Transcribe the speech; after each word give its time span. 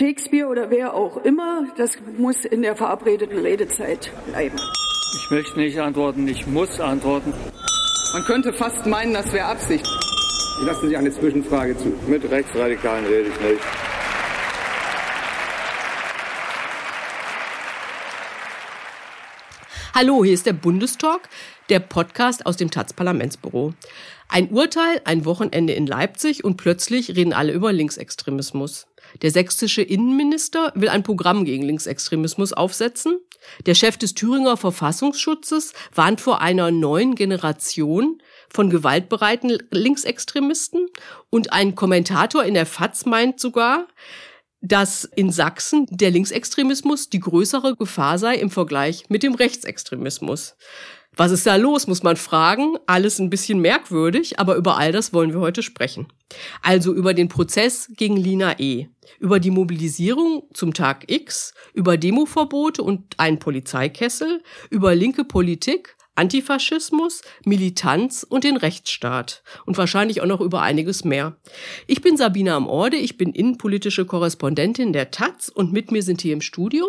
Shakespeare 0.00 0.48
oder 0.48 0.70
wer 0.70 0.94
auch 0.94 1.18
immer, 1.24 1.66
das 1.76 1.98
muss 2.16 2.46
in 2.46 2.62
der 2.62 2.74
verabredeten 2.74 3.38
Redezeit 3.38 4.10
bleiben. 4.30 4.58
Ich 5.14 5.30
möchte 5.30 5.58
nicht 5.58 5.78
antworten, 5.78 6.26
ich 6.26 6.46
muss 6.46 6.80
antworten. 6.80 7.34
Man 8.14 8.24
könnte 8.24 8.54
fast 8.54 8.86
meinen, 8.86 9.12
das 9.12 9.30
wäre 9.30 9.44
Absicht. 9.44 9.86
Ich 10.58 10.66
lasse 10.66 10.88
Sie 10.88 10.96
eine 10.96 11.12
Zwischenfrage 11.12 11.76
zu. 11.76 11.92
Mit 12.08 12.24
Rechtsradikalen 12.30 13.04
rede 13.04 13.28
ich 13.28 13.40
nicht. 13.40 13.60
Hallo, 19.94 20.24
hier 20.24 20.32
ist 20.32 20.46
der 20.46 20.54
Bundestalk, 20.54 21.28
der 21.68 21.80
Podcast 21.80 22.46
aus 22.46 22.56
dem 22.56 22.70
Taz-Parlamentsbüro. 22.70 23.74
Ein 24.32 24.50
Urteil, 24.50 25.00
ein 25.06 25.24
Wochenende 25.24 25.72
in 25.72 25.88
Leipzig 25.88 26.44
und 26.44 26.56
plötzlich 26.56 27.16
reden 27.16 27.32
alle 27.32 27.52
über 27.52 27.72
Linksextremismus. 27.72 28.86
Der 29.22 29.32
sächsische 29.32 29.82
Innenminister 29.82 30.72
will 30.76 30.88
ein 30.88 31.02
Programm 31.02 31.44
gegen 31.44 31.64
Linksextremismus 31.64 32.52
aufsetzen. 32.52 33.18
Der 33.66 33.74
Chef 33.74 33.96
des 33.96 34.14
Thüringer 34.14 34.56
Verfassungsschutzes 34.56 35.72
warnt 35.92 36.20
vor 36.20 36.40
einer 36.40 36.70
neuen 36.70 37.16
Generation 37.16 38.22
von 38.48 38.70
gewaltbereiten 38.70 39.58
Linksextremisten. 39.72 40.86
Und 41.30 41.52
ein 41.52 41.74
Kommentator 41.74 42.44
in 42.44 42.54
der 42.54 42.66
FAZ 42.66 43.06
meint 43.06 43.40
sogar, 43.40 43.88
dass 44.60 45.02
in 45.02 45.32
Sachsen 45.32 45.86
der 45.90 46.12
Linksextremismus 46.12 47.08
die 47.08 47.18
größere 47.18 47.74
Gefahr 47.74 48.16
sei 48.16 48.36
im 48.36 48.50
Vergleich 48.50 49.06
mit 49.08 49.24
dem 49.24 49.34
Rechtsextremismus. 49.34 50.54
Was 51.16 51.32
ist 51.32 51.46
da 51.46 51.56
los, 51.56 51.86
muss 51.86 52.02
man 52.02 52.16
fragen. 52.16 52.76
Alles 52.86 53.18
ein 53.18 53.30
bisschen 53.30 53.60
merkwürdig, 53.60 54.38
aber 54.38 54.56
über 54.56 54.78
all 54.78 54.92
das 54.92 55.12
wollen 55.12 55.32
wir 55.32 55.40
heute 55.40 55.62
sprechen. 55.62 56.06
Also 56.62 56.94
über 56.94 57.14
den 57.14 57.28
Prozess 57.28 57.90
gegen 57.96 58.16
Lina 58.16 58.58
E., 58.58 58.88
über 59.18 59.40
die 59.40 59.50
Mobilisierung 59.50 60.44
zum 60.54 60.72
Tag 60.72 61.10
X, 61.10 61.52
über 61.74 61.96
Demoverbote 61.96 62.82
und 62.82 63.18
einen 63.18 63.38
Polizeikessel, 63.38 64.42
über 64.70 64.94
linke 64.94 65.24
Politik, 65.24 65.96
Antifaschismus, 66.14 67.22
Militanz 67.44 68.24
und 68.28 68.44
den 68.44 68.56
Rechtsstaat 68.56 69.42
und 69.64 69.78
wahrscheinlich 69.78 70.20
auch 70.20 70.26
noch 70.26 70.40
über 70.40 70.62
einiges 70.62 71.04
mehr. 71.04 71.36
Ich 71.86 72.02
bin 72.02 72.16
Sabina 72.16 72.56
am 72.56 72.66
Orde, 72.66 72.96
ich 72.96 73.16
bin 73.16 73.32
innenpolitische 73.32 74.04
Korrespondentin 74.04 74.92
der 74.92 75.10
Taz 75.10 75.48
und 75.48 75.72
mit 75.72 75.90
mir 75.92 76.02
sind 76.02 76.20
hier 76.20 76.34
im 76.34 76.40
Studio 76.40 76.86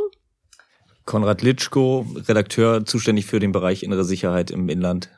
Konrad 1.05 1.41
Litschko, 1.41 2.05
Redakteur 2.27 2.85
zuständig 2.85 3.25
für 3.25 3.39
den 3.39 3.51
Bereich 3.51 3.83
innere 3.83 4.03
Sicherheit 4.03 4.51
im 4.51 4.69
Inland. 4.69 5.09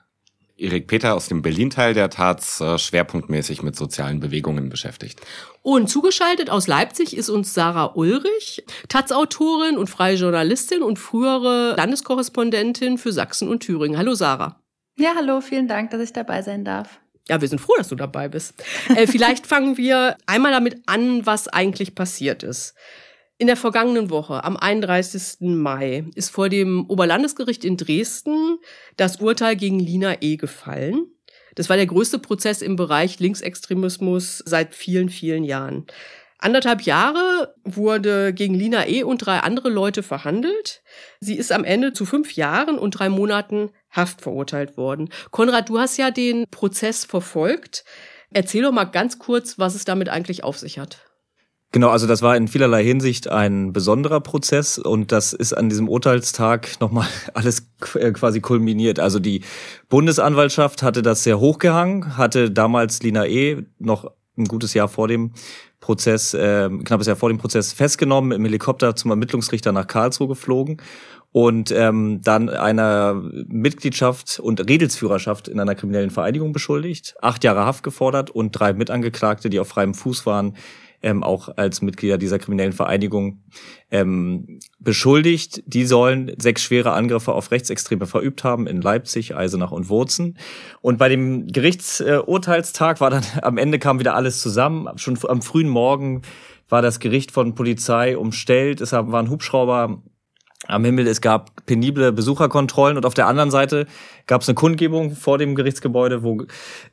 Erik 0.56 0.88
Peter 0.88 1.16
aus 1.16 1.28
dem 1.28 1.42
Berlin-Teil 1.42 1.94
der 1.94 2.10
Taz 2.10 2.62
äh, 2.62 2.78
schwerpunktmäßig 2.78 3.64
mit 3.64 3.76
sozialen 3.76 4.20
Bewegungen 4.20 4.70
beschäftigt. 4.70 5.20
Und 5.62 5.90
zugeschaltet 5.90 6.50
aus 6.50 6.68
Leipzig 6.68 7.18
ist 7.18 7.30
uns 7.30 7.54
Sarah 7.54 7.94
Ulrich, 7.96 8.64
Taz-Autorin 8.88 9.78
und 9.78 9.90
freie 9.90 10.16
Journalistin 10.16 10.84
und 10.84 11.00
frühere 11.00 11.76
Landeskorrespondentin 11.76 12.98
für 12.98 13.12
Sachsen 13.12 13.50
und 13.50 13.62
Thüringen. 13.62 13.98
Hallo 13.98 14.14
Sarah. 14.14 14.62
Ja, 14.98 15.14
hallo, 15.16 15.42
vielen 15.42 15.68
Dank, 15.68 15.90
dass 15.90 16.02
ich 16.02 16.14
dabei 16.14 16.44
sein 16.44 16.64
darf. 16.64 17.00
Ja, 17.28 17.42
wir 17.42 17.48
sind 17.48 17.60
froh, 17.60 17.74
dass 17.78 17.88
du 17.88 17.96
dabei 17.96 18.28
bist. 18.28 18.54
Äh, 18.96 19.08
vielleicht 19.08 19.48
fangen 19.48 19.78
wir 19.78 20.18
einmal 20.28 20.52
damit 20.52 20.84
an, 20.86 21.26
was 21.26 21.48
eigentlich 21.48 21.96
passiert 21.96 22.44
ist. 22.44 22.76
In 23.40 23.48
der 23.48 23.58
vergangenen 23.58 24.10
Woche, 24.10 24.44
am 24.44 24.56
31. 24.56 25.38
Mai, 25.42 26.06
ist 26.16 26.30
vor 26.30 26.50
dem 26.50 26.86
Oberlandesgericht 26.88 27.66
in 27.66 27.78
Dresden 27.78 28.60
das 28.96 29.18
Urteil 29.18 29.56
gegen 29.56 29.80
Lina 29.80 30.22
E. 30.22 30.38
gefallen. 30.38 31.08
Das 31.56 31.68
war 31.70 31.76
der 31.76 31.88
größte 31.88 32.20
Prozess 32.20 32.62
im 32.62 32.76
Bereich 32.76 33.20
Linksextremismus 33.20 34.44
seit 34.46 34.76
vielen, 34.76 35.10
vielen 35.10 35.44
Jahren. 35.44 35.88
Anderthalb 36.38 36.82
Jahre 36.82 37.56
wurde 37.64 38.34
gegen 38.34 38.54
Lina 38.54 38.88
E. 38.88 39.04
und 39.04 39.20
drei 39.20 39.40
andere 39.40 39.70
Leute 39.70 40.04
verhandelt. 40.04 40.84
Sie 41.20 41.36
ist 41.36 41.52
am 41.52 41.64
Ende 41.64 41.94
zu 41.94 42.06
fünf 42.06 42.34
Jahren 42.34 42.78
und 42.78 42.92
drei 42.92 43.10
Monaten 43.10 43.72
Haft 43.90 44.22
verurteilt 44.22 44.76
worden. 44.76 45.10
Konrad, 45.32 45.70
du 45.70 45.80
hast 45.80 45.98
ja 45.98 46.12
den 46.12 46.46
Prozess 46.50 47.06
verfolgt. 47.06 47.84
Erzähl 48.32 48.64
doch 48.64 48.72
mal 48.72 48.86
ganz 48.86 49.20
kurz, 49.20 49.58
was 49.58 49.76
es 49.76 49.86
damit 49.86 50.10
eigentlich 50.10 50.44
auf 50.44 50.58
sich 50.60 50.80
hat. 50.80 51.13
Genau, 51.74 51.90
also 51.90 52.06
das 52.06 52.22
war 52.22 52.38
in 52.38 52.48
vielerlei 52.48 52.84
Hinsicht 52.84 53.28
ein 53.28 53.74
besonderer 53.74 54.22
Prozess 54.22 54.78
und 54.78 55.12
das 55.12 55.34
ist 55.34 55.54
an 55.54 55.70
diesem 55.70 55.90
Urteilstag 55.90 56.80
nochmal 56.80 57.08
alles 57.34 57.68
äh, 57.96 58.12
quasi 58.12 58.42
kulminiert. 58.42 59.00
Also 59.00 59.18
die 59.18 59.42
Bundesanwaltschaft 59.90 60.84
hatte 60.84 61.02
das 61.02 61.24
sehr 61.24 61.40
hochgehangen, 61.40 62.16
hatte 62.16 62.52
damals 62.52 63.02
Lina 63.02 63.26
E. 63.26 63.64
noch 63.80 64.12
ein 64.38 64.46
gutes 64.46 64.76
Jahr 64.76 64.88
vor 64.88 65.08
dem 65.08 65.32
Prozess, 65.80 66.36
äh, 66.36 66.70
knappes 66.86 67.08
Jahr 67.08 67.16
vor 67.16 67.30
dem 67.30 67.40
Prozess 67.40 67.74
festgenommen, 67.74 68.34
im 68.34 68.46
Helikopter 68.46 68.96
zum 68.96 69.10
Ermittlungsrichter 69.10 69.72
nach 69.72 69.88
Karlsruhe 69.88 70.28
geflogen 70.28 70.78
und 71.32 71.72
ähm, 71.72 72.22
dann 72.24 72.50
einer 72.50 73.20
Mitgliedschaft 73.48 74.40
und 74.40 74.70
Redelsführerschaft 74.70 75.48
in 75.48 75.60
einer 75.60 75.74
kriminellen 75.74 76.12
Vereinigung 76.12 76.54
beschuldigt, 76.54 77.16
acht 77.20 77.44
Jahre 77.44 77.66
Haft 77.66 77.84
gefordert 77.84 78.30
und 78.30 78.52
drei 78.52 78.74
Mitangeklagte, 78.74 79.50
die 79.50 79.60
auf 79.60 79.70
freiem 79.70 79.96
Fuß 79.96 80.28
waren, 80.28 80.56
ähm, 81.04 81.24
auch 81.24 81.50
als 81.58 81.82
Mitglieder 81.82 82.18
dieser 82.18 82.40
kriminellen 82.40 82.74
Vereinigung 82.74 83.44
ähm, 83.92 84.60
beschuldigt. 84.80 85.62
Die 85.68 85.86
sollen 85.86 86.32
sechs 86.40 86.64
schwere 86.64 86.94
Angriffe 86.94 87.34
auf 87.34 87.52
Rechtsextreme 87.52 88.08
verübt 88.08 88.44
haben 88.44 88.66
in 88.66 88.82
Leipzig, 88.82 89.36
Eisenach 89.36 89.72
und 89.72 89.90
Wurzen. 89.90 90.38
Und 90.82 90.98
bei 90.98 91.10
dem 91.10 91.48
Gerichtsurteilstag 91.48 93.02
war 93.02 93.10
dann 93.10 93.24
am 93.42 93.58
Ende 93.58 93.78
kam 93.80 94.00
wieder 94.00 94.16
alles 94.16 94.42
zusammen. 94.42 94.90
Schon 94.98 95.20
am 95.28 95.42
frühen 95.42 95.70
Morgen 95.70 96.22
war 96.70 96.82
das 96.82 97.00
Gericht 97.00 97.32
von 97.32 97.54
Polizei 97.54 98.18
umstellt. 98.18 98.82
Es 98.82 98.94
waren 98.94 99.30
Hubschrauber 99.30 100.02
am 100.68 100.86
Himmel. 100.86 101.08
Es 101.08 101.22
gab 101.22 101.66
penible 101.66 102.12
Besucherkontrollen 102.12 102.98
und 102.98 103.06
auf 103.06 103.14
der 103.14 103.28
anderen 103.28 103.52
Seite 103.52 103.86
gab 104.28 104.42
es 104.42 104.48
eine 104.48 104.56
Kundgebung 104.56 105.16
vor 105.16 105.38
dem 105.38 105.56
Gerichtsgebäude, 105.56 106.24
wo 106.24 106.44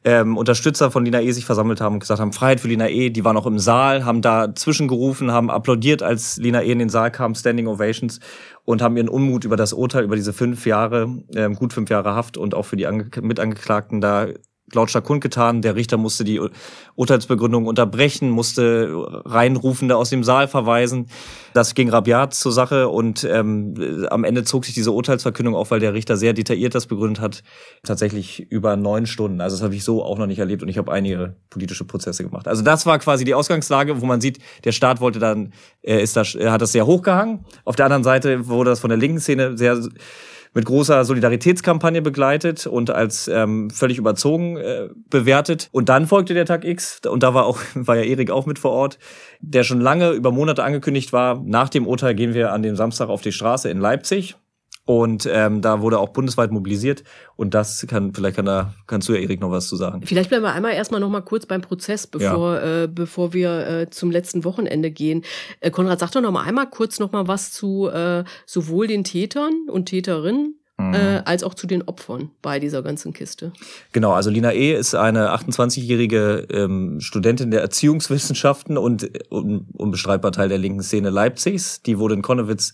ähm, 0.05 0.37
Unterstützer 0.37 0.91
von 0.91 1.05
Lina 1.05 1.21
E. 1.21 1.31
sich 1.31 1.45
versammelt 1.45 1.81
haben 1.81 1.95
und 1.95 2.01
gesagt 2.01 2.21
haben, 2.21 2.33
Freiheit 2.33 2.61
für 2.61 2.69
Lina 2.69 2.89
E. 2.89 3.11
Die 3.11 3.25
waren 3.25 3.37
auch 3.37 3.47
im 3.47 3.59
Saal, 3.59 4.05
haben 4.05 4.23
da 4.23 4.55
zwischengerufen, 4.55 5.31
haben 5.31 5.51
applaudiert, 5.51 6.03
als 6.03 6.37
Lina 6.39 6.63
E. 6.63 6.73
in 6.73 6.81
den 6.81 6.89
Saal 6.89 7.11
kam, 7.11 7.35
Standing 7.35 7.69
Ovations 7.69 8.21
und 8.65 8.83
haben 8.83 8.97
ihren 8.97 9.09
Unmut 9.09 9.45
über 9.45 9.57
das 9.57 9.73
Urteil, 9.73 10.05
über 10.05 10.17
diese 10.17 10.33
fünf 10.33 10.67
Jahre, 10.67 11.09
ähm, 11.35 11.55
gut 11.55 11.73
fünf 11.73 11.91
Jahre 11.91 12.15
Haft 12.15 12.37
und 12.37 12.55
auch 12.55 12.65
für 12.65 12.77
die 12.77 12.87
Ange 12.87 13.11
Mitangeklagten 13.21 14.01
da 14.01 14.27
lautstark 14.75 15.05
kundgetan. 15.05 15.63
Der 15.63 15.77
Richter 15.77 15.97
musste 15.97 16.25
die 16.25 16.41
Urteilsbegründung 16.95 17.67
unterbrechen, 17.67 18.31
musste 18.31 18.89
Reinrufende 19.25 19.97
aus 19.97 20.11
dem 20.11 20.25
Saal 20.25 20.49
verweisen. 20.49 21.07
Das 21.55 21.75
ging 21.75 21.89
rabiat 21.89 22.35
zur 22.35 22.53
Sache 22.53 22.89
und 22.89 23.25
ähm, 23.25 24.07
am 24.11 24.25
Ende 24.25 24.45
zog 24.45 24.65
sich 24.65 24.75
diese 24.75 24.93
Urteilsverkündung 24.93 25.55
auf, 25.55 25.71
weil 25.71 25.81
der 25.81 25.95
Richter 25.95 26.17
sehr 26.17 26.33
detailliert 26.33 26.75
das 26.75 26.87
begründet 26.87 27.21
hat, 27.21 27.43
tatsächlich 27.83 28.51
über 28.51 28.77
neun 28.77 29.07
Stunden. 29.07 29.41
Also 29.41 29.57
das 29.57 29.63
habe 29.63 29.75
ich 29.75 29.85
so 29.85 30.05
auch 30.05 30.19
noch 30.19 30.27
nicht 30.27 30.39
erlebt 30.39 30.63
und 30.63 30.69
ich 30.69 30.79
habe 30.79 30.93
einige 30.93 31.37
politische 31.49 31.85
Prozesse 31.85 32.23
gemacht. 32.23 32.47
Also 32.47 32.63
das 32.63 32.87
war 32.87 32.99
quasi 32.99 33.25
die 33.25 33.35
Ausgangslage, 33.35 34.01
wo 34.01 34.07
man 34.07 34.21
sieht, 34.21 34.39
der 34.65 34.73
Staat 34.73 35.01
wollte 35.01 35.19
dann, 35.19 35.53
er 35.83 36.01
ist 36.01 36.17
da, 36.17 36.23
hat 36.23 36.63
das 36.63 36.73
sehr 36.73 36.87
hochgehangen. 36.87 37.45
Auf 37.65 37.77
der 37.77 37.87
anderen 37.87 38.05
Seite 38.05 38.49
wurde 38.49 38.71
das 38.71 38.81
von 38.81 38.91
der 38.91 38.99
linken 38.99 39.21
Szene 39.21 39.57
sehr 39.57 39.81
mit 40.53 40.65
großer 40.65 41.05
Solidaritätskampagne 41.05 42.03
begleitet 42.03 42.67
und 42.67 42.91
als 42.91 43.29
ähm, 43.29 43.71
völlig 43.71 43.99
überzogen 43.99 44.57
äh, 44.57 44.89
bewertet. 45.09 45.69
Und 45.73 45.89
dann 45.89 46.07
folgte 46.07 46.35
der 46.35 46.47
Tag 46.47 46.65
X 46.65 47.01
und 47.07 47.23
da 47.23 47.35
war 47.35 47.47
auch 47.47 47.59
war 47.75 47.97
ja 47.97 48.03
Erik 48.03 48.31
auch 48.31 48.47
mit 48.47 48.59
vor 48.59 48.73
Ort, 48.73 48.99
der 49.41 49.63
schon 49.63 49.81
lange 49.81 50.11
über 50.11 50.33
Monate 50.33 50.65
angekündigt 50.65 51.13
war. 51.13 51.41
Nach 51.45 51.69
dem 51.69 51.87
Urteil 51.87 52.15
gehen 52.15 52.35
wir 52.35 52.53
an 52.53 52.63
dem 52.63 52.77
Samstag 52.77 53.09
auf 53.09 53.23
die 53.23 53.33
Straße 53.33 53.71
in 53.71 53.79
Leipzig 53.79 54.37
und 54.91 55.25
ähm, 55.33 55.63
da 55.63 55.83
wurde 55.83 56.01
auch 56.01 56.09
bundesweit 56.09 56.51
mobilisiert. 56.51 57.05
Und 57.37 57.55
das 57.55 57.87
kann, 57.89 58.13
vielleicht 58.13 58.35
kann 58.35 58.45
da, 58.45 58.75
kannst 58.89 59.09
du 59.09 59.13
ja, 59.13 59.21
Erik, 59.21 59.41
noch 59.41 59.53
was 59.53 59.69
zu 59.69 59.77
sagen. 59.77 60.03
Vielleicht 60.05 60.31
bleiben 60.31 60.43
wir 60.43 60.53
einmal 60.53 60.73
erstmal 60.73 60.99
noch 60.99 61.09
mal 61.09 61.21
kurz 61.21 61.47
beim 61.47 61.61
Prozess, 61.61 62.09
bevor, 62.09 62.57
ja. 62.57 62.83
äh, 62.83 62.89
bevor 62.89 63.33
wir 63.33 63.69
äh, 63.69 63.91
zum 63.91 64.11
letzten 64.11 64.43
Wochenende 64.43 64.91
gehen. 64.91 65.23
Äh, 65.61 65.71
Konrad, 65.71 66.01
sag 66.01 66.11
doch 66.11 66.21
noch 66.21 66.33
mal 66.33 66.43
einmal 66.43 66.69
kurz 66.69 66.99
noch 66.99 67.13
mal 67.13 67.29
was 67.29 67.53
zu 67.53 67.87
äh, 67.87 68.25
sowohl 68.47 68.89
den 68.89 69.05
Tätern 69.05 69.69
und 69.69 69.87
Täterinnen 69.87 70.60
Mhm. 70.81 70.95
Äh, 70.95 71.23
als 71.25 71.45
auch 71.45 71.55
zu 71.55 71.67
den 71.67 71.83
Opfern 71.83 72.31
bei 72.41 72.59
dieser 72.59 72.83
ganzen 72.83 73.13
Kiste. 73.13 73.53
Genau, 73.93 74.13
also 74.13 74.31
Lina 74.31 74.53
E. 74.53 74.73
ist 74.73 74.95
eine 74.95 75.35
28-jährige 75.35 76.47
ähm, 76.51 77.01
Studentin 77.01 77.51
der 77.51 77.61
Erziehungswissenschaften 77.61 78.79
und 78.79 79.11
un, 79.31 79.67
unbestreitbar 79.75 80.33
Teil 80.33 80.49
der 80.49 80.59
linken 80.59 80.83
Szene 80.83 81.11
Leipzigs. 81.11 81.83
Die 81.83 81.99
wurde 81.99 82.15
in 82.15 82.23
Konnewitz 82.23 82.73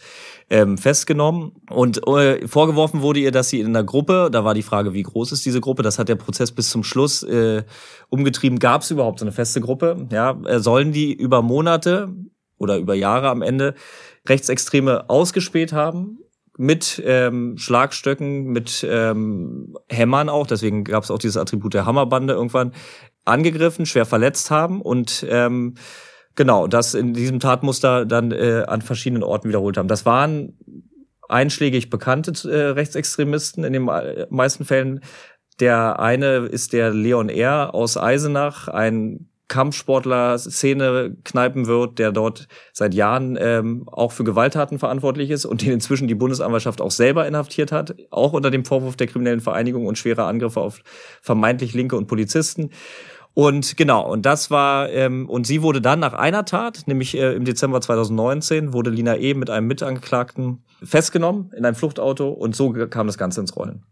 ähm, 0.50 0.78
festgenommen 0.78 1.52
und 1.68 2.06
äh, 2.06 2.46
vorgeworfen 2.46 3.02
wurde 3.02 3.20
ihr, 3.20 3.32
dass 3.32 3.48
sie 3.48 3.60
in 3.60 3.66
einer 3.66 3.84
Gruppe, 3.84 4.28
da 4.30 4.44
war 4.44 4.54
die 4.54 4.62
Frage, 4.62 4.94
wie 4.94 5.02
groß 5.02 5.32
ist 5.32 5.44
diese 5.44 5.60
Gruppe, 5.60 5.82
das 5.82 5.98
hat 5.98 6.08
der 6.08 6.14
Prozess 6.14 6.52
bis 6.52 6.70
zum 6.70 6.84
Schluss 6.84 7.24
äh, 7.24 7.64
umgetrieben, 8.08 8.60
gab 8.60 8.82
es 8.82 8.90
überhaupt 8.90 9.18
so 9.18 9.24
eine 9.24 9.32
feste 9.32 9.60
Gruppe? 9.60 10.06
Ja, 10.12 10.38
äh, 10.44 10.60
sollen 10.60 10.92
die 10.92 11.12
über 11.12 11.42
Monate 11.42 12.14
oder 12.58 12.78
über 12.78 12.94
Jahre 12.94 13.28
am 13.28 13.42
Ende 13.42 13.74
Rechtsextreme 14.28 15.10
ausgespäht 15.10 15.72
haben 15.72 16.18
mit 16.58 17.02
ähm, 17.04 17.58
Schlagstöcken, 17.58 18.44
mit 18.44 18.86
ähm, 18.88 19.76
Hämmern 19.88 20.28
auch, 20.28 20.46
deswegen 20.46 20.84
gab 20.84 21.04
es 21.04 21.10
auch 21.10 21.18
dieses 21.18 21.36
Attribut 21.36 21.74
der 21.74 21.86
Hammerbande 21.86 22.34
irgendwann, 22.34 22.72
angegriffen, 23.24 23.86
schwer 23.86 24.06
verletzt 24.06 24.50
haben 24.50 24.80
und 24.80 25.26
ähm, 25.28 25.74
Genau, 26.36 26.66
das 26.66 26.92
in 26.92 27.14
diesem 27.14 27.40
Tatmuster 27.40 28.04
dann 28.04 28.30
äh, 28.30 28.64
an 28.68 28.82
verschiedenen 28.82 29.22
Orten 29.22 29.48
wiederholt 29.48 29.78
haben. 29.78 29.88
Das 29.88 30.04
waren 30.04 30.58
einschlägig 31.28 31.88
bekannte 31.88 32.32
äh, 32.48 32.72
Rechtsextremisten 32.72 33.64
in 33.64 33.72
den 33.72 33.84
meisten 34.28 34.66
Fällen. 34.66 35.00
Der 35.58 35.98
eine 35.98 36.46
ist 36.46 36.74
der 36.74 36.90
Leon 36.90 37.30
R. 37.30 37.74
aus 37.74 37.96
Eisenach, 37.96 38.68
ein 38.68 39.30
Kampfsportler, 39.48 40.38
Szene, 40.38 41.16
Kneipenwirt, 41.24 41.98
der 41.98 42.12
dort 42.12 42.48
seit 42.72 42.94
Jahren 42.94 43.38
ähm, 43.40 43.88
auch 43.88 44.12
für 44.12 44.24
Gewalttaten 44.24 44.78
verantwortlich 44.78 45.30
ist 45.30 45.44
und 45.44 45.62
den 45.62 45.72
inzwischen 45.72 46.08
die 46.08 46.14
Bundesanwaltschaft 46.14 46.80
auch 46.80 46.90
selber 46.90 47.26
inhaftiert 47.26 47.70
hat, 47.70 47.94
auch 48.10 48.32
unter 48.32 48.50
dem 48.50 48.64
Vorwurf 48.64 48.96
der 48.96 49.06
kriminellen 49.06 49.40
Vereinigung 49.40 49.86
und 49.86 49.98
schwerer 49.98 50.26
Angriffe 50.26 50.60
auf 50.60 50.80
vermeintlich 51.22 51.74
Linke 51.74 51.96
und 51.96 52.06
Polizisten. 52.06 52.70
Und 53.34 53.76
genau, 53.76 54.10
und 54.10 54.24
das 54.24 54.50
war, 54.50 54.88
ähm, 54.90 55.28
und 55.28 55.46
sie 55.46 55.60
wurde 55.62 55.82
dann 55.82 56.00
nach 56.00 56.14
einer 56.14 56.46
Tat, 56.46 56.84
nämlich 56.86 57.14
äh, 57.16 57.34
im 57.34 57.44
Dezember 57.44 57.82
2019, 57.82 58.72
wurde 58.72 58.88
Lina 58.88 59.16
E. 59.16 59.34
mit 59.34 59.50
einem 59.50 59.66
Mitangeklagten 59.66 60.64
festgenommen 60.82 61.52
in 61.54 61.66
ein 61.66 61.74
Fluchtauto 61.74 62.30
und 62.30 62.56
so 62.56 62.72
kam 62.88 63.06
das 63.06 63.18
Ganze 63.18 63.42
ins 63.42 63.54
Rollen. 63.54 63.82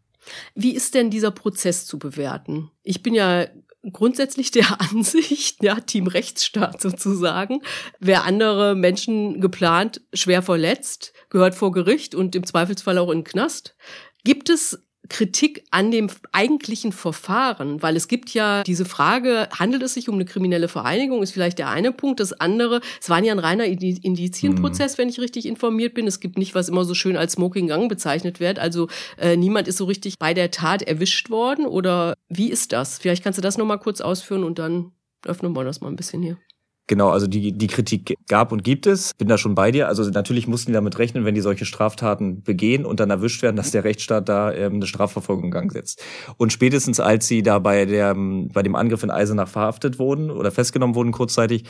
Wie 0.55 0.75
ist 0.75 0.95
denn 0.95 1.11
dieser 1.11 1.31
Prozess 1.31 1.85
zu 1.85 1.99
bewerten? 1.99 2.71
Ich 2.83 3.03
bin 3.03 3.13
ja 3.13 3.45
grundsätzlich 3.93 4.51
der 4.51 4.81
Ansicht, 4.93 5.63
ja, 5.63 5.81
Team 5.81 6.07
Rechtsstaat 6.07 6.81
sozusagen. 6.81 7.63
Wer 8.01 8.25
andere 8.25 8.75
Menschen 8.75 9.41
geplant 9.41 10.01
schwer 10.13 10.43
verletzt, 10.43 11.13
gehört 11.31 11.55
vor 11.55 11.73
Gericht 11.73 12.15
und 12.15 12.35
im 12.35 12.45
Zweifelsfall 12.47 12.99
auch 12.99 13.11
in 13.11 13.19
den 13.19 13.25
Knast. 13.25 13.77
Gibt 14.25 14.49
es 14.49 14.87
Kritik 15.09 15.65
an 15.71 15.91
dem 15.91 16.09
eigentlichen 16.33 16.93
Verfahren, 16.93 17.83
weil 17.83 17.97
es 17.97 18.09
gibt 18.09 18.31
ja 18.31 18.63
diese 18.63 18.85
Frage, 18.85 19.49
handelt 19.51 19.83
es 19.83 19.95
sich 19.95 20.09
um 20.09 20.15
eine 20.15 20.25
kriminelle 20.25 20.69
Vereinigung, 20.69 21.23
ist 21.23 21.33
vielleicht 21.33 21.59
der 21.59 21.69
eine 21.69 21.93
Punkt. 21.93 22.21
Das 22.21 22.33
andere, 22.33 22.81
es 23.01 23.11
war 23.11 23.23
ja 23.23 23.33
ein 23.33 23.39
reiner 23.39 23.65
Indizienprozess, 23.65 24.97
mhm. 24.97 25.03
wenn 25.03 25.09
ich 25.09 25.21
richtig 25.21 25.47
informiert 25.47 25.95
bin. 25.95 26.07
Es 26.07 26.21
gibt 26.21 26.39
nicht, 26.39 26.55
was 26.55 26.69
immer 26.69 26.85
so 26.85 26.95
schön 26.95 27.17
als 27.17 27.33
Smoking 27.33 27.69
Gang 27.69 27.89
bezeichnet 27.89 28.41
wird. 28.41 28.59
Also 28.59 28.89
äh, 29.19 29.37
niemand 29.37 29.69
ist 29.69 29.77
so 29.77 29.85
richtig 29.85 30.19
bei 30.19 30.33
der 30.33 30.51
Tat 30.51 30.83
erwischt 30.83 31.31
worden. 31.31 31.67
Oder 31.67 32.15
wie 32.29 32.51
ist 32.51 32.73
das? 32.73 32.99
Vielleicht 32.99 33.23
kannst 33.23 33.39
du 33.39 33.43
das 33.43 33.59
nochmal 33.59 33.79
kurz 33.79 34.01
ausführen 34.01 34.45
und 34.45 34.59
dann 34.59 34.93
öffnen 35.27 35.55
wir 35.55 35.65
das 35.65 35.81
mal 35.81 35.89
ein 35.89 35.97
bisschen 35.97 36.23
hier. 36.23 36.39
Genau, 36.87 37.09
also 37.09 37.27
die, 37.27 37.53
die 37.53 37.67
Kritik 37.67 38.15
gab 38.29 38.53
und 38.53 38.63
gibt 38.63 38.87
es. 38.87 39.15
Bin 39.15 39.29
da 39.29 39.39
schon 39.39 39.55
bei 39.55 39.71
dir. 39.71 39.89
Also 39.89 40.05
natürlich 40.11 40.47
mussten 40.47 40.71
die 40.71 40.75
damit 40.75 40.99
rechnen, 40.99 41.25
wenn 41.25 41.35
die 41.35 41.41
solche 41.41 41.65
Straftaten 41.65 42.43
begehen 42.43 42.85
und 42.85 43.01
dann 43.01 43.09
erwischt 43.09 43.43
werden, 43.43 43.57
dass 43.57 43.71
der 43.71 43.85
Rechtsstaat 43.85 44.29
da 44.29 44.53
ähm, 44.53 44.75
eine 44.75 44.87
Strafverfolgung 44.87 45.45
in 45.47 45.51
Gang 45.51 45.73
setzt. 45.73 46.05
Und 46.37 46.53
spätestens 46.53 47.01
als 47.01 47.27
sie 47.27 47.43
da 47.43 47.59
bei, 47.59 47.87
der, 47.87 48.15
bei 48.15 48.63
dem 48.63 48.77
Angriff 48.77 49.03
in 49.03 49.11
Eisenach 49.11 49.49
verhaftet 49.49 49.99
wurden 49.99 50.31
oder 50.31 50.51
festgenommen 50.51 50.95
wurden 50.95 51.13
kurzzeitig, 51.13 51.65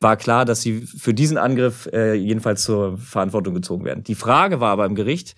war 0.00 0.16
klar, 0.16 0.44
dass 0.44 0.62
sie 0.62 0.82
für 0.82 1.14
diesen 1.14 1.36
Angriff 1.36 1.88
äh, 1.92 2.14
jedenfalls 2.14 2.62
zur 2.62 2.98
Verantwortung 2.98 3.54
gezogen 3.54 3.84
werden. 3.84 4.04
Die 4.04 4.14
Frage 4.14 4.60
war 4.60 4.70
aber 4.70 4.86
im 4.86 4.94
Gericht, 4.94 5.34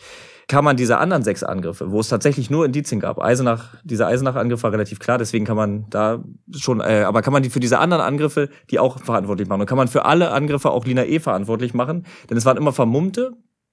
kann 0.48 0.64
man 0.64 0.76
diese 0.76 0.98
anderen 0.98 1.22
sechs 1.22 1.42
Angriffe, 1.42 1.90
wo 1.90 2.00
es 2.00 2.08
tatsächlich 2.08 2.50
nur 2.50 2.64
Indizien 2.64 3.00
gab, 3.00 3.20
Eisenach, 3.20 3.74
dieser 3.82 4.06
Eisenach-Angriff 4.06 4.62
war 4.62 4.72
relativ 4.72 5.00
klar, 5.00 5.18
deswegen 5.18 5.44
kann 5.44 5.56
man 5.56 5.86
da 5.90 6.22
schon, 6.56 6.80
äh, 6.80 7.02
aber 7.04 7.22
kann 7.22 7.32
man 7.32 7.42
die 7.42 7.50
für 7.50 7.58
diese 7.58 7.78
anderen 7.78 8.02
Angriffe, 8.02 8.48
die 8.70 8.78
auch 8.78 9.00
verantwortlich 9.00 9.48
machen 9.48 9.62
und 9.62 9.66
kann 9.66 9.78
man 9.78 9.88
für 9.88 10.04
alle 10.04 10.30
Angriffe 10.30 10.70
auch 10.70 10.84
Lina 10.84 11.04
E. 11.04 11.18
verantwortlich 11.18 11.74
machen, 11.74 12.06
denn 12.30 12.36
es 12.36 12.44
waren 12.44 12.56
immer 12.56 12.72
Vermummte, 12.72 13.32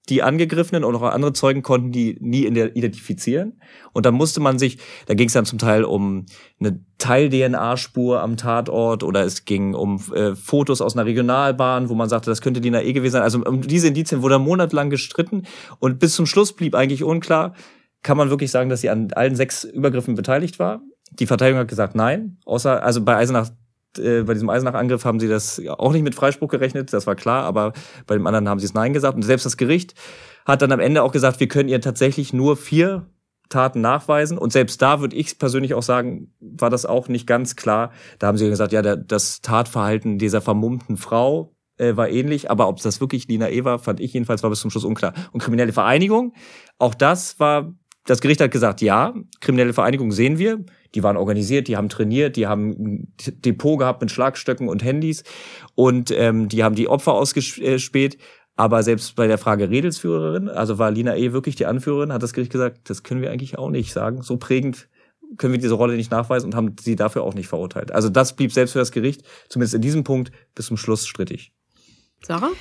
die 0.10 0.22
Angegriffenen 0.22 0.84
und 0.84 0.96
auch 0.96 1.02
andere 1.02 1.32
Zeugen 1.32 1.62
konnten 1.62 1.92
die 1.92 2.18
nie 2.20 2.46
identifizieren. 2.46 3.62
Und 3.94 4.06
dann 4.06 4.14
musste 4.14 4.42
man 4.42 4.60
sich, 4.60 4.80
da 5.06 5.14
ging 5.14 5.28
es 5.28 5.34
dann 5.34 5.46
zum 5.46 5.60
Teil 5.60 5.86
um 5.86 6.26
eine 6.60 6.80
Teil-DNA-Spur 6.98 8.22
am 8.22 8.36
Tatort 8.36 9.04
oder 9.04 9.24
es 9.24 9.46
ging 9.46 9.74
um 9.74 10.02
äh, 10.14 10.36
Fotos 10.36 10.82
aus 10.82 10.96
einer 10.96 11.06
Regionalbahn, 11.06 11.88
wo 11.88 11.96
man 11.96 12.10
sagte, 12.10 12.30
das 12.30 12.42
könnte 12.42 12.60
die 12.60 12.70
NAE 12.70 12.92
gewesen 12.92 13.14
sein. 13.14 13.22
Also 13.22 13.42
um 13.44 13.62
diese 13.62 13.88
Indizien 13.88 14.22
wurde 14.22 14.40
monatelang 14.40 14.90
gestritten 14.90 15.44
und 15.80 16.00
bis 16.00 16.16
zum 16.16 16.26
Schluss 16.26 16.54
blieb 16.54 16.76
eigentlich 16.76 17.04
unklar, 17.04 17.54
kann 18.02 18.18
man 18.18 18.30
wirklich 18.30 18.52
sagen, 18.52 18.70
dass 18.70 18.82
sie 18.82 18.90
an 18.90 19.08
allen 19.14 19.38
sechs 19.38 19.64
Übergriffen 19.64 20.16
beteiligt 20.16 20.60
war. 20.60 20.82
Die 21.12 21.28
Verteidigung 21.28 21.62
hat 21.62 21.68
gesagt, 21.70 21.96
nein. 21.96 22.38
Außer, 22.46 22.84
also 22.84 23.02
bei 23.02 23.16
Eisenach 23.16 23.50
äh, 23.98 24.24
bei 24.24 24.34
diesem 24.34 24.50
Eisenach-Angriff 24.50 25.06
haben 25.06 25.20
sie 25.20 25.28
das 25.28 25.62
auch 25.68 25.94
nicht 25.94 26.04
mit 26.04 26.16
Freispruch 26.16 26.50
gerechnet, 26.50 26.94
das 26.94 27.08
war 27.08 27.16
klar, 27.16 27.44
aber 27.44 27.74
bei 28.08 28.16
dem 28.16 28.26
anderen 28.28 28.50
haben 28.50 28.60
sie 28.60 28.66
es 28.66 28.74
Nein 28.74 28.94
gesagt. 28.94 29.16
Und 29.16 29.24
selbst 29.24 29.46
das 29.46 29.58
Gericht 29.58 29.94
hat 30.46 30.62
dann 30.62 30.72
am 30.72 30.80
Ende 30.80 31.04
auch 31.04 31.12
gesagt, 31.12 31.40
wir 31.40 31.48
können 31.48 31.70
ihr 31.70 31.82
tatsächlich 31.82 32.34
nur 32.34 32.58
vier 32.58 33.06
Taten 33.50 33.82
nachweisen. 33.82 34.38
Und 34.38 34.52
selbst 34.52 34.82
da 34.82 35.00
würde 35.00 35.16
ich 35.16 35.38
persönlich 35.38 35.74
auch 35.74 35.84
sagen, 35.84 36.34
war 36.40 36.70
das 36.70 36.86
auch 36.86 37.08
nicht 37.08 37.28
ganz 37.28 37.56
klar. 37.56 37.92
Da 38.20 38.28
haben 38.28 38.38
sie 38.38 38.50
gesagt, 38.50 38.74
ja, 38.74 38.82
das 38.82 39.42
Tatverhalten 39.42 40.18
dieser 40.18 40.42
vermummten 40.42 40.98
Frau 40.98 41.56
äh, 41.78 41.96
war 41.96 42.10
ähnlich, 42.10 42.50
aber 42.50 42.68
ob 42.68 42.82
das 42.82 43.00
wirklich 43.00 43.28
Lina 43.28 43.50
E 43.50 43.64
war, 43.64 43.80
fand 43.80 44.00
ich 44.00 44.14
jedenfalls, 44.14 44.44
war 44.44 44.50
bis 44.50 44.62
zum 44.62 44.72
Schluss 44.72 44.84
unklar. 44.84 45.14
Und 45.32 45.42
kriminelle 45.42 45.74
Vereinigung, 45.74 46.34
auch 46.80 46.96
das 46.96 47.40
war, 47.40 47.74
das 48.06 48.22
Gericht 48.22 48.42
hat 48.42 48.52
gesagt, 48.52 48.82
ja, 48.82 49.14
kriminelle 49.40 49.74
Vereinigung 49.74 50.12
sehen 50.12 50.40
wir 50.40 50.66
die 50.96 51.04
waren 51.04 51.18
organisiert, 51.18 51.68
die 51.68 51.78
haben 51.78 51.90
trainiert, 51.90 52.36
die 52.36 52.48
haben 52.48 52.70
ein 52.72 53.14
Depot 53.44 53.80
gehabt 53.80 54.02
mit 54.02 54.12
Schlagstöcken 54.12 54.68
und 54.68 54.84
Handys 54.84 55.24
und 55.76 56.12
ähm, 56.12 56.48
die 56.50 56.64
haben 56.64 56.76
die 56.76 56.88
Opfer 56.88 57.14
ausgespäht. 57.14 58.18
Aber 58.56 58.84
selbst 58.84 59.16
bei 59.16 59.26
der 59.26 59.40
Frage 59.40 59.70
Redelsführerin, 59.70 60.48
also 60.48 60.78
war 60.78 60.92
Lina 60.92 61.18
E. 61.18 61.34
wirklich 61.34 61.56
die 61.56 61.66
Anführerin, 61.66 62.14
hat 62.14 62.22
das 62.22 62.34
Gericht 62.34 62.52
gesagt, 62.52 62.90
das 62.90 63.02
können 63.02 63.22
wir 63.22 63.32
eigentlich 63.32 63.58
auch 63.58 63.70
nicht 63.70 63.92
sagen. 63.92 64.22
So 64.22 64.38
prägend 64.38 64.90
können 65.38 65.54
wir 65.54 65.60
diese 65.60 65.74
Rolle 65.74 65.96
nicht 65.96 66.12
nachweisen 66.12 66.48
und 66.48 66.56
haben 66.56 66.76
sie 66.80 66.96
dafür 66.96 67.24
auch 67.24 67.34
nicht 67.34 67.48
verurteilt. 67.48 67.92
Also 67.92 68.10
das 68.10 68.36
blieb 68.36 68.52
selbst 68.52 68.74
für 68.74 68.80
das 68.80 68.92
Gericht, 68.92 69.24
zumindest 69.50 69.74
in 69.74 69.82
diesem 69.82 70.04
Punkt, 70.04 70.32
bis 70.54 70.68
zum 70.68 70.78
Schluss 70.78 71.08
strittig. 71.08 71.52
Sarah? 72.22 72.52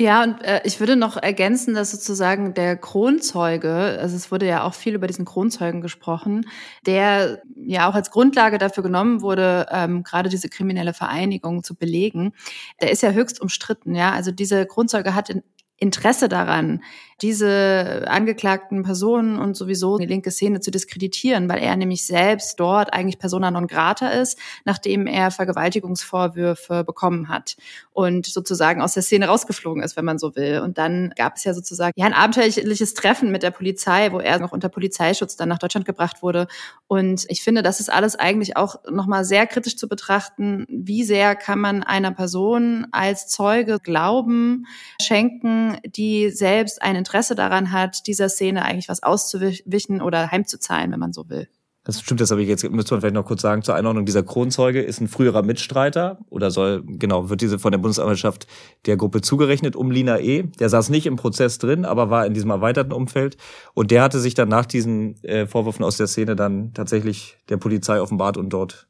Ja, 0.00 0.22
und 0.22 0.40
äh, 0.42 0.62
ich 0.64 0.80
würde 0.80 0.96
noch 0.96 1.18
ergänzen, 1.18 1.74
dass 1.74 1.90
sozusagen 1.90 2.54
der 2.54 2.78
Kronzeuge, 2.78 3.98
also 4.00 4.16
es 4.16 4.32
wurde 4.32 4.46
ja 4.46 4.64
auch 4.64 4.72
viel 4.72 4.94
über 4.94 5.06
diesen 5.06 5.26
Kronzeugen 5.26 5.82
gesprochen, 5.82 6.46
der 6.86 7.42
ja 7.54 7.86
auch 7.86 7.94
als 7.94 8.10
Grundlage 8.10 8.56
dafür 8.56 8.82
genommen 8.82 9.20
wurde, 9.20 9.66
ähm, 9.70 10.02
gerade 10.02 10.30
diese 10.30 10.48
kriminelle 10.48 10.94
Vereinigung 10.94 11.62
zu 11.62 11.74
belegen, 11.74 12.32
der 12.80 12.92
ist 12.92 13.02
ja 13.02 13.10
höchst 13.10 13.42
umstritten. 13.42 13.94
Ja, 13.94 14.12
also 14.12 14.30
diese 14.30 14.64
Kronzeuge 14.64 15.14
hat 15.14 15.28
in 15.28 15.42
Interesse 15.76 16.28
daran, 16.30 16.82
diese 17.22 18.04
angeklagten 18.06 18.82
Personen 18.82 19.38
und 19.38 19.56
sowieso 19.56 19.98
die 19.98 20.06
linke 20.06 20.30
Szene 20.30 20.60
zu 20.60 20.70
diskreditieren, 20.70 21.48
weil 21.48 21.58
er 21.58 21.76
nämlich 21.76 22.06
selbst 22.06 22.58
dort 22.58 22.92
eigentlich 22.92 23.18
persona 23.18 23.50
non 23.50 23.66
grata 23.66 24.08
ist, 24.08 24.38
nachdem 24.64 25.06
er 25.06 25.30
Vergewaltigungsvorwürfe 25.30 26.84
bekommen 26.84 27.28
hat 27.28 27.56
und 27.92 28.26
sozusagen 28.26 28.80
aus 28.80 28.94
der 28.94 29.02
Szene 29.02 29.26
rausgeflogen 29.26 29.82
ist, 29.82 29.96
wenn 29.96 30.04
man 30.04 30.18
so 30.18 30.34
will. 30.34 30.60
Und 30.60 30.78
dann 30.78 31.12
gab 31.16 31.36
es 31.36 31.44
ja 31.44 31.52
sozusagen 31.52 31.92
ja 31.96 32.06
ein 32.06 32.14
abenteuerliches 32.14 32.94
Treffen 32.94 33.30
mit 33.30 33.42
der 33.42 33.50
Polizei, 33.50 34.12
wo 34.12 34.20
er 34.20 34.38
noch 34.38 34.52
unter 34.52 34.68
Polizeischutz 34.68 35.36
dann 35.36 35.48
nach 35.48 35.58
Deutschland 35.58 35.86
gebracht 35.86 36.22
wurde. 36.22 36.46
Und 36.86 37.26
ich 37.28 37.42
finde, 37.42 37.62
das 37.62 37.80
ist 37.80 37.92
alles 37.92 38.16
eigentlich 38.16 38.56
auch 38.56 38.76
nochmal 38.90 39.24
sehr 39.24 39.46
kritisch 39.46 39.76
zu 39.76 39.88
betrachten. 39.88 40.64
Wie 40.68 41.04
sehr 41.04 41.36
kann 41.36 41.58
man 41.58 41.82
einer 41.82 42.12
Person 42.12 42.86
als 42.92 43.28
Zeuge 43.28 43.78
Glauben 43.78 44.66
schenken, 45.00 45.76
die 45.84 46.30
selbst 46.30 46.82
einen 46.82 47.04
Interesse 47.10 47.34
daran 47.34 47.72
hat, 47.72 48.06
dieser 48.06 48.28
Szene 48.28 48.64
eigentlich 48.64 48.88
was 48.88 49.02
auszuwischen 49.02 50.00
oder 50.00 50.30
heimzuzahlen, 50.30 50.92
wenn 50.92 51.00
man 51.00 51.12
so 51.12 51.28
will. 51.28 51.48
Das 51.82 52.00
stimmt, 52.00 52.20
das 52.20 52.30
habe 52.30 52.42
ich 52.42 52.48
jetzt, 52.48 52.62
müsste 52.70 52.94
man 52.94 53.00
vielleicht 53.00 53.14
noch 53.14 53.24
kurz 53.24 53.42
sagen, 53.42 53.62
zur 53.62 53.74
Einordnung. 53.74 54.04
Dieser 54.04 54.22
Kronzeuge 54.22 54.80
ist 54.80 55.00
ein 55.00 55.08
früherer 55.08 55.42
Mitstreiter 55.42 56.18
oder 56.28 56.52
soll, 56.52 56.84
genau, 56.86 57.30
wird 57.30 57.40
diese 57.40 57.58
von 57.58 57.72
der 57.72 57.78
Bundesanwaltschaft 57.78 58.46
der 58.86 58.96
Gruppe 58.96 59.22
zugerechnet 59.22 59.74
um 59.74 59.90
Lina 59.90 60.20
E. 60.20 60.44
Der 60.60 60.68
saß 60.68 60.90
nicht 60.90 61.06
im 61.06 61.16
Prozess 61.16 61.58
drin, 61.58 61.84
aber 61.84 62.10
war 62.10 62.26
in 62.26 62.34
diesem 62.34 62.50
erweiterten 62.50 62.92
Umfeld. 62.92 63.38
Und 63.74 63.90
der 63.90 64.02
hatte 64.02 64.20
sich 64.20 64.34
dann 64.34 64.48
nach 64.50 64.66
diesen 64.66 65.20
äh, 65.24 65.46
Vorwürfen 65.46 65.84
aus 65.84 65.96
der 65.96 66.06
Szene 66.06 66.36
dann 66.36 66.74
tatsächlich 66.74 67.38
der 67.48 67.56
Polizei 67.56 68.00
offenbart 68.00 68.36
und 68.36 68.50
dort 68.50 68.89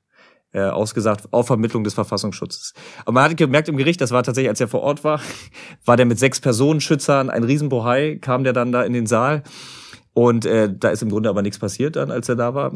äh, 0.53 0.63
ausgesagt 0.63 1.33
auf 1.33 1.47
Vermittlung 1.47 1.85
des 1.85 1.95
Verfassungsschutzes. 1.95 2.75
Aber 3.03 3.13
man 3.13 3.25
hat 3.25 3.37
gemerkt 3.37 3.69
im 3.69 3.77
Gericht, 3.77 4.01
das 4.01 4.11
war 4.11 4.23
tatsächlich, 4.23 4.49
als 4.49 4.61
er 4.61 4.69
vor 4.69 4.83
Ort 4.83 5.05
war, 5.05 5.21
war 5.85 5.97
der 5.97 6.07
mit 6.07 6.19
sechs 6.19 6.41
Personenschützern, 6.41 7.31
ein 7.31 7.45
Riesenbohai, 7.45 8.19
kam 8.21 8.45
der 8.45 8.53
dann 8.53 8.73
da 8.73 8.83
in 8.83 8.93
den 8.93 9.07
Saal. 9.07 9.43
Und 10.13 10.45
äh, 10.45 10.69
da 10.73 10.91
ist 10.91 11.03
im 11.03 11.09
Grunde 11.09 11.29
aber 11.29 11.41
nichts 11.41 11.59
passiert 11.59 11.95
dann, 11.97 12.11
als 12.11 12.29
er 12.29 12.35
da 12.35 12.55
war. 12.55 12.73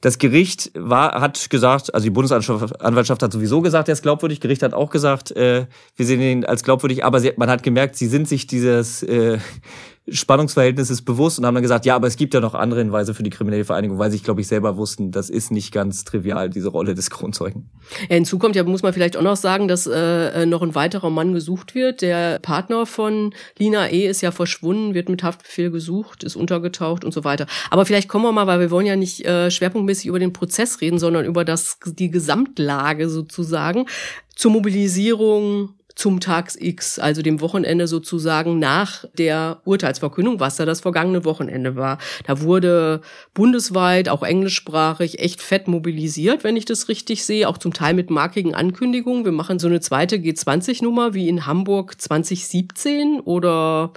Das 0.00 0.18
Gericht 0.18 0.72
war, 0.74 1.20
hat 1.20 1.48
gesagt, 1.48 1.94
also 1.94 2.04
die 2.04 2.10
Bundesanwaltschaft 2.10 3.22
hat 3.22 3.32
sowieso 3.32 3.62
gesagt, 3.62 3.88
er 3.88 3.92
ist 3.92 4.02
glaubwürdig. 4.02 4.40
Gericht 4.40 4.62
hat 4.62 4.74
auch 4.74 4.90
gesagt, 4.90 5.30
äh, 5.30 5.66
wir 5.94 6.06
sehen 6.06 6.20
ihn 6.20 6.44
als 6.44 6.64
glaubwürdig. 6.64 7.04
Aber 7.04 7.20
sie, 7.20 7.32
man 7.36 7.48
hat 7.48 7.62
gemerkt, 7.62 7.96
sie 7.96 8.08
sind 8.08 8.28
sich 8.28 8.46
dieses 8.48 9.04
äh, 9.04 9.38
Spannungsverhältnis 10.06 10.90
ist 10.90 11.02
bewusst 11.02 11.38
und 11.38 11.46
haben 11.46 11.54
dann 11.54 11.62
gesagt, 11.62 11.86
ja, 11.86 11.96
aber 11.96 12.06
es 12.06 12.16
gibt 12.16 12.34
ja 12.34 12.40
noch 12.40 12.54
andere 12.54 12.80
Hinweise 12.80 13.14
für 13.14 13.22
die 13.22 13.30
kriminelle 13.30 13.64
Vereinigung, 13.64 13.98
weil 13.98 14.10
sie, 14.10 14.18
glaube 14.18 14.42
ich, 14.42 14.46
selber 14.46 14.76
wussten, 14.76 15.10
das 15.12 15.30
ist 15.30 15.50
nicht 15.50 15.72
ganz 15.72 16.04
trivial, 16.04 16.50
diese 16.50 16.68
Rolle 16.68 16.94
des 16.94 17.08
Kronzeugen. 17.08 17.70
Ja, 18.10 18.16
hinzu 18.16 18.38
kommt 18.38 18.54
ja, 18.54 18.64
muss 18.64 18.82
man 18.82 18.92
vielleicht 18.92 19.16
auch 19.16 19.22
noch 19.22 19.36
sagen, 19.36 19.66
dass 19.66 19.86
äh, 19.86 20.42
äh, 20.42 20.46
noch 20.46 20.60
ein 20.60 20.74
weiterer 20.74 21.08
Mann 21.08 21.32
gesucht 21.32 21.74
wird. 21.74 22.02
Der 22.02 22.38
Partner 22.38 22.84
von 22.84 23.32
Lina 23.58 23.88
E. 23.88 24.06
ist 24.06 24.20
ja 24.20 24.30
verschwunden, 24.30 24.92
wird 24.92 25.08
mit 25.08 25.22
Haftbefehl 25.22 25.70
gesucht, 25.70 26.22
ist 26.22 26.36
untergetaucht 26.36 27.04
und 27.04 27.12
so 27.12 27.24
weiter. 27.24 27.46
Aber 27.70 27.86
vielleicht 27.86 28.08
kommen 28.08 28.24
wir 28.24 28.32
mal, 28.32 28.46
weil 28.46 28.60
wir 28.60 28.70
wollen 28.70 28.86
ja 28.86 28.96
nicht 28.96 29.24
äh, 29.24 29.50
schwerpunktmäßig 29.50 30.06
über 30.06 30.18
den 30.18 30.34
Prozess 30.34 30.82
reden, 30.82 30.98
sondern 30.98 31.24
über 31.24 31.46
das 31.46 31.78
die 31.86 32.10
Gesamtlage 32.10 33.08
sozusagen 33.08 33.86
zur 34.36 34.50
Mobilisierung 34.50 35.70
zum 35.94 36.20
Tag 36.20 36.52
X, 36.58 36.98
also 36.98 37.22
dem 37.22 37.40
Wochenende 37.40 37.86
sozusagen 37.86 38.58
nach 38.58 39.04
der 39.16 39.60
Urteilsverkündung, 39.64 40.40
was 40.40 40.56
da 40.56 40.64
das 40.64 40.80
vergangene 40.80 41.24
Wochenende 41.24 41.76
war. 41.76 41.98
Da 42.26 42.40
wurde 42.40 43.00
bundesweit, 43.32 44.08
auch 44.08 44.22
englischsprachig, 44.22 45.20
echt 45.20 45.40
fett 45.40 45.68
mobilisiert, 45.68 46.44
wenn 46.44 46.56
ich 46.56 46.64
das 46.64 46.88
richtig 46.88 47.24
sehe, 47.24 47.48
auch 47.48 47.58
zum 47.58 47.72
Teil 47.72 47.94
mit 47.94 48.10
markigen 48.10 48.54
Ankündigungen. 48.54 49.24
Wir 49.24 49.32
machen 49.32 49.58
so 49.58 49.68
eine 49.68 49.80
zweite 49.80 50.16
G20-Nummer 50.16 51.14
wie 51.14 51.28
in 51.28 51.46
Hamburg 51.46 52.00
2017 52.00 53.20
oder 53.20 53.92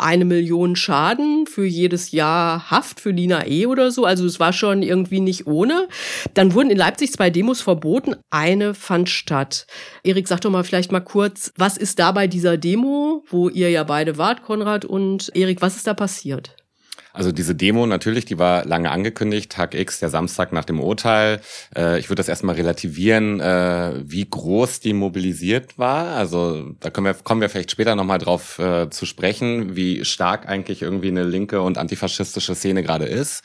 eine 0.00 0.24
Million 0.24 0.76
Schaden 0.76 1.46
für 1.46 1.64
jedes 1.64 2.12
Jahr 2.12 2.70
Haft 2.70 3.00
für 3.00 3.10
Lina 3.10 3.46
E. 3.46 3.66
oder 3.66 3.90
so. 3.90 4.04
Also 4.04 4.26
es 4.26 4.40
war 4.40 4.52
schon 4.52 4.82
irgendwie 4.82 5.20
nicht 5.20 5.46
ohne. 5.46 5.88
Dann 6.34 6.54
wurden 6.54 6.70
in 6.70 6.78
Leipzig 6.78 7.12
zwei 7.12 7.30
Demos 7.30 7.60
verboten. 7.60 8.16
Eine 8.30 8.74
fand 8.74 9.08
statt. 9.08 9.66
Erik, 10.02 10.28
sag 10.28 10.40
doch 10.40 10.50
mal 10.50 10.64
vielleicht 10.64 10.92
mal 10.92 11.00
kurz, 11.00 11.52
was 11.56 11.76
ist 11.76 11.98
da 11.98 12.12
bei 12.12 12.26
dieser 12.26 12.56
Demo, 12.56 13.24
wo 13.28 13.48
ihr 13.48 13.70
ja 13.70 13.84
beide 13.84 14.18
wart, 14.18 14.42
Konrad 14.42 14.84
und 14.84 15.30
Erik, 15.34 15.62
was 15.62 15.76
ist 15.76 15.86
da 15.86 15.94
passiert? 15.94 16.56
Also 17.12 17.32
diese 17.32 17.54
Demo 17.54 17.86
natürlich, 17.86 18.24
die 18.24 18.38
war 18.38 18.64
lange 18.64 18.90
angekündigt, 18.90 19.50
Tag 19.52 19.74
X, 19.74 19.98
der 19.98 20.08
Samstag 20.10 20.52
nach 20.52 20.64
dem 20.64 20.80
Urteil. 20.80 21.40
Äh, 21.76 21.98
ich 21.98 22.08
würde 22.08 22.20
das 22.20 22.28
erstmal 22.28 22.54
relativieren, 22.54 23.40
äh, 23.40 23.94
wie 24.04 24.28
groß 24.28 24.80
die 24.80 24.92
mobilisiert 24.92 25.78
war. 25.78 26.16
Also 26.16 26.70
da 26.80 26.90
können 26.90 27.06
wir, 27.06 27.14
kommen 27.14 27.40
wir 27.40 27.48
vielleicht 27.48 27.70
später 27.70 27.96
nochmal 27.96 28.18
drauf 28.18 28.58
äh, 28.58 28.90
zu 28.90 29.06
sprechen, 29.06 29.76
wie 29.76 30.04
stark 30.04 30.48
eigentlich 30.48 30.82
irgendwie 30.82 31.08
eine 31.08 31.24
linke 31.24 31.62
und 31.62 31.78
antifaschistische 31.78 32.54
Szene 32.54 32.82
gerade 32.82 33.06
ist 33.06 33.42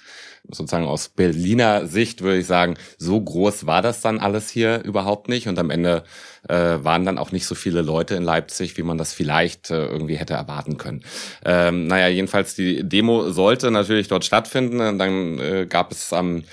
sozusagen 0.49 0.85
aus 0.85 1.09
Berliner 1.09 1.87
Sicht 1.87 2.21
würde 2.21 2.39
ich 2.39 2.47
sagen, 2.47 2.75
so 2.97 3.19
groß 3.19 3.65
war 3.65 3.81
das 3.81 4.01
dann 4.01 4.19
alles 4.19 4.49
hier 4.49 4.83
überhaupt 4.83 5.29
nicht. 5.29 5.47
Und 5.47 5.59
am 5.59 5.69
Ende 5.69 6.03
äh, 6.47 6.55
waren 6.55 7.05
dann 7.05 7.17
auch 7.17 7.31
nicht 7.31 7.45
so 7.45 7.55
viele 7.55 7.81
Leute 7.81 8.15
in 8.15 8.23
Leipzig, 8.23 8.77
wie 8.77 8.83
man 8.83 8.97
das 8.97 9.13
vielleicht 9.13 9.71
äh, 9.71 9.85
irgendwie 9.85 10.17
hätte 10.17 10.33
erwarten 10.33 10.77
können. 10.77 11.03
Ähm, 11.43 11.87
naja, 11.87 12.07
jedenfalls 12.07 12.55
die 12.55 12.87
Demo 12.87 13.29
sollte 13.31 13.71
natürlich 13.71 14.07
dort 14.07 14.25
stattfinden. 14.25 14.79
Und 14.81 14.99
dann 14.99 15.39
äh, 15.39 15.65
gab 15.67 15.91
es 15.91 16.13
am 16.13 16.43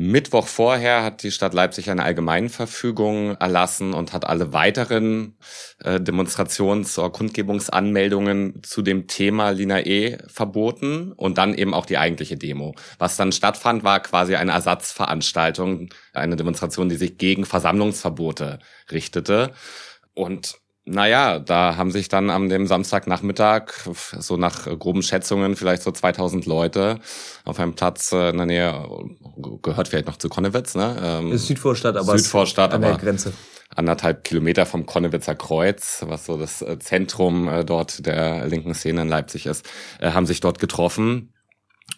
Mittwoch 0.00 0.46
vorher 0.46 1.02
hat 1.02 1.24
die 1.24 1.32
Stadt 1.32 1.54
Leipzig 1.54 1.90
eine 1.90 2.04
Allgemeinverfügung 2.04 3.34
erlassen 3.34 3.94
und 3.94 4.12
hat 4.12 4.24
alle 4.24 4.52
weiteren 4.52 5.36
äh, 5.82 5.98
Demonstrations- 5.98 6.96
oder 7.00 7.10
Kundgebungsanmeldungen 7.10 8.62
zu 8.62 8.82
dem 8.82 9.08
Thema 9.08 9.50
Lina 9.50 9.84
E 9.84 10.18
verboten 10.28 11.10
und 11.10 11.36
dann 11.36 11.52
eben 11.52 11.74
auch 11.74 11.84
die 11.84 11.98
eigentliche 11.98 12.36
Demo. 12.36 12.76
Was 13.00 13.16
dann 13.16 13.32
stattfand, 13.32 13.82
war 13.82 13.98
quasi 13.98 14.36
eine 14.36 14.52
Ersatzveranstaltung, 14.52 15.88
eine 16.12 16.36
Demonstration, 16.36 16.88
die 16.88 16.96
sich 16.96 17.18
gegen 17.18 17.44
Versammlungsverbote 17.44 18.60
richtete. 18.92 19.50
Und 20.14 20.60
naja, 20.88 21.38
da 21.38 21.76
haben 21.76 21.90
sich 21.90 22.08
dann 22.08 22.30
am 22.30 22.48
dem 22.48 22.66
Samstagnachmittag, 22.66 23.72
so 24.18 24.36
nach 24.36 24.64
groben 24.78 25.02
Schätzungen, 25.02 25.56
vielleicht 25.56 25.82
so 25.82 25.90
2000 25.90 26.46
Leute 26.46 26.98
auf 27.44 27.58
einem 27.60 27.74
Platz 27.74 28.12
äh, 28.12 28.30
in 28.30 28.38
der 28.38 28.46
Nähe, 28.46 28.88
gehört 29.62 29.88
vielleicht 29.88 30.06
noch 30.06 30.16
zu 30.16 30.28
Konnewitz, 30.28 30.74
ne? 30.74 30.96
Ähm, 31.02 31.32
ist 31.32 31.46
Südvorstadt, 31.46 31.96
aber 31.96 32.18
Südvorstadt, 32.18 32.72
an 32.72 32.80
der 32.80 32.96
Grenze. 32.96 33.32
Anderthalb 33.74 34.24
Kilometer 34.24 34.64
vom 34.64 34.86
Konnewitzer 34.86 35.34
Kreuz, 35.34 36.04
was 36.06 36.24
so 36.24 36.38
das 36.38 36.62
äh, 36.62 36.78
Zentrum 36.78 37.48
äh, 37.48 37.64
dort 37.64 38.06
der 38.06 38.46
linken 38.46 38.74
Szene 38.74 39.02
in 39.02 39.08
Leipzig 39.08 39.46
ist, 39.46 39.66
haben 40.00 40.26
sich 40.26 40.40
dort 40.40 40.58
getroffen 40.58 41.34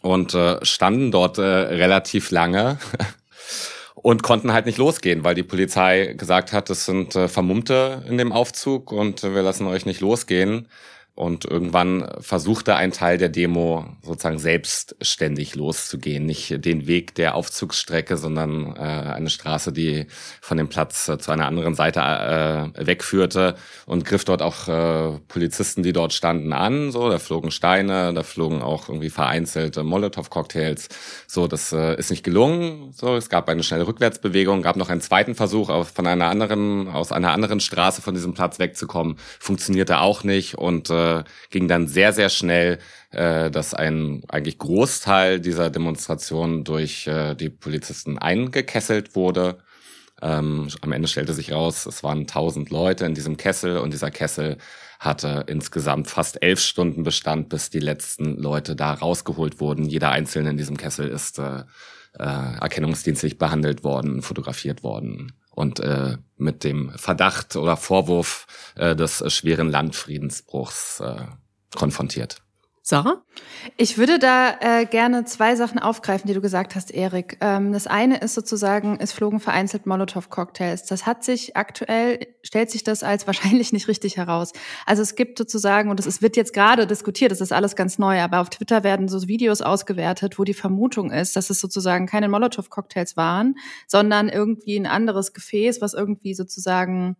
und 0.02 0.36
standen 0.62 1.10
dort 1.10 1.38
relativ 1.38 2.30
lange 2.30 2.78
und 3.94 4.22
konnten 4.22 4.52
halt 4.52 4.66
nicht 4.66 4.78
losgehen, 4.78 5.24
weil 5.24 5.34
die 5.34 5.42
Polizei 5.42 6.14
gesagt 6.16 6.52
hat, 6.52 6.70
es 6.70 6.86
sind 6.86 7.14
äh, 7.16 7.28
Vermummte 7.28 8.04
in 8.08 8.18
dem 8.18 8.32
Aufzug 8.32 8.92
und 8.92 9.24
äh, 9.24 9.34
wir 9.34 9.42
lassen 9.42 9.66
euch 9.66 9.86
nicht 9.86 10.00
losgehen. 10.00 10.68
Und 11.14 11.44
irgendwann 11.44 12.08
versuchte 12.20 12.76
ein 12.76 12.92
Teil 12.92 13.18
der 13.18 13.28
Demo 13.28 13.84
sozusagen 14.02 14.38
selbstständig 14.38 15.54
loszugehen. 15.54 16.24
Nicht 16.24 16.64
den 16.64 16.86
Weg 16.86 17.14
der 17.14 17.34
Aufzugsstrecke, 17.34 18.16
sondern 18.16 18.74
äh, 18.76 18.80
eine 18.80 19.28
Straße, 19.28 19.72
die 19.72 20.06
von 20.40 20.56
dem 20.56 20.68
Platz 20.68 21.08
äh, 21.08 21.18
zu 21.18 21.30
einer 21.30 21.46
anderen 21.46 21.74
Seite 21.74 22.00
äh, 22.00 22.86
wegführte 22.86 23.56
und 23.84 24.06
griff 24.06 24.24
dort 24.24 24.40
auch 24.40 24.68
äh, 24.68 25.18
Polizisten, 25.28 25.82
die 25.82 25.92
dort 25.92 26.14
standen, 26.14 26.54
an. 26.54 26.90
So, 26.90 27.10
da 27.10 27.18
flogen 27.18 27.50
Steine, 27.50 28.14
da 28.14 28.22
flogen 28.22 28.62
auch 28.62 28.88
irgendwie 28.88 29.10
vereinzelte 29.10 29.82
Molotow-Cocktails. 29.82 30.88
So, 31.26 31.48
das 31.48 31.72
äh, 31.72 31.96
ist 31.96 32.10
nicht 32.10 32.24
gelungen. 32.24 32.92
So, 32.92 33.16
es 33.16 33.28
gab 33.28 33.48
eine 33.48 33.62
schnelle 33.62 33.86
Rückwärtsbewegung, 33.86 34.62
gab 34.62 34.76
noch 34.76 34.88
einen 34.88 35.02
zweiten 35.02 35.34
Versuch, 35.34 35.70
von 35.86 36.06
einer 36.06 36.26
anderen, 36.26 36.88
aus 36.88 37.12
einer 37.12 37.32
anderen 37.32 37.60
Straße 37.60 38.00
von 38.00 38.14
diesem 38.14 38.32
Platz 38.32 38.58
wegzukommen. 38.58 39.16
Funktionierte 39.38 40.00
auch 40.00 40.24
nicht 40.24 40.54
und 40.54 40.88
äh, 40.88 40.99
äh, 41.00 41.24
ging 41.50 41.68
dann 41.68 41.88
sehr, 41.88 42.12
sehr 42.12 42.28
schnell, 42.28 42.78
äh, 43.10 43.50
dass 43.50 43.74
ein 43.74 44.22
eigentlich 44.28 44.58
Großteil 44.58 45.40
dieser 45.40 45.70
Demonstration 45.70 46.64
durch 46.64 47.06
äh, 47.06 47.34
die 47.34 47.50
Polizisten 47.50 48.18
eingekesselt 48.18 49.16
wurde. 49.16 49.58
Ähm, 50.22 50.68
am 50.82 50.92
Ende 50.92 51.08
stellte 51.08 51.32
sich 51.32 51.52
raus, 51.52 51.86
es 51.86 52.02
waren 52.02 52.26
tausend 52.26 52.70
Leute 52.70 53.06
in 53.06 53.14
diesem 53.14 53.36
Kessel 53.36 53.78
und 53.78 53.92
dieser 53.92 54.10
Kessel 54.10 54.58
hatte 54.98 55.44
insgesamt 55.46 56.08
fast 56.08 56.42
elf 56.42 56.60
Stunden 56.60 57.02
Bestand, 57.04 57.48
bis 57.48 57.70
die 57.70 57.80
letzten 57.80 58.36
Leute 58.36 58.76
da 58.76 58.92
rausgeholt 58.92 59.60
wurden. 59.60 59.86
Jeder 59.86 60.10
Einzelne 60.10 60.50
in 60.50 60.58
diesem 60.58 60.76
Kessel 60.76 61.08
ist 61.08 61.38
äh, 61.38 61.64
äh, 62.18 62.24
erkennungsdienstlich 62.60 63.38
behandelt 63.38 63.82
worden, 63.82 64.20
fotografiert 64.20 64.82
worden 64.82 65.32
und 65.50 65.80
äh, 65.80 66.16
mit 66.36 66.64
dem 66.64 66.90
Verdacht 66.96 67.56
oder 67.56 67.76
Vorwurf 67.76 68.46
äh, 68.76 68.96
des 68.96 69.22
schweren 69.32 69.70
Landfriedensbruchs 69.70 71.00
äh, 71.00 71.26
konfrontiert. 71.76 72.42
Sarah? 72.82 73.22
Ich 73.76 73.98
würde 73.98 74.18
da 74.18 74.56
äh, 74.60 74.86
gerne 74.86 75.26
zwei 75.26 75.54
Sachen 75.54 75.78
aufgreifen, 75.78 76.26
die 76.26 76.32
du 76.32 76.40
gesagt 76.40 76.74
hast, 76.74 76.90
Erik. 76.90 77.36
Ähm, 77.42 77.72
das 77.72 77.86
eine 77.86 78.18
ist 78.18 78.34
sozusagen, 78.34 78.98
es 78.98 79.12
flogen 79.12 79.38
vereinzelt 79.38 79.86
Molotow-Cocktails. 79.86 80.86
Das 80.86 81.04
hat 81.04 81.22
sich 81.22 81.58
aktuell, 81.58 82.26
stellt 82.42 82.70
sich 82.70 82.82
das 82.82 83.02
als 83.02 83.26
wahrscheinlich 83.26 83.74
nicht 83.74 83.86
richtig 83.86 84.16
heraus. 84.16 84.52
Also 84.86 85.02
es 85.02 85.14
gibt 85.14 85.36
sozusagen, 85.36 85.90
und 85.90 86.00
ist, 86.00 86.22
wird 86.22 86.36
jetzt 86.36 86.54
gerade 86.54 86.86
diskutiert, 86.86 87.30
das 87.32 87.42
ist 87.42 87.52
alles 87.52 87.76
ganz 87.76 87.98
neu, 87.98 88.18
aber 88.20 88.40
auf 88.40 88.48
Twitter 88.48 88.82
werden 88.82 89.08
so 89.08 89.28
Videos 89.28 89.60
ausgewertet, 89.60 90.38
wo 90.38 90.44
die 90.44 90.54
Vermutung 90.54 91.10
ist, 91.10 91.36
dass 91.36 91.50
es 91.50 91.60
sozusagen 91.60 92.06
keine 92.06 92.28
Molotow-Cocktails 92.28 93.16
waren, 93.16 93.56
sondern 93.86 94.30
irgendwie 94.30 94.76
ein 94.76 94.86
anderes 94.86 95.34
Gefäß, 95.34 95.82
was 95.82 95.92
irgendwie 95.92 96.32
sozusagen 96.32 97.16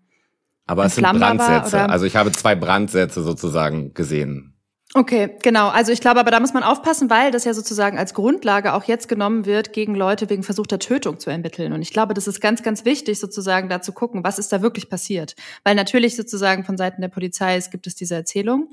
aber 0.67 0.85
es 0.85 0.95
sind 0.95 1.03
Brandsätze. 1.03 1.79
War, 1.79 1.91
also 1.91 2.07
ich 2.07 2.15
habe 2.15 2.31
zwei 2.31 2.55
Brandsätze 2.55 3.25
sozusagen 3.25 3.93
gesehen. 3.93 4.50
Okay, 4.93 5.37
genau. 5.43 5.69
Also 5.69 5.93
ich 5.93 6.01
glaube, 6.01 6.19
aber 6.19 6.33
da 6.33 6.41
muss 6.41 6.53
man 6.53 6.65
aufpassen, 6.65 7.11
weil 7.11 7.31
das 7.31 7.45
ja 7.45 7.55
sozusagen 7.55 7.97
als 7.97 8.13
Grundlage 8.13 8.75
auch 8.75 8.83
jetzt 8.85 9.09
genommen 9.09 9.47
wird, 9.47 9.73
gegen 9.73 9.95
Leute 9.95 10.29
wegen 10.29 10.43
versuchter 10.43 10.81
Tötung 10.81 11.21
zu 11.21 11.31
ermitteln. 11.31 11.73
Und 11.73 11.81
ich 11.81 11.93
glaube, 11.93 12.13
das 12.13 12.27
ist 12.27 12.41
ganz, 12.41 12.65
ganz 12.65 12.85
wichtig, 12.85 13.21
sozusagen 13.21 13.69
da 13.69 13.81
zu 13.81 13.93
gucken, 13.93 14.25
was 14.25 14.41
ist 14.41 14.53
da 14.53 14.63
wirklich 14.63 14.89
passiert. 14.89 15.37
Weil 15.63 15.77
natürlich 15.77 16.17
sozusagen 16.17 16.65
von 16.65 16.77
Seiten 16.77 17.03
der 17.03 17.09
Polizei 17.09 17.55
es 17.57 17.71
gibt 17.71 17.87
es 17.87 17.95
diese 17.95 18.17
Erzählung. 18.17 18.69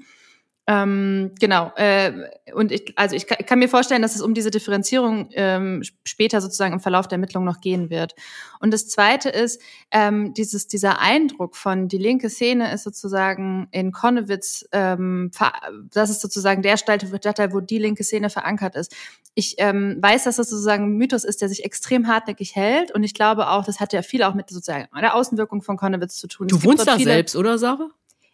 Ähm, 0.69 1.31
genau. 1.39 1.71
Äh, 1.77 2.11
und 2.53 2.73
ich, 2.73 2.93
also 2.97 3.15
ich 3.15 3.25
kann, 3.25 3.37
ich 3.39 3.45
kann, 3.45 3.57
mir 3.57 3.69
vorstellen, 3.69 4.01
dass 4.01 4.15
es 4.15 4.21
um 4.21 4.33
diese 4.33 4.51
Differenzierung 4.51 5.29
ähm, 5.31 5.81
später 6.03 6.41
sozusagen 6.41 6.73
im 6.73 6.81
Verlauf 6.81 7.07
der 7.07 7.15
Ermittlung 7.15 7.45
noch 7.45 7.61
gehen 7.61 7.89
wird. 7.89 8.15
Und 8.59 8.73
das 8.73 8.89
Zweite 8.89 9.29
ist, 9.29 9.61
ähm, 9.91 10.33
dieses, 10.33 10.67
dieser 10.67 10.99
Eindruck 10.99 11.55
von 11.55 11.87
die 11.87 11.97
linke 11.97 12.29
Szene 12.29 12.73
ist 12.73 12.83
sozusagen 12.83 13.69
in 13.71 13.93
Konnewitz, 13.93 14.67
ähm, 14.73 15.31
das 15.93 16.09
ist 16.09 16.19
sozusagen 16.19 16.61
der 16.61 16.75
Stadtteil, 16.75 17.53
wo 17.53 17.61
die 17.61 17.79
linke 17.79 18.03
Szene 18.03 18.29
verankert 18.29 18.75
ist. 18.75 18.93
Ich 19.35 19.55
ähm, 19.59 19.97
weiß, 20.01 20.25
dass 20.25 20.35
das 20.35 20.49
sozusagen 20.49 20.83
ein 20.83 20.97
Mythos 20.97 21.23
ist, 21.23 21.41
der 21.41 21.47
sich 21.47 21.63
extrem 21.63 22.07
hartnäckig 22.07 22.55
hält. 22.57 22.91
Und 22.91 23.03
ich 23.03 23.13
glaube 23.13 23.49
auch, 23.51 23.63
das 23.63 23.79
hat 23.79 23.93
ja 23.93 24.01
viel 24.01 24.21
auch 24.21 24.33
mit 24.33 24.49
sozusagen 24.49 24.89
der 24.99 25.15
Außenwirkung 25.15 25.61
von 25.61 25.77
Konnewitz 25.77 26.17
zu 26.17 26.27
tun. 26.27 26.49
Du 26.49 26.61
wohnst 26.63 26.85
da 26.85 26.99
selbst, 26.99 27.37
oder 27.37 27.57
Sarah? 27.57 27.89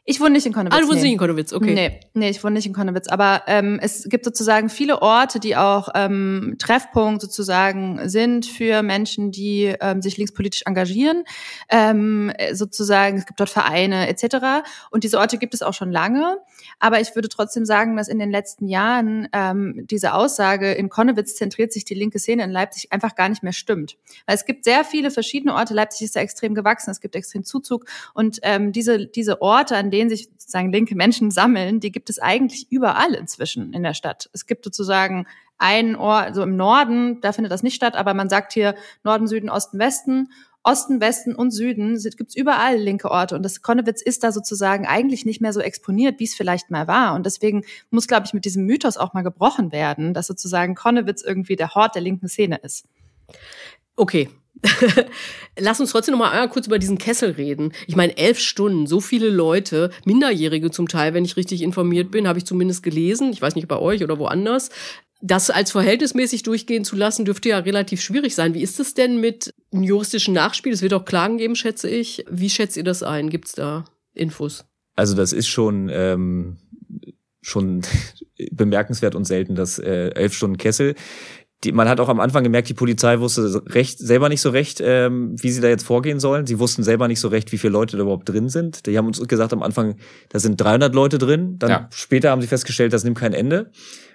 Ich 0.05 0.19
wohne 0.19 0.31
nicht 0.31 0.45
in 0.45 0.51
Konnewitz. 0.51 0.75
Ah, 0.75 0.81
du 0.81 0.87
wohnst 0.87 0.97
nee. 0.97 1.03
nicht 1.03 1.13
in 1.13 1.17
Konnewitz, 1.17 1.53
okay. 1.53 1.73
Nee, 1.73 1.99
nee, 2.13 2.29
ich 2.29 2.43
wohne 2.43 2.55
nicht 2.55 2.65
in 2.65 2.73
Konnewitz. 2.73 3.07
Aber 3.07 3.43
ähm, 3.47 3.79
es 3.81 4.03
gibt 4.09 4.25
sozusagen 4.25 4.67
viele 4.67 5.01
Orte, 5.01 5.39
die 5.39 5.55
auch 5.55 5.87
ähm, 5.95 6.57
Treffpunkt 6.59 7.21
sozusagen 7.21 8.09
sind 8.09 8.45
für 8.45 8.83
Menschen, 8.83 9.31
die 9.31 9.73
ähm, 9.79 10.01
sich 10.01 10.17
linkspolitisch 10.17 10.63
engagieren. 10.65 11.23
Ähm, 11.69 12.33
sozusagen, 12.51 13.17
es 13.17 13.25
gibt 13.25 13.39
dort 13.39 13.49
Vereine 13.49 14.09
etc. 14.09 14.67
Und 14.91 15.05
diese 15.05 15.19
Orte 15.19 15.37
gibt 15.37 15.53
es 15.53 15.61
auch 15.61 15.73
schon 15.73 15.91
lange. 15.91 16.37
Aber 16.79 16.99
ich 16.99 17.15
würde 17.15 17.29
trotzdem 17.29 17.65
sagen, 17.65 17.95
dass 17.97 18.07
in 18.07 18.19
den 18.19 18.31
letzten 18.31 18.67
Jahren 18.67 19.27
ähm, 19.33 19.85
diese 19.89 20.13
Aussage, 20.13 20.73
in 20.73 20.89
Konnewitz 20.89 21.35
zentriert 21.35 21.71
sich 21.73 21.85
die 21.85 21.93
linke 21.93 22.19
Szene 22.19 22.43
in 22.43 22.51
Leipzig, 22.51 22.91
einfach 22.91 23.15
gar 23.15 23.29
nicht 23.29 23.43
mehr 23.43 23.53
stimmt. 23.53 23.97
Weil 24.25 24.35
es 24.35 24.45
gibt 24.45 24.65
sehr 24.65 24.83
viele 24.83 25.11
verschiedene 25.11 25.53
Orte. 25.53 25.73
Leipzig 25.73 26.05
ist 26.05 26.15
da 26.15 26.19
extrem 26.19 26.55
gewachsen, 26.55 26.91
es 26.91 27.01
gibt 27.01 27.15
extrem 27.15 27.43
Zuzug. 27.43 27.85
Und 28.13 28.39
ähm, 28.43 28.71
diese, 28.71 29.07
diese 29.07 29.41
Orte, 29.41 29.75
an 29.75 29.91
denen 29.91 30.09
sich 30.09 30.29
sozusagen 30.37 30.71
linke 30.71 30.95
Menschen 30.95 31.31
sammeln, 31.31 31.79
die 31.79 31.91
gibt 31.91 32.09
es 32.09 32.19
eigentlich 32.19 32.67
überall 32.71 33.13
inzwischen 33.13 33.73
in 33.73 33.83
der 33.83 33.93
Stadt. 33.93 34.29
Es 34.33 34.45
gibt 34.45 34.65
sozusagen 34.65 35.25
einen 35.57 35.95
Ort, 35.95 36.25
also 36.25 36.43
im 36.43 36.57
Norden, 36.57 37.21
da 37.21 37.31
findet 37.31 37.51
das 37.51 37.63
nicht 37.63 37.75
statt, 37.75 37.95
aber 37.95 38.13
man 38.13 38.29
sagt 38.29 38.53
hier 38.53 38.75
Norden, 39.03 39.27
Süden, 39.27 39.49
Osten, 39.49 39.79
Westen. 39.79 40.29
Osten, 40.63 41.01
Westen 41.01 41.35
und 41.35 41.51
Süden 41.51 41.99
gibt's 42.17 42.35
überall 42.35 42.77
linke 42.77 43.11
Orte. 43.11 43.35
Und 43.35 43.43
das 43.43 43.61
Konnewitz 43.61 44.01
ist 44.01 44.23
da 44.23 44.31
sozusagen 44.31 44.87
eigentlich 44.87 45.25
nicht 45.25 45.41
mehr 45.41 45.53
so 45.53 45.59
exponiert, 45.59 46.19
wie 46.19 46.23
es 46.23 46.35
vielleicht 46.35 46.71
mal 46.71 46.87
war. 46.87 47.15
Und 47.15 47.25
deswegen 47.25 47.63
muss, 47.89 48.07
glaube 48.07 48.25
ich, 48.25 48.33
mit 48.33 48.45
diesem 48.45 48.65
Mythos 48.65 48.97
auch 48.97 49.13
mal 49.13 49.23
gebrochen 49.23 49.71
werden, 49.71 50.13
dass 50.13 50.27
sozusagen 50.27 50.75
Konnewitz 50.75 51.21
irgendwie 51.21 51.57
der 51.57 51.75
Hort 51.75 51.95
der 51.95 52.01
linken 52.01 52.29
Szene 52.29 52.59
ist. 52.63 52.85
Okay, 53.95 54.29
Lass 55.59 55.79
uns 55.79 55.91
trotzdem 55.91 56.13
noch 56.13 56.19
mal 56.19 56.47
kurz 56.49 56.67
über 56.67 56.79
diesen 56.79 56.97
Kessel 56.97 57.31
reden. 57.31 57.73
Ich 57.87 57.95
meine, 57.95 58.17
elf 58.17 58.39
Stunden, 58.39 58.87
so 58.87 59.01
viele 59.01 59.29
Leute, 59.29 59.89
Minderjährige 60.05 60.71
zum 60.71 60.87
Teil, 60.87 61.13
wenn 61.13 61.25
ich 61.25 61.37
richtig 61.37 61.61
informiert 61.61 62.11
bin, 62.11 62.27
habe 62.27 62.39
ich 62.39 62.45
zumindest 62.45 62.83
gelesen. 62.83 63.31
Ich 63.31 63.41
weiß 63.41 63.55
nicht 63.55 63.67
bei 63.67 63.77
euch 63.77 64.03
oder 64.03 64.19
woanders. 64.19 64.69
Das 65.25 65.49
als 65.49 65.71
verhältnismäßig 65.71 66.43
durchgehen 66.43 66.83
zu 66.83 66.97
lassen, 66.97 67.23
dürfte 67.23 67.47
ja 67.49 67.59
relativ 67.59 68.01
schwierig 68.01 68.35
sein. 68.35 68.53
Wie 68.53 68.61
ist 68.61 68.79
es 68.81 68.93
denn 68.93 69.21
mit 69.21 69.53
einem 69.71 69.83
juristischen 69.83 70.33
Nachspiel? 70.33 70.73
Es 70.73 70.81
wird 70.81 70.93
auch 70.93 71.05
Klagen 71.05 71.37
geben, 71.37 71.55
schätze 71.55 71.89
ich. 71.89 72.25
Wie 72.29 72.49
schätzt 72.49 72.75
ihr 72.75 72.83
das 72.83 73.03
ein? 73.03 73.29
Gibt 73.29 73.47
es 73.47 73.53
da 73.53 73.85
Infos? 74.13 74.65
Also 74.95 75.15
das 75.15 75.31
ist 75.31 75.47
schon 75.47 75.89
ähm, 75.89 76.57
schon 77.41 77.83
bemerkenswert 78.51 79.15
und 79.15 79.23
selten, 79.23 79.55
dass 79.55 79.79
äh, 79.79 80.09
elf 80.09 80.33
Stunden 80.33 80.57
Kessel 80.57 80.93
die, 81.63 81.71
man 81.71 81.87
hat 81.87 81.99
auch 81.99 82.09
am 82.09 82.19
Anfang 82.19 82.43
gemerkt, 82.43 82.69
die 82.69 82.73
Polizei 82.73 83.19
wusste 83.19 83.63
recht, 83.67 83.99
selber 83.99 84.29
nicht 84.29 84.41
so 84.41 84.49
recht, 84.49 84.81
ähm, 84.83 85.35
wie 85.41 85.51
sie 85.51 85.61
da 85.61 85.67
jetzt 85.67 85.85
vorgehen 85.85 86.19
sollen. 86.19 86.45
Sie 86.45 86.59
wussten 86.59 86.83
selber 86.83 87.07
nicht 87.07 87.19
so 87.19 87.29
recht, 87.29 87.51
wie 87.51 87.57
viele 87.57 87.73
Leute 87.73 87.97
da 87.97 88.03
überhaupt 88.03 88.27
drin 88.27 88.49
sind. 88.49 88.85
Die 88.85 88.97
haben 88.97 89.07
uns 89.07 89.25
gesagt 89.27 89.53
am 89.53 89.63
Anfang, 89.63 89.95
da 90.29 90.39
sind 90.39 90.59
300 90.59 90.93
Leute 90.93 91.17
drin. 91.17 91.57
Dann 91.59 91.69
ja. 91.69 91.89
später 91.93 92.31
haben 92.31 92.41
sie 92.41 92.47
festgestellt, 92.47 92.93
das 92.93 93.03
nimmt 93.03 93.17
kein 93.17 93.33
Ende. 93.33 93.71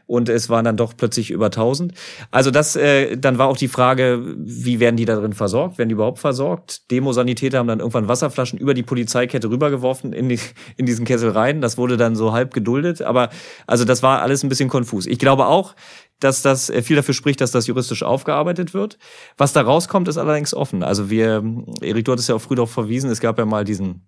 Und 0.09 0.31
es 0.31 0.49
waren 0.49 0.65
dann 0.65 0.79
doch 0.79 0.97
plötzlich 0.97 1.31
über 1.31 1.47
1000. 1.47 1.93
Also 2.31 2.51
das, 2.51 2.77
äh, 2.77 3.19
dann 3.19 3.37
war 3.37 3.47
auch 3.47 3.59
die 3.59 3.69
Frage, 3.69 4.35
wie 4.39 4.81
werden 4.81 4.97
die 4.97 5.05
da 5.05 5.17
drin 5.17 5.35
versorgt? 5.35 5.77
Werden 5.77 5.91
die 5.91 5.93
überhaupt 5.93 6.19
versorgt? 6.19 6.91
Demosanitäter 6.91 7.59
haben 7.59 7.69
dann 7.69 7.81
irgendwann 7.81 8.09
Wasserflaschen 8.09 8.59
über 8.59 8.73
die 8.73 8.83
Polizeikette 8.83 9.51
rübergeworfen 9.51 10.15
in, 10.15 10.31
die, 10.31 10.41
in 10.79 10.87
diesen 10.87 11.05
Kessel 11.05 11.31
rein. 11.31 11.61
Das 11.61 11.77
wurde 11.77 11.99
dann 11.99 12.17
so 12.17 12.33
halb 12.33 12.55
geduldet. 12.55 13.03
Aber 13.03 13.29
also 13.67 13.85
das 13.85 14.03
war 14.03 14.23
alles 14.23 14.43
ein 14.43 14.49
bisschen 14.49 14.71
konfus. 14.71 15.05
Ich 15.05 15.19
glaube 15.19 15.45
auch, 15.45 15.75
dass 16.21 16.41
das 16.41 16.71
äh, 16.71 16.81
viel 16.81 16.97
dafür 16.97 17.13
spricht, 17.13 17.43
dass 17.43 17.51
das 17.51 17.67
juristisch 17.67 18.03
aufgearbeitet 18.03 18.73
wird. 18.73 18.99
Was 19.37 19.53
da 19.53 19.61
rauskommt, 19.61 20.09
ist 20.09 20.17
allerdings 20.17 20.55
offen. 20.55 20.83
Also 20.83 21.11
wir, 21.11 21.45
Erik, 21.83 22.07
du 22.07 22.13
hattest 22.13 22.31
ja 22.31 22.35
auch 22.35 22.41
früh 22.41 22.55
darauf 22.55 22.71
verwiesen, 22.71 23.11
es 23.11 23.21
gab 23.21 23.39
ja 23.39 23.45
mal 23.45 23.65
diesen 23.65 24.07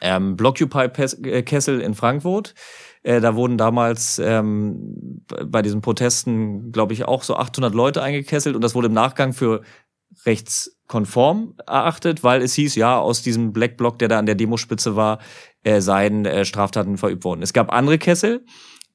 ähm, 0.00 0.36
Blockupy-Kessel 0.36 1.80
in 1.80 1.94
Frankfurt. 1.94 2.54
Äh, 3.06 3.20
da 3.20 3.36
wurden 3.36 3.56
damals 3.56 4.18
ähm, 4.18 5.22
bei 5.46 5.62
diesen 5.62 5.80
Protesten, 5.80 6.72
glaube 6.72 6.92
ich, 6.92 7.04
auch 7.04 7.22
so 7.22 7.36
800 7.36 7.72
Leute 7.72 8.02
eingekesselt 8.02 8.56
und 8.56 8.62
das 8.62 8.74
wurde 8.74 8.88
im 8.88 8.94
Nachgang 8.94 9.32
für 9.32 9.62
rechtskonform 10.24 11.54
erachtet, 11.68 12.24
weil 12.24 12.42
es 12.42 12.54
hieß, 12.54 12.74
ja, 12.74 12.98
aus 12.98 13.22
diesem 13.22 13.52
Black 13.52 13.76
Block, 13.76 14.00
der 14.00 14.08
da 14.08 14.18
an 14.18 14.26
der 14.26 14.34
Demospitze 14.34 14.96
war, 14.96 15.20
äh, 15.62 15.80
seien 15.80 16.26
äh, 16.26 16.44
Straftaten 16.44 16.98
verübt 16.98 17.22
worden. 17.22 17.42
Es 17.42 17.52
gab 17.52 17.72
andere 17.72 17.98
Kessel, 17.98 18.44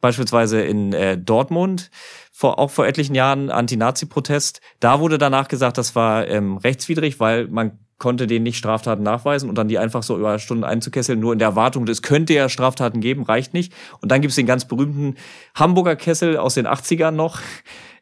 beispielsweise 0.01 0.61
in 0.61 0.91
äh, 0.91 1.17
Dortmund, 1.17 1.89
vor, 2.33 2.59
auch 2.59 2.71
vor 2.71 2.85
etlichen 2.85 3.15
Jahren 3.15 3.49
Anti-Nazi-Protest. 3.49 4.59
Da 4.81 4.99
wurde 4.99 5.19
danach 5.19 5.47
gesagt, 5.47 5.77
das 5.77 5.95
war 5.95 6.27
ähm, 6.27 6.57
rechtswidrig, 6.57 7.21
weil 7.21 7.47
man 7.47 7.79
konnte 8.01 8.25
denen 8.25 8.41
nicht 8.41 8.57
Straftaten 8.57 9.03
nachweisen 9.03 9.47
und 9.47 9.55
dann 9.59 9.67
die 9.67 9.77
einfach 9.77 10.01
so 10.01 10.17
über 10.17 10.39
Stunden 10.39 10.63
einzukesseln, 10.63 11.19
nur 11.19 11.33
in 11.33 11.39
der 11.39 11.49
Erwartung, 11.49 11.87
es 11.87 12.01
könnte 12.01 12.33
ja 12.33 12.49
Straftaten 12.49 12.99
geben, 12.99 13.21
reicht 13.21 13.53
nicht. 13.53 13.73
Und 14.01 14.11
dann 14.11 14.21
gibt 14.21 14.31
es 14.31 14.35
den 14.35 14.47
ganz 14.47 14.65
berühmten 14.65 15.15
Hamburger 15.53 15.95
Kessel 15.95 16.37
aus 16.37 16.55
den 16.55 16.65
80ern 16.65 17.11
noch, 17.11 17.39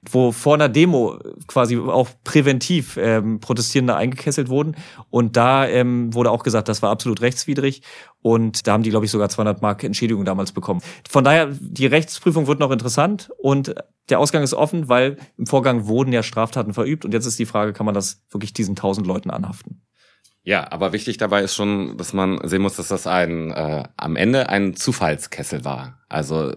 wo 0.09 0.31
vor 0.31 0.53
einer 0.53 0.69
Demo 0.69 1.19
quasi 1.47 1.77
auch 1.77 2.07
präventiv 2.23 2.95
ähm, 2.95 3.41
Protestierende 3.41 3.93
eingekesselt 3.93 4.47
wurden. 4.47 4.77
Und 5.09 5.35
da 5.35 5.67
ähm, 5.67 6.13
wurde 6.13 6.31
auch 6.31 6.43
gesagt, 6.43 6.69
das 6.69 6.81
war 6.81 6.91
absolut 6.91 7.19
rechtswidrig. 7.19 7.81
Und 8.21 8.67
da 8.67 8.71
haben 8.71 8.83
die, 8.83 8.91
glaube 8.91 9.05
ich, 9.05 9.11
sogar 9.11 9.27
200 9.27 9.61
Mark 9.61 9.83
Entschädigung 9.83 10.23
damals 10.23 10.53
bekommen. 10.53 10.81
Von 11.09 11.25
daher, 11.25 11.49
die 11.59 11.87
Rechtsprüfung 11.87 12.47
wird 12.47 12.61
noch 12.61 12.71
interessant 12.71 13.31
und 13.37 13.75
der 14.09 14.19
Ausgang 14.19 14.43
ist 14.43 14.53
offen, 14.53 14.87
weil 14.87 15.17
im 15.37 15.45
Vorgang 15.45 15.87
wurden 15.87 16.13
ja 16.13 16.23
Straftaten 16.23 16.73
verübt. 16.73 17.03
Und 17.03 17.13
jetzt 17.13 17.25
ist 17.25 17.37
die 17.37 17.45
Frage, 17.45 17.73
kann 17.73 17.85
man 17.85 17.95
das 17.95 18.23
wirklich 18.29 18.53
diesen 18.53 18.71
1000 18.71 19.05
Leuten 19.05 19.29
anhaften? 19.29 19.81
Ja, 20.49 20.71
aber 20.71 20.93
wichtig 20.93 21.17
dabei 21.17 21.43
ist 21.43 21.53
schon, 21.53 21.95
dass 21.97 22.11
man 22.11 22.39
sehen 22.43 22.63
muss, 22.63 22.75
dass 22.75 22.87
das 22.87 23.05
ein 23.05 23.51
äh, 23.51 23.83
am 23.97 24.15
Ende 24.15 24.49
ein 24.49 24.75
Zufallskessel 24.75 25.63
war. 25.63 25.99
Also 26.09 26.55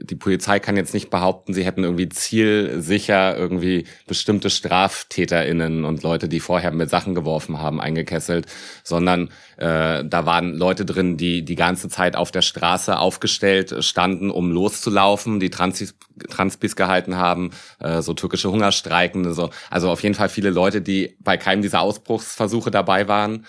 die 0.00 0.16
Polizei 0.16 0.58
kann 0.58 0.76
jetzt 0.76 0.94
nicht 0.94 1.10
behaupten, 1.10 1.54
sie 1.54 1.64
hätten 1.64 1.84
irgendwie 1.84 2.08
zielsicher 2.08 3.36
irgendwie 3.36 3.84
bestimmte 4.06 4.50
StraftäterInnen 4.50 5.84
und 5.84 6.02
Leute, 6.02 6.28
die 6.28 6.40
vorher 6.40 6.72
mit 6.72 6.90
Sachen 6.90 7.14
geworfen 7.14 7.58
haben, 7.58 7.80
eingekesselt, 7.80 8.46
sondern 8.84 9.30
äh, 9.56 10.04
da 10.04 10.26
waren 10.26 10.54
Leute 10.54 10.84
drin, 10.84 11.16
die 11.16 11.44
die 11.44 11.54
ganze 11.54 11.88
Zeit 11.88 12.16
auf 12.16 12.30
der 12.30 12.42
Straße 12.42 12.98
aufgestellt 12.98 13.82
standen, 13.84 14.30
um 14.30 14.50
loszulaufen, 14.50 15.40
die 15.40 15.50
Transis, 15.50 15.94
Transpis 16.28 16.76
gehalten 16.76 17.16
haben, 17.16 17.50
äh, 17.80 18.02
so 18.02 18.14
türkische 18.14 18.50
Hungerstreikende, 18.50 19.32
so. 19.32 19.50
Also 19.70 19.90
auf 19.90 20.02
jeden 20.02 20.14
Fall 20.14 20.28
viele 20.28 20.50
Leute, 20.50 20.80
die 20.80 21.16
bei 21.20 21.36
keinem 21.36 21.62
dieser 21.62 21.80
Ausbruchsversuche 21.80 22.70
dabei 22.70 23.08
waren. 23.08 23.46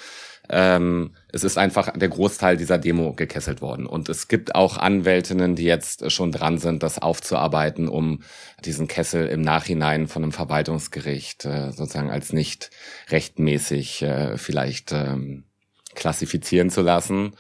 Ähm, 0.49 1.11
es 1.31 1.43
ist 1.43 1.57
einfach 1.57 1.93
der 1.95 2.09
Großteil 2.09 2.57
dieser 2.57 2.79
Demo 2.79 3.13
gekesselt 3.13 3.61
worden. 3.61 3.85
Und 3.85 4.09
es 4.09 4.27
gibt 4.27 4.55
auch 4.55 4.77
Anwältinnen, 4.77 5.55
die 5.55 5.65
jetzt 5.65 6.11
schon 6.11 6.31
dran 6.31 6.57
sind, 6.57 6.81
das 6.81 6.99
aufzuarbeiten, 6.99 7.87
um 7.87 8.23
diesen 8.65 8.87
Kessel 8.87 9.27
im 9.27 9.41
Nachhinein 9.41 10.07
von 10.07 10.23
einem 10.23 10.31
Verwaltungsgericht 10.31 11.45
äh, 11.45 11.71
sozusagen 11.71 12.09
als 12.09 12.33
nicht 12.33 12.71
rechtmäßig 13.09 14.01
äh, 14.01 14.37
vielleicht 14.37 14.91
ähm, 14.91 15.43
klassifizieren 15.93 16.71
zu 16.71 16.81
lassen. 16.81 17.35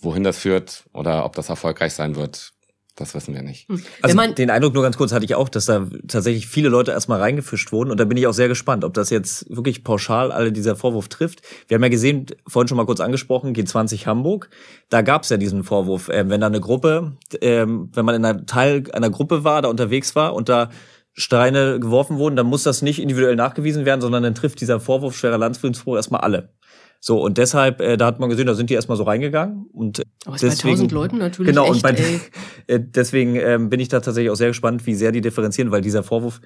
Wohin 0.00 0.24
das 0.24 0.38
führt 0.38 0.84
oder 0.92 1.24
ob 1.24 1.34
das 1.36 1.48
erfolgreich 1.48 1.92
sein 1.92 2.16
wird, 2.16 2.52
das 2.98 3.14
wissen 3.14 3.34
wir 3.34 3.42
nicht. 3.42 3.68
Hm. 3.68 3.82
Also 4.02 4.32
den 4.34 4.50
Eindruck 4.50 4.74
nur 4.74 4.82
ganz 4.82 4.96
kurz 4.96 5.12
hatte 5.12 5.24
ich 5.24 5.34
auch, 5.34 5.48
dass 5.48 5.66
da 5.66 5.86
tatsächlich 6.06 6.46
viele 6.46 6.68
Leute 6.68 6.90
erstmal 6.90 7.20
reingefischt 7.20 7.72
wurden. 7.72 7.90
Und 7.90 8.00
da 8.00 8.04
bin 8.04 8.16
ich 8.16 8.26
auch 8.26 8.32
sehr 8.32 8.48
gespannt, 8.48 8.84
ob 8.84 8.94
das 8.94 9.10
jetzt 9.10 9.46
wirklich 9.48 9.84
pauschal 9.84 10.32
alle 10.32 10.52
dieser 10.52 10.76
Vorwurf 10.76 11.08
trifft. 11.08 11.42
Wir 11.68 11.76
haben 11.76 11.82
ja 11.82 11.88
gesehen, 11.88 12.26
vorhin 12.46 12.68
schon 12.68 12.76
mal 12.76 12.86
kurz 12.86 13.00
angesprochen, 13.00 13.54
G20 13.54 14.06
Hamburg. 14.06 14.50
Da 14.88 15.02
gab 15.02 15.22
es 15.22 15.28
ja 15.28 15.36
diesen 15.36 15.64
Vorwurf, 15.64 16.08
äh, 16.08 16.28
wenn 16.28 16.40
da 16.40 16.48
eine 16.48 16.60
Gruppe, 16.60 17.12
äh, 17.40 17.66
wenn 17.66 18.04
man 18.04 18.14
in 18.14 18.24
einer 18.24 18.46
Teil 18.46 18.84
einer 18.92 19.10
Gruppe 19.10 19.44
war, 19.44 19.62
da 19.62 19.68
unterwegs 19.68 20.16
war 20.16 20.34
und 20.34 20.48
da 20.48 20.70
Steine 21.14 21.80
geworfen 21.80 22.18
wurden, 22.18 22.36
dann 22.36 22.46
muss 22.46 22.62
das 22.62 22.80
nicht 22.80 23.00
individuell 23.00 23.34
nachgewiesen 23.34 23.84
werden, 23.84 24.00
sondern 24.00 24.22
dann 24.22 24.34
trifft 24.34 24.60
dieser 24.60 24.78
Vorwurf 24.78 25.16
schwerer 25.16 25.38
Landfriedensbruch 25.38 25.96
erstmal 25.96 26.20
alle. 26.20 26.50
So, 27.00 27.22
und 27.22 27.38
deshalb, 27.38 27.80
äh, 27.80 27.96
da 27.96 28.06
hat 28.06 28.18
man 28.18 28.28
gesehen, 28.28 28.46
da 28.46 28.54
sind 28.54 28.70
die 28.70 28.74
erstmal 28.74 28.96
so 28.96 29.04
reingegangen. 29.04 29.66
Und 29.72 30.02
Aber 30.24 30.36
deswegen, 30.36 30.62
bei 30.62 30.70
tausend 30.70 30.92
Leuten 30.92 31.18
natürlich 31.18 31.52
Genau, 31.52 31.64
echt, 31.66 31.74
und 31.74 31.82
bei, 31.82 32.20
äh, 32.66 32.80
deswegen 32.80 33.36
ähm, 33.36 33.70
bin 33.70 33.78
ich 33.80 33.88
da 33.88 34.00
tatsächlich 34.00 34.30
auch 34.30 34.36
sehr 34.36 34.48
gespannt, 34.48 34.86
wie 34.86 34.94
sehr 34.94 35.12
die 35.12 35.20
differenzieren, 35.20 35.70
weil 35.70 35.80
dieser 35.80 36.02
Vorwurf, 36.02 36.40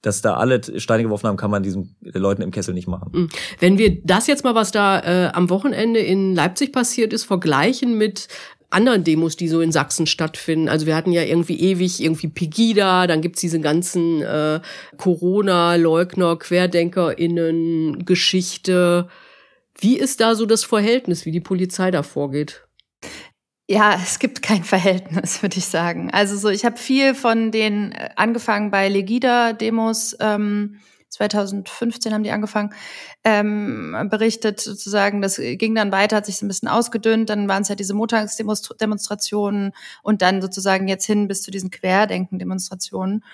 dass 0.00 0.22
da 0.22 0.34
alle 0.34 0.60
Steine 0.78 1.02
geworfen 1.02 1.26
haben, 1.26 1.36
kann 1.36 1.50
man 1.50 1.64
diesen 1.64 1.96
Leuten 2.00 2.42
im 2.42 2.52
Kessel 2.52 2.74
nicht 2.74 2.86
machen. 2.86 3.10
Mhm. 3.12 3.28
Wenn 3.58 3.78
wir 3.78 4.00
das 4.04 4.28
jetzt 4.28 4.44
mal, 4.44 4.54
was 4.54 4.70
da 4.70 5.00
äh, 5.00 5.30
am 5.32 5.50
Wochenende 5.50 5.98
in 5.98 6.36
Leipzig 6.36 6.72
passiert 6.72 7.12
ist, 7.12 7.24
vergleichen 7.24 7.98
mit 7.98 8.28
anderen 8.70 9.02
Demos, 9.02 9.36
die 9.36 9.48
so 9.48 9.60
in 9.60 9.72
Sachsen 9.72 10.06
stattfinden. 10.06 10.68
Also 10.68 10.86
wir 10.86 10.94
hatten 10.94 11.10
ja 11.10 11.22
irgendwie 11.22 11.58
ewig 11.58 12.02
irgendwie 12.02 12.28
Pegida, 12.28 13.06
dann 13.06 13.22
gibt's 13.22 13.40
diese 13.40 13.60
ganzen 13.60 14.22
äh, 14.22 14.60
Corona-Leugner, 14.98 16.36
QuerdenkerInnen, 16.36 18.04
Geschichte. 18.04 19.08
Wie 19.78 19.96
ist 19.96 20.20
da 20.20 20.34
so 20.34 20.46
das 20.46 20.64
Verhältnis, 20.64 21.24
wie 21.24 21.32
die 21.32 21.40
Polizei 21.40 21.90
da 21.90 22.02
vorgeht? 22.02 22.66
Ja, 23.70 23.94
es 24.02 24.18
gibt 24.18 24.42
kein 24.42 24.64
Verhältnis, 24.64 25.42
würde 25.42 25.58
ich 25.58 25.66
sagen. 25.66 26.10
Also 26.10 26.36
so, 26.36 26.48
ich 26.48 26.64
habe 26.64 26.78
viel 26.78 27.14
von 27.14 27.50
den 27.50 27.92
äh, 27.92 28.10
angefangen 28.16 28.70
bei 28.70 28.88
Legida-Demos 28.88 30.16
ähm, 30.20 30.80
2015 31.10 32.12
haben 32.12 32.22
die 32.22 32.30
angefangen, 32.30 32.74
ähm, 33.24 34.08
berichtet 34.10 34.60
sozusagen. 34.60 35.22
Das 35.22 35.36
ging 35.36 35.74
dann 35.74 35.90
weiter, 35.90 36.16
hat 36.16 36.26
sich 36.26 36.38
so 36.38 36.44
ein 36.44 36.48
bisschen 36.48 36.68
ausgedünnt. 36.68 37.30
Dann 37.30 37.48
waren 37.48 37.62
es 37.62 37.68
ja 37.68 37.74
diese 37.74 37.94
Montagsdemonstrationen 37.94 39.72
und 40.02 40.22
dann 40.22 40.42
sozusagen 40.42 40.86
jetzt 40.86 41.06
hin 41.06 41.26
bis 41.28 41.42
zu 41.42 41.50
diesen 41.50 41.70
Querdenken-Demonstrationen. 41.70 43.24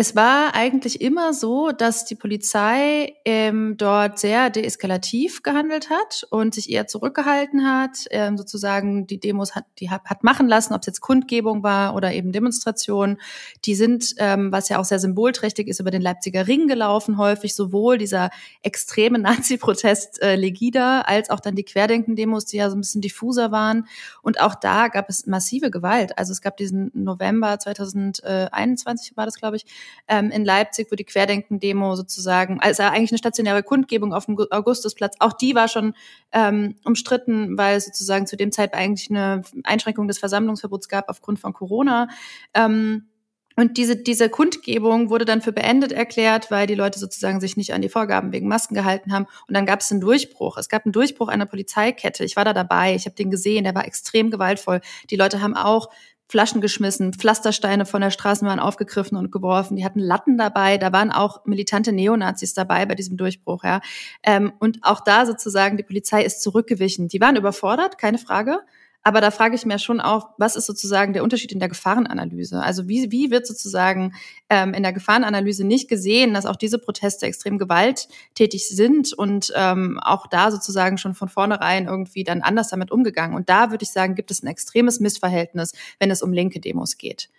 Es 0.00 0.16
war 0.16 0.54
eigentlich 0.54 1.02
immer 1.02 1.34
so, 1.34 1.72
dass 1.72 2.06
die 2.06 2.14
Polizei 2.14 3.16
ähm, 3.26 3.76
dort 3.76 4.18
sehr 4.18 4.48
deeskalativ 4.48 5.42
gehandelt 5.42 5.90
hat 5.90 6.26
und 6.30 6.54
sich 6.54 6.70
eher 6.70 6.86
zurückgehalten 6.86 7.66
hat, 7.70 8.06
ähm, 8.10 8.38
sozusagen 8.38 9.06
die 9.06 9.20
Demos 9.20 9.54
hat, 9.54 9.66
die 9.78 9.90
hat, 9.90 10.06
hat 10.06 10.24
machen 10.24 10.48
lassen, 10.48 10.72
ob 10.72 10.80
es 10.80 10.86
jetzt 10.86 11.02
Kundgebung 11.02 11.62
war 11.62 11.94
oder 11.94 12.14
eben 12.14 12.32
Demonstrationen. 12.32 13.20
Die 13.66 13.74
sind, 13.74 14.14
ähm, 14.16 14.50
was 14.50 14.70
ja 14.70 14.78
auch 14.78 14.86
sehr 14.86 15.00
symbolträchtig 15.00 15.68
ist, 15.68 15.80
über 15.80 15.90
den 15.90 16.00
Leipziger 16.00 16.48
Ring 16.48 16.66
gelaufen, 16.66 17.18
häufig 17.18 17.54
sowohl 17.54 17.98
dieser 17.98 18.30
extreme 18.62 19.18
Nazi-Protest 19.18 20.22
äh, 20.22 20.34
Legida 20.34 21.02
als 21.02 21.28
auch 21.28 21.40
dann 21.40 21.56
die 21.56 21.64
Querdenken-Demos, 21.64 22.46
die 22.46 22.56
ja 22.56 22.70
so 22.70 22.76
ein 22.78 22.80
bisschen 22.80 23.02
diffuser 23.02 23.52
waren. 23.52 23.86
Und 24.22 24.40
auch 24.40 24.54
da 24.54 24.88
gab 24.88 25.10
es 25.10 25.26
massive 25.26 25.70
Gewalt. 25.70 26.16
Also 26.16 26.32
es 26.32 26.40
gab 26.40 26.56
diesen 26.56 26.90
November 26.94 27.58
2021 27.58 29.14
war 29.18 29.26
das, 29.26 29.34
glaube 29.34 29.56
ich, 29.56 29.66
ähm, 30.08 30.30
in 30.30 30.44
Leipzig, 30.44 30.90
wo 30.90 30.96
die 30.96 31.04
Querdenken-Demo 31.04 31.96
sozusagen, 31.96 32.60
also 32.60 32.82
eigentlich 32.82 33.12
eine 33.12 33.18
stationäre 33.18 33.62
Kundgebung 33.62 34.14
auf 34.14 34.26
dem 34.26 34.38
Augustusplatz, 34.50 35.16
auch 35.18 35.32
die 35.32 35.54
war 35.54 35.68
schon 35.68 35.94
ähm, 36.32 36.76
umstritten, 36.84 37.58
weil 37.58 37.76
es 37.76 37.86
sozusagen 37.86 38.26
zu 38.26 38.36
dem 38.36 38.52
Zeitpunkt 38.52 38.82
eigentlich 38.82 39.10
eine 39.10 39.42
Einschränkung 39.64 40.08
des 40.08 40.18
Versammlungsverbots 40.18 40.88
gab 40.88 41.08
aufgrund 41.08 41.40
von 41.40 41.52
Corona. 41.52 42.08
Ähm, 42.54 43.10
und 43.56 43.76
diese, 43.76 43.96
diese 43.96 44.30
Kundgebung 44.30 45.10
wurde 45.10 45.24
dann 45.24 45.42
für 45.42 45.52
beendet 45.52 45.92
erklärt, 45.92 46.50
weil 46.50 46.66
die 46.66 46.74
Leute 46.74 46.98
sozusagen 46.98 47.40
sich 47.40 47.56
nicht 47.58 47.74
an 47.74 47.82
die 47.82 47.88
Vorgaben 47.88 48.32
wegen 48.32 48.48
Masken 48.48 48.74
gehalten 48.74 49.12
haben. 49.12 49.26
Und 49.48 49.54
dann 49.54 49.66
gab 49.66 49.80
es 49.80 49.90
einen 49.90 50.00
Durchbruch. 50.00 50.56
Es 50.56 50.68
gab 50.68 50.86
einen 50.86 50.92
Durchbruch 50.92 51.28
einer 51.28 51.46
Polizeikette. 51.46 52.24
Ich 52.24 52.36
war 52.36 52.44
da 52.44 52.54
dabei, 52.54 52.94
ich 52.94 53.04
habe 53.04 53.16
den 53.16 53.30
gesehen, 53.30 53.64
der 53.64 53.74
war 53.74 53.86
extrem 53.86 54.30
gewaltvoll. 54.30 54.80
Die 55.10 55.16
Leute 55.16 55.42
haben 55.42 55.54
auch 55.54 55.90
Flaschen 56.30 56.60
geschmissen, 56.60 57.12
Pflastersteine 57.12 57.84
von 57.84 58.00
der 58.00 58.10
Straßenbahn 58.10 58.60
aufgegriffen 58.60 59.18
und 59.18 59.32
geworfen. 59.32 59.76
Die 59.76 59.84
hatten 59.84 59.98
Latten 59.98 60.38
dabei. 60.38 60.78
Da 60.78 60.92
waren 60.92 61.10
auch 61.10 61.44
militante 61.44 61.92
Neonazis 61.92 62.54
dabei 62.54 62.86
bei 62.86 62.94
diesem 62.94 63.16
Durchbruch. 63.16 63.64
Ja. 63.64 63.80
Ähm, 64.22 64.52
und 64.60 64.78
auch 64.82 65.00
da 65.00 65.26
sozusagen, 65.26 65.76
die 65.76 65.82
Polizei 65.82 66.24
ist 66.24 66.42
zurückgewichen. 66.42 67.08
Die 67.08 67.20
waren 67.20 67.36
überfordert, 67.36 67.98
keine 67.98 68.18
Frage. 68.18 68.60
Aber 69.02 69.22
da 69.22 69.30
frage 69.30 69.54
ich 69.54 69.64
mir 69.64 69.78
schon 69.78 69.98
auch, 69.98 70.30
was 70.36 70.56
ist 70.56 70.66
sozusagen 70.66 71.14
der 71.14 71.22
Unterschied 71.22 71.52
in 71.52 71.58
der 71.58 71.70
Gefahrenanalyse? 71.70 72.62
Also 72.62 72.86
wie, 72.86 73.10
wie 73.10 73.30
wird 73.30 73.46
sozusagen 73.46 74.12
ähm, 74.50 74.74
in 74.74 74.82
der 74.82 74.92
Gefahrenanalyse 74.92 75.64
nicht 75.64 75.88
gesehen, 75.88 76.34
dass 76.34 76.44
auch 76.44 76.56
diese 76.56 76.78
Proteste 76.78 77.24
extrem 77.24 77.56
gewalttätig 77.56 78.68
sind 78.68 79.14
und 79.14 79.52
ähm, 79.56 79.98
auch 80.02 80.26
da 80.26 80.50
sozusagen 80.50 80.98
schon 80.98 81.14
von 81.14 81.30
vornherein 81.30 81.86
irgendwie 81.86 82.24
dann 82.24 82.42
anders 82.42 82.68
damit 82.68 82.90
umgegangen? 82.90 83.34
Und 83.34 83.48
da 83.48 83.70
würde 83.70 83.84
ich 83.84 83.90
sagen, 83.90 84.14
gibt 84.14 84.30
es 84.30 84.42
ein 84.42 84.48
extremes 84.48 85.00
Missverhältnis, 85.00 85.72
wenn 85.98 86.10
es 86.10 86.22
um 86.22 86.34
linke 86.34 86.60
Demos 86.60 86.98
geht. 86.98 87.30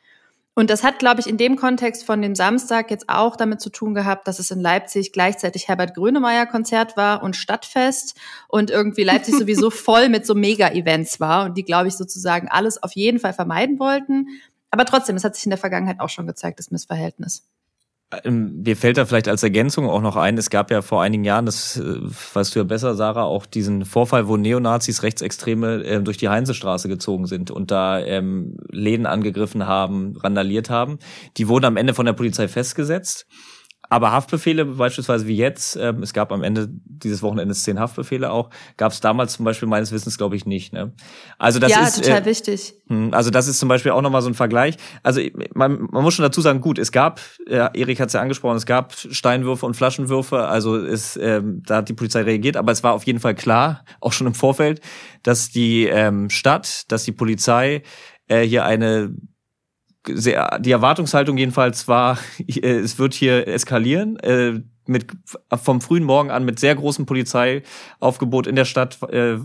Und 0.62 0.70
das 0.70 0.84
hat, 0.84 1.00
glaube 1.00 1.20
ich, 1.22 1.26
in 1.26 1.38
dem 1.38 1.56
Kontext 1.56 2.06
von 2.06 2.22
dem 2.22 2.36
Samstag 2.36 2.92
jetzt 2.92 3.10
auch 3.10 3.36
damit 3.36 3.60
zu 3.62 3.72
tun 3.72 3.96
gehabt, 3.96 4.28
dass 4.28 4.38
es 4.38 4.52
in 4.52 4.60
Leipzig 4.60 5.12
gleichzeitig 5.12 5.68
Herbert 5.68 5.96
Grönemeyer 5.96 6.46
Konzert 6.46 6.96
war 6.96 7.24
und 7.24 7.36
Stadtfest 7.36 8.16
und 8.48 8.70
irgendwie 8.70 9.02
Leipzig 9.02 9.34
sowieso 9.40 9.72
voll 9.72 10.08
mit 10.10 10.28
so 10.28 10.36
Mega-Events 10.36 11.20
war 11.20 11.46
und 11.46 11.58
die, 11.58 11.64
glaube 11.64 11.88
ich, 11.88 11.98
sozusagen 11.98 12.48
alles 12.48 12.84
auf 12.84 12.92
jeden 12.92 13.18
Fall 13.18 13.34
vermeiden 13.34 13.80
wollten. 13.80 14.28
Aber 14.70 14.86
trotzdem, 14.86 15.16
es 15.16 15.24
hat 15.24 15.34
sich 15.34 15.46
in 15.46 15.50
der 15.50 15.58
Vergangenheit 15.58 16.00
auch 16.00 16.10
schon 16.10 16.28
gezeigt, 16.28 16.60
das 16.60 16.70
Missverhältnis. 16.70 17.42
Ähm, 18.26 18.62
mir 18.64 18.76
fällt 18.76 18.98
da 18.98 19.06
vielleicht 19.06 19.30
als 19.30 19.42
Ergänzung 19.42 19.90
auch 19.90 20.02
noch 20.02 20.18
ein, 20.18 20.38
es 20.38 20.50
gab 20.50 20.70
ja 20.70 20.82
vor 20.82 21.02
einigen 21.02 21.24
Jahren, 21.24 21.46
das 21.46 21.78
äh, 21.78 22.00
weißt 22.34 22.54
du 22.54 22.60
ja 22.60 22.64
besser, 22.64 22.96
Sarah, 22.96 23.24
auch 23.24 23.46
diesen 23.46 23.86
Vorfall, 23.86 24.28
wo 24.28 24.36
Neonazis, 24.36 25.04
Rechtsextreme 25.04 25.84
äh, 25.84 26.02
durch 26.02 26.18
die 26.18 26.28
Heinzestraße 26.28 26.90
gezogen 26.90 27.26
sind 27.26 27.52
und 27.52 27.72
da 27.72 28.00
ähm, 28.00 28.58
Läden 28.70 29.06
angegriffen 29.06 29.66
haben, 29.66 30.18
randaliert 30.18 30.70
haben. 30.70 31.00
Die 31.38 31.48
wurden 31.48 31.66
am 31.66 31.78
Ende 31.78 31.94
von 31.94 32.06
der 32.06 32.14
Polizei 32.14 32.50
festgesetzt. 32.50 33.28
Aber 33.92 34.14
Haftbefehle 34.14 34.64
beispielsweise 34.64 35.28
wie 35.28 35.36
jetzt, 35.36 35.76
ähm, 35.76 36.02
es 36.02 36.14
gab 36.14 36.32
am 36.32 36.44
Ende 36.44 36.70
dieses 36.70 37.22
Wochenendes 37.22 37.64
zehn 37.64 37.78
Haftbefehle 37.78 38.32
auch, 38.32 38.50
gab 38.78 38.94
es 38.94 39.02
damals 39.02 39.34
zum 39.34 39.44
Beispiel 39.44 39.68
meines 39.68 39.92
Wissens 39.92 40.18
glaube 40.18 40.38
ich 40.38 40.46
nicht. 40.46 40.72
Ne? 40.72 40.94
Also 41.38 41.60
das 41.60 41.72
ja, 41.72 41.82
ist 41.82 42.02
total 42.02 42.22
äh, 42.22 42.26
wichtig. 42.26 42.74
Hm, 42.88 43.14
also 43.14 43.32
das 43.32 43.50
ist 43.50 43.60
zum 43.60 43.68
Beispiel 43.68 43.92
auch 43.92 44.02
nochmal 44.02 44.22
so 44.22 44.30
ein 44.30 44.34
Vergleich. 44.34 44.78
Also 45.04 45.20
man, 45.54 45.90
man 45.92 46.04
muss 46.04 46.14
schon 46.14 46.24
dazu 46.24 46.40
sagen, 46.40 46.62
gut, 46.62 46.80
es 46.80 46.94
gab, 46.94 47.20
äh, 47.48 47.68
Erik 47.74 48.00
hat 48.00 48.08
es 48.08 48.14
ja 48.14 48.22
angesprochen, 48.22 48.56
es 48.56 48.66
gab 48.66 48.94
Steinwürfe 48.94 49.66
und 49.66 49.76
Flaschenwürfe, 49.76 50.46
also 50.46 50.78
ist, 50.78 51.18
ähm, 51.18 51.62
da 51.66 51.78
hat 51.78 51.90
die 51.90 51.94
Polizei 51.94 52.22
reagiert, 52.22 52.56
aber 52.56 52.72
es 52.72 52.86
war 52.86 52.94
auf 52.94 53.04
jeden 53.04 53.20
Fall 53.20 53.36
klar, 53.36 53.84
auch 54.00 54.14
schon 54.14 54.26
im 54.26 54.34
Vorfeld, 54.34 54.80
dass 55.24 55.50
die 55.50 55.88
ähm, 55.88 56.30
Stadt, 56.30 56.90
dass 56.90 57.04
die 57.04 57.12
Polizei 57.12 57.84
äh, 58.30 58.44
hier 58.44 58.64
eine 58.64 59.14
sehr, 60.08 60.60
die 60.60 60.72
Erwartungshaltung 60.72 61.38
jedenfalls 61.38 61.88
war, 61.88 62.18
äh, 62.48 62.80
es 62.80 63.00
wird 63.00 63.14
hier 63.14 63.48
eskalieren. 63.48 64.18
Äh, 64.20 64.62
mit 64.88 65.06
vom 65.62 65.80
frühen 65.80 66.04
Morgen 66.04 66.32
an 66.32 66.44
mit 66.44 66.60
sehr 66.60 66.76
großem 66.76 67.06
Polizeiaufgebot 67.06 68.48
in 68.48 68.56
der 68.56 68.66
Stadt 68.66 68.98
äh, 69.12 69.38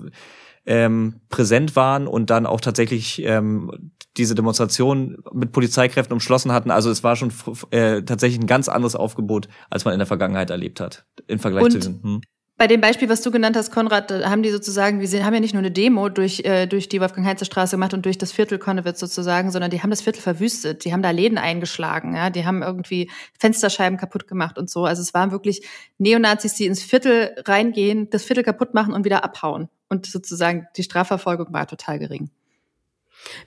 ähm, 0.64 1.20
präsent 1.28 1.76
waren 1.76 2.08
und 2.08 2.30
dann 2.30 2.46
auch 2.46 2.60
tatsächlich 2.60 3.22
ähm, 3.24 3.92
diese 4.16 4.34
Demonstration 4.34 5.18
mit 5.32 5.52
Polizeikräften 5.52 6.12
umschlossen 6.12 6.52
hatten. 6.52 6.70
Also 6.70 6.90
es 6.90 7.04
war 7.04 7.16
schon 7.16 7.32
äh, 7.70 8.02
tatsächlich 8.02 8.40
ein 8.40 8.46
ganz 8.46 8.68
anderes 8.68 8.96
Aufgebot, 8.96 9.48
als 9.70 9.84
man 9.84 9.94
in 9.94 9.98
der 9.98 10.06
Vergangenheit 10.06 10.50
erlebt 10.50 10.80
hat, 10.80 11.06
im 11.28 11.38
Vergleich 11.38 11.64
und 11.64 11.70
zu 11.70 11.78
den. 11.78 12.02
Hm. 12.02 12.20
Bei 12.58 12.66
dem 12.66 12.80
Beispiel, 12.80 13.10
was 13.10 13.20
du 13.20 13.30
genannt 13.30 13.54
hast, 13.54 13.70
Konrad, 13.70 14.10
haben 14.10 14.42
die 14.42 14.50
sozusagen, 14.50 15.02
wir 15.02 15.24
haben 15.26 15.34
ja 15.34 15.40
nicht 15.40 15.52
nur 15.52 15.60
eine 15.60 15.70
Demo 15.70 16.08
durch, 16.08 16.40
äh, 16.40 16.66
durch 16.66 16.88
die 16.88 17.02
Wolfgang-Heinze-Straße 17.02 17.76
gemacht 17.76 17.92
und 17.92 18.06
durch 18.06 18.16
das 18.16 18.32
Viertel 18.32 18.58
Konnewitz 18.58 18.98
sozusagen, 18.98 19.50
sondern 19.50 19.70
die 19.70 19.82
haben 19.82 19.90
das 19.90 20.00
Viertel 20.00 20.22
verwüstet. 20.22 20.86
Die 20.86 20.94
haben 20.94 21.02
da 21.02 21.10
Läden 21.10 21.36
eingeschlagen, 21.36 22.16
ja, 22.16 22.30
die 22.30 22.46
haben 22.46 22.62
irgendwie 22.62 23.10
Fensterscheiben 23.38 23.98
kaputt 23.98 24.26
gemacht 24.26 24.56
und 24.56 24.70
so. 24.70 24.86
Also 24.86 25.02
es 25.02 25.12
waren 25.12 25.32
wirklich 25.32 25.66
Neonazis, 25.98 26.54
die 26.54 26.64
ins 26.64 26.82
Viertel 26.82 27.34
reingehen, 27.44 28.08
das 28.08 28.24
Viertel 28.24 28.42
kaputt 28.42 28.72
machen 28.72 28.94
und 28.94 29.04
wieder 29.04 29.22
abhauen. 29.22 29.68
Und 29.90 30.06
sozusagen 30.06 30.66
die 30.78 30.82
Strafverfolgung 30.82 31.52
war 31.52 31.66
total 31.66 31.98
gering. 31.98 32.30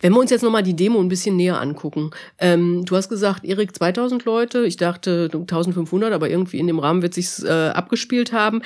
Wenn 0.01 0.13
wir 0.13 0.19
uns 0.19 0.31
jetzt 0.31 0.41
nochmal 0.41 0.63
die 0.63 0.75
Demo 0.75 0.99
ein 0.99 1.09
bisschen 1.09 1.35
näher 1.35 1.59
angucken. 1.59 2.11
Ähm, 2.37 2.85
du 2.85 2.95
hast 2.95 3.09
gesagt, 3.09 3.45
Erik, 3.45 3.75
2000 3.75 4.25
Leute. 4.25 4.65
Ich 4.65 4.77
dachte 4.77 5.29
1500, 5.31 6.13
aber 6.13 6.29
irgendwie 6.29 6.59
in 6.59 6.67
dem 6.67 6.79
Rahmen 6.79 7.01
wird 7.01 7.13
sich's 7.13 7.43
äh, 7.43 7.71
abgespielt 7.73 8.33
haben. 8.33 8.61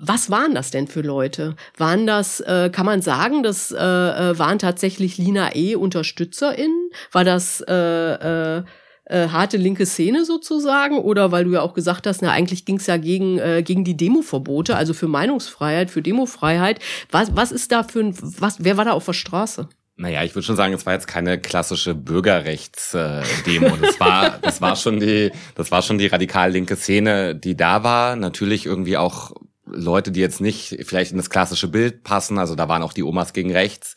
Was 0.00 0.30
waren 0.30 0.54
das 0.54 0.70
denn 0.70 0.86
für 0.86 1.00
Leute? 1.00 1.56
Waren 1.76 2.06
das, 2.06 2.40
äh, 2.40 2.70
kann 2.70 2.86
man 2.86 3.02
sagen, 3.02 3.42
das 3.42 3.72
äh, 3.72 3.76
äh 3.76 4.38
waren 4.38 4.58
tatsächlich 4.58 5.18
Lina 5.18 5.54
E. 5.56 5.74
UnterstützerInnen? 5.74 6.90
War 7.10 7.24
das 7.24 7.60
äh, 7.66 7.74
äh, 7.74 8.62
äh, 9.06 9.28
harte 9.28 9.56
linke 9.56 9.86
Szene 9.86 10.24
sozusagen? 10.24 10.98
Oder 10.98 11.32
weil 11.32 11.44
du 11.44 11.52
ja 11.52 11.62
auch 11.62 11.74
gesagt 11.74 12.06
hast, 12.06 12.22
na 12.22 12.30
eigentlich 12.30 12.64
ging 12.64 12.76
es 12.76 12.86
ja 12.86 12.96
gegen, 12.96 13.38
äh, 13.38 13.62
gegen 13.64 13.82
die 13.82 13.96
Demoverbote, 13.96 14.76
also 14.76 14.94
für 14.94 15.08
Meinungsfreiheit, 15.08 15.90
für 15.90 16.02
Demofreiheit. 16.02 16.78
Was, 17.10 17.34
was 17.34 17.50
ist 17.50 17.72
da 17.72 17.82
für 17.82 18.00
ein, 18.00 18.14
was, 18.20 18.62
wer 18.62 18.76
war 18.76 18.84
da 18.84 18.92
auf 18.92 19.06
der 19.06 19.14
Straße? 19.14 19.68
Naja, 19.96 20.22
ich 20.22 20.32
würde 20.36 20.46
schon 20.46 20.54
sagen, 20.54 20.74
es 20.74 20.86
war 20.86 20.92
jetzt 20.92 21.08
keine 21.08 21.40
klassische 21.40 21.92
Bürgerrechts-Demo. 21.92 23.76
Das 23.82 23.98
war, 23.98 24.38
das 24.40 24.60
war 24.60 24.76
schon 24.76 25.00
die, 25.00 25.32
das 25.56 25.72
war 25.72 25.82
schon 25.82 25.98
die 25.98 26.06
radikal 26.06 26.52
linke 26.52 26.76
Szene, 26.76 27.34
die 27.34 27.56
da 27.56 27.82
war. 27.82 28.14
Natürlich 28.14 28.64
irgendwie 28.64 28.96
auch 28.96 29.32
Leute, 29.72 30.10
die 30.10 30.20
jetzt 30.20 30.40
nicht 30.40 30.78
vielleicht 30.84 31.12
in 31.12 31.16
das 31.16 31.30
klassische 31.30 31.68
Bild 31.68 32.02
passen. 32.04 32.38
Also 32.38 32.54
da 32.54 32.68
waren 32.68 32.82
auch 32.82 32.92
die 32.92 33.02
Omas 33.02 33.32
gegen 33.32 33.52
rechts. 33.52 33.96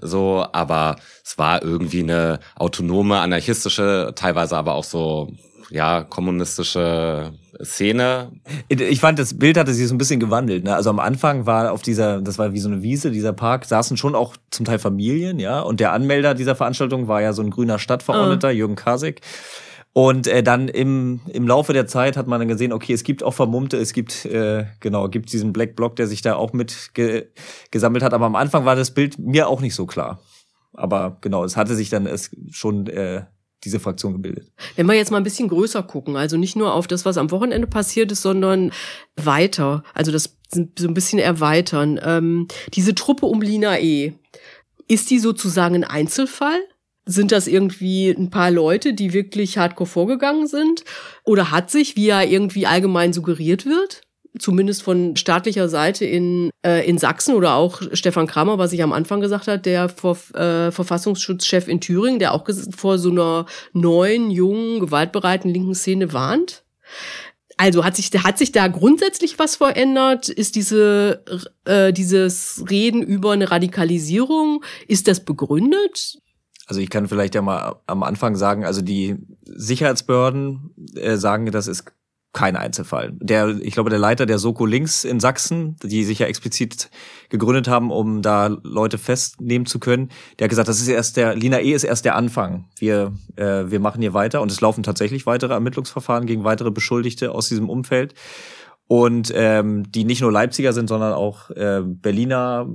So, 0.00 0.44
aber 0.52 0.96
es 1.24 1.38
war 1.38 1.62
irgendwie 1.62 2.02
eine 2.02 2.40
autonome, 2.56 3.20
anarchistische, 3.20 4.12
teilweise 4.14 4.56
aber 4.56 4.74
auch 4.74 4.84
so, 4.84 5.32
ja, 5.70 6.02
kommunistische 6.02 7.32
Szene. 7.62 8.32
Ich 8.68 9.00
fand, 9.00 9.18
das 9.18 9.38
Bild 9.38 9.56
hatte 9.56 9.72
sich 9.72 9.86
so 9.86 9.94
ein 9.94 9.98
bisschen 9.98 10.20
gewandelt. 10.20 10.64
Ne? 10.64 10.74
Also 10.74 10.90
am 10.90 10.98
Anfang 10.98 11.46
war 11.46 11.72
auf 11.72 11.82
dieser, 11.82 12.20
das 12.20 12.38
war 12.38 12.52
wie 12.52 12.58
so 12.58 12.68
eine 12.68 12.82
Wiese, 12.82 13.10
dieser 13.10 13.32
Park, 13.32 13.64
saßen 13.64 13.96
schon 13.96 14.14
auch 14.14 14.36
zum 14.50 14.66
Teil 14.66 14.78
Familien, 14.78 15.38
ja. 15.38 15.60
Und 15.60 15.80
der 15.80 15.92
Anmelder 15.92 16.34
dieser 16.34 16.56
Veranstaltung 16.56 17.08
war 17.08 17.22
ja 17.22 17.32
so 17.32 17.42
ein 17.42 17.50
grüner 17.50 17.78
Stadtverordneter, 17.78 18.48
uh. 18.48 18.52
Jürgen 18.52 18.76
Kasek. 18.76 19.20
Und 19.94 20.26
äh, 20.26 20.42
dann 20.42 20.66
im, 20.66 21.20
im 21.32 21.46
Laufe 21.46 21.72
der 21.72 21.86
Zeit 21.86 22.16
hat 22.16 22.26
man 22.26 22.40
dann 22.40 22.48
gesehen, 22.48 22.72
okay, 22.72 22.92
es 22.92 23.04
gibt 23.04 23.22
auch 23.22 23.32
Vermummte, 23.32 23.76
es 23.76 23.92
gibt, 23.92 24.24
äh, 24.24 24.66
genau, 24.80 25.08
gibt 25.08 25.32
diesen 25.32 25.52
Black 25.52 25.76
Block, 25.76 25.94
der 25.94 26.08
sich 26.08 26.20
da 26.20 26.34
auch 26.34 26.52
mit 26.52 26.90
ge 26.94 27.28
gesammelt 27.70 28.02
hat. 28.02 28.12
Aber 28.12 28.26
am 28.26 28.34
Anfang 28.34 28.64
war 28.64 28.74
das 28.74 28.90
Bild 28.90 29.20
mir 29.20 29.48
auch 29.48 29.60
nicht 29.60 29.76
so 29.76 29.86
klar. 29.86 30.20
Aber 30.72 31.18
genau, 31.20 31.44
es 31.44 31.56
hatte 31.56 31.76
sich 31.76 31.90
dann 31.90 32.06
es 32.06 32.32
schon 32.50 32.88
äh, 32.88 33.22
diese 33.62 33.78
Fraktion 33.78 34.14
gebildet. 34.14 34.50
Wenn 34.74 34.86
wir 34.86 34.94
jetzt 34.94 35.12
mal 35.12 35.18
ein 35.18 35.24
bisschen 35.24 35.48
größer 35.48 35.84
gucken, 35.84 36.16
also 36.16 36.36
nicht 36.36 36.56
nur 36.56 36.74
auf 36.74 36.88
das, 36.88 37.04
was 37.04 37.16
am 37.16 37.30
Wochenende 37.30 37.68
passiert 37.68 38.10
ist, 38.10 38.22
sondern 38.22 38.72
weiter, 39.14 39.84
also 39.94 40.10
das 40.10 40.36
so 40.50 40.88
ein 40.88 40.94
bisschen 40.94 41.20
erweitern. 41.20 42.00
Ähm, 42.02 42.48
diese 42.74 42.96
Truppe 42.96 43.26
um 43.26 43.40
Lina 43.40 43.78
E., 43.78 44.14
ist 44.86 45.10
die 45.10 45.18
sozusagen 45.18 45.76
ein 45.76 45.84
Einzelfall? 45.84 46.58
Sind 47.06 47.32
das 47.32 47.46
irgendwie 47.46 48.10
ein 48.10 48.30
paar 48.30 48.50
Leute, 48.50 48.94
die 48.94 49.12
wirklich 49.12 49.58
hardcore 49.58 49.88
vorgegangen 49.88 50.46
sind? 50.46 50.84
Oder 51.24 51.50
hat 51.50 51.70
sich, 51.70 51.96
wie 51.96 52.06
ja 52.06 52.22
irgendwie 52.22 52.66
allgemein 52.66 53.12
suggeriert 53.12 53.66
wird, 53.66 54.00
zumindest 54.38 54.82
von 54.82 55.16
staatlicher 55.16 55.68
Seite 55.68 56.04
in, 56.04 56.50
äh, 56.64 56.88
in 56.88 56.98
Sachsen 56.98 57.34
oder 57.34 57.54
auch 57.54 57.82
Stefan 57.92 58.26
Kramer, 58.26 58.58
was 58.58 58.72
ich 58.72 58.82
am 58.82 58.92
Anfang 58.92 59.20
gesagt 59.20 59.46
hat, 59.48 59.66
der 59.66 59.88
Ver, 59.88 60.16
äh, 60.34 60.72
Verfassungsschutzchef 60.72 61.68
in 61.68 61.80
Thüringen, 61.80 62.18
der 62.18 62.32
auch 62.32 62.48
vor 62.76 62.98
so 62.98 63.10
einer 63.10 63.46
neuen, 63.72 64.30
jungen, 64.30 64.80
gewaltbereiten 64.80 65.50
linken 65.50 65.74
Szene 65.74 66.12
warnt. 66.12 66.64
Also 67.56 67.84
hat 67.84 67.94
sich, 67.94 68.10
hat 68.10 68.38
sich 68.38 68.50
da 68.50 68.66
grundsätzlich 68.66 69.38
was 69.38 69.56
verändert? 69.56 70.28
Ist 70.28 70.56
diese, 70.56 71.22
äh, 71.64 71.92
dieses 71.92 72.64
Reden 72.68 73.02
über 73.02 73.32
eine 73.32 73.50
Radikalisierung, 73.52 74.64
ist 74.88 75.06
das 75.06 75.24
begründet? 75.24 76.18
Also 76.66 76.80
ich 76.80 76.90
kann 76.90 77.08
vielleicht 77.08 77.34
ja 77.34 77.42
mal 77.42 77.76
am 77.86 78.02
Anfang 78.02 78.36
sagen, 78.36 78.64
also 78.64 78.80
die 78.80 79.16
Sicherheitsbehörden 79.44 80.74
äh, 80.96 81.16
sagen, 81.16 81.50
das 81.50 81.66
ist 81.66 81.84
kein 82.34 82.56
Einzelfall. 82.56 83.12
Der, 83.20 83.48
ich 83.62 83.74
glaube, 83.74 83.90
der 83.90 83.98
Leiter 83.98 84.26
der 84.26 84.38
Soko 84.38 84.66
Links 84.66 85.04
in 85.04 85.20
Sachsen, 85.20 85.76
die 85.82 86.04
sich 86.04 86.18
ja 86.18 86.26
explizit 86.26 86.90
gegründet 87.30 87.68
haben, 87.68 87.90
um 87.90 88.22
da 88.22 88.48
Leute 88.62 88.98
festnehmen 88.98 89.66
zu 89.66 89.78
können, 89.78 90.10
der 90.38 90.46
hat 90.46 90.50
gesagt, 90.50 90.68
das 90.68 90.80
ist 90.80 90.88
erst 90.88 91.16
der, 91.16 91.36
Lina 91.36 91.60
E 91.60 91.72
ist 91.72 91.84
erst 91.84 92.04
der 92.04 92.16
Anfang. 92.16 92.66
Wir, 92.76 93.12
äh, 93.36 93.70
wir 93.70 93.78
machen 93.78 94.02
hier 94.02 94.14
weiter 94.14 94.42
und 94.42 94.50
es 94.50 94.60
laufen 94.60 94.82
tatsächlich 94.82 95.26
weitere 95.26 95.54
Ermittlungsverfahren 95.54 96.26
gegen 96.26 96.44
weitere 96.44 96.72
Beschuldigte 96.72 97.30
aus 97.30 97.48
diesem 97.48 97.70
Umfeld. 97.70 98.14
Und 98.86 99.32
ähm, 99.34 99.90
die 99.90 100.04
nicht 100.04 100.20
nur 100.20 100.30
Leipziger 100.30 100.74
sind, 100.74 100.88
sondern 100.88 101.14
auch 101.14 101.50
äh, 101.50 101.82
Berliner, 101.84 102.68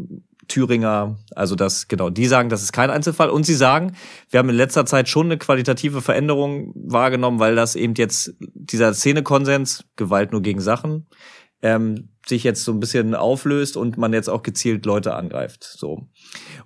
Thüringer, 0.49 1.17
also 1.33 1.55
das, 1.55 1.87
genau, 1.87 2.09
die 2.09 2.25
sagen, 2.27 2.49
das 2.49 2.61
ist 2.61 2.73
kein 2.73 2.89
Einzelfall. 2.89 3.29
Und 3.29 3.45
sie 3.45 3.55
sagen, 3.55 3.95
wir 4.29 4.39
haben 4.39 4.49
in 4.49 4.55
letzter 4.55 4.85
Zeit 4.85 5.07
schon 5.07 5.27
eine 5.27 5.37
qualitative 5.37 6.01
Veränderung 6.01 6.73
wahrgenommen, 6.75 7.39
weil 7.39 7.55
das 7.55 7.75
eben 7.75 7.93
jetzt 7.95 8.33
dieser 8.39 8.93
Szenekonsens, 8.93 9.85
Gewalt 9.95 10.33
nur 10.33 10.41
gegen 10.41 10.59
Sachen, 10.59 11.07
ähm, 11.61 12.09
sich 12.27 12.43
jetzt 12.43 12.63
so 12.63 12.73
ein 12.73 12.79
bisschen 12.79 13.15
auflöst 13.15 13.77
und 13.77 13.97
man 13.97 14.13
jetzt 14.13 14.29
auch 14.29 14.43
gezielt 14.43 14.85
Leute 14.85 15.15
angreift. 15.15 15.63
So. 15.63 16.07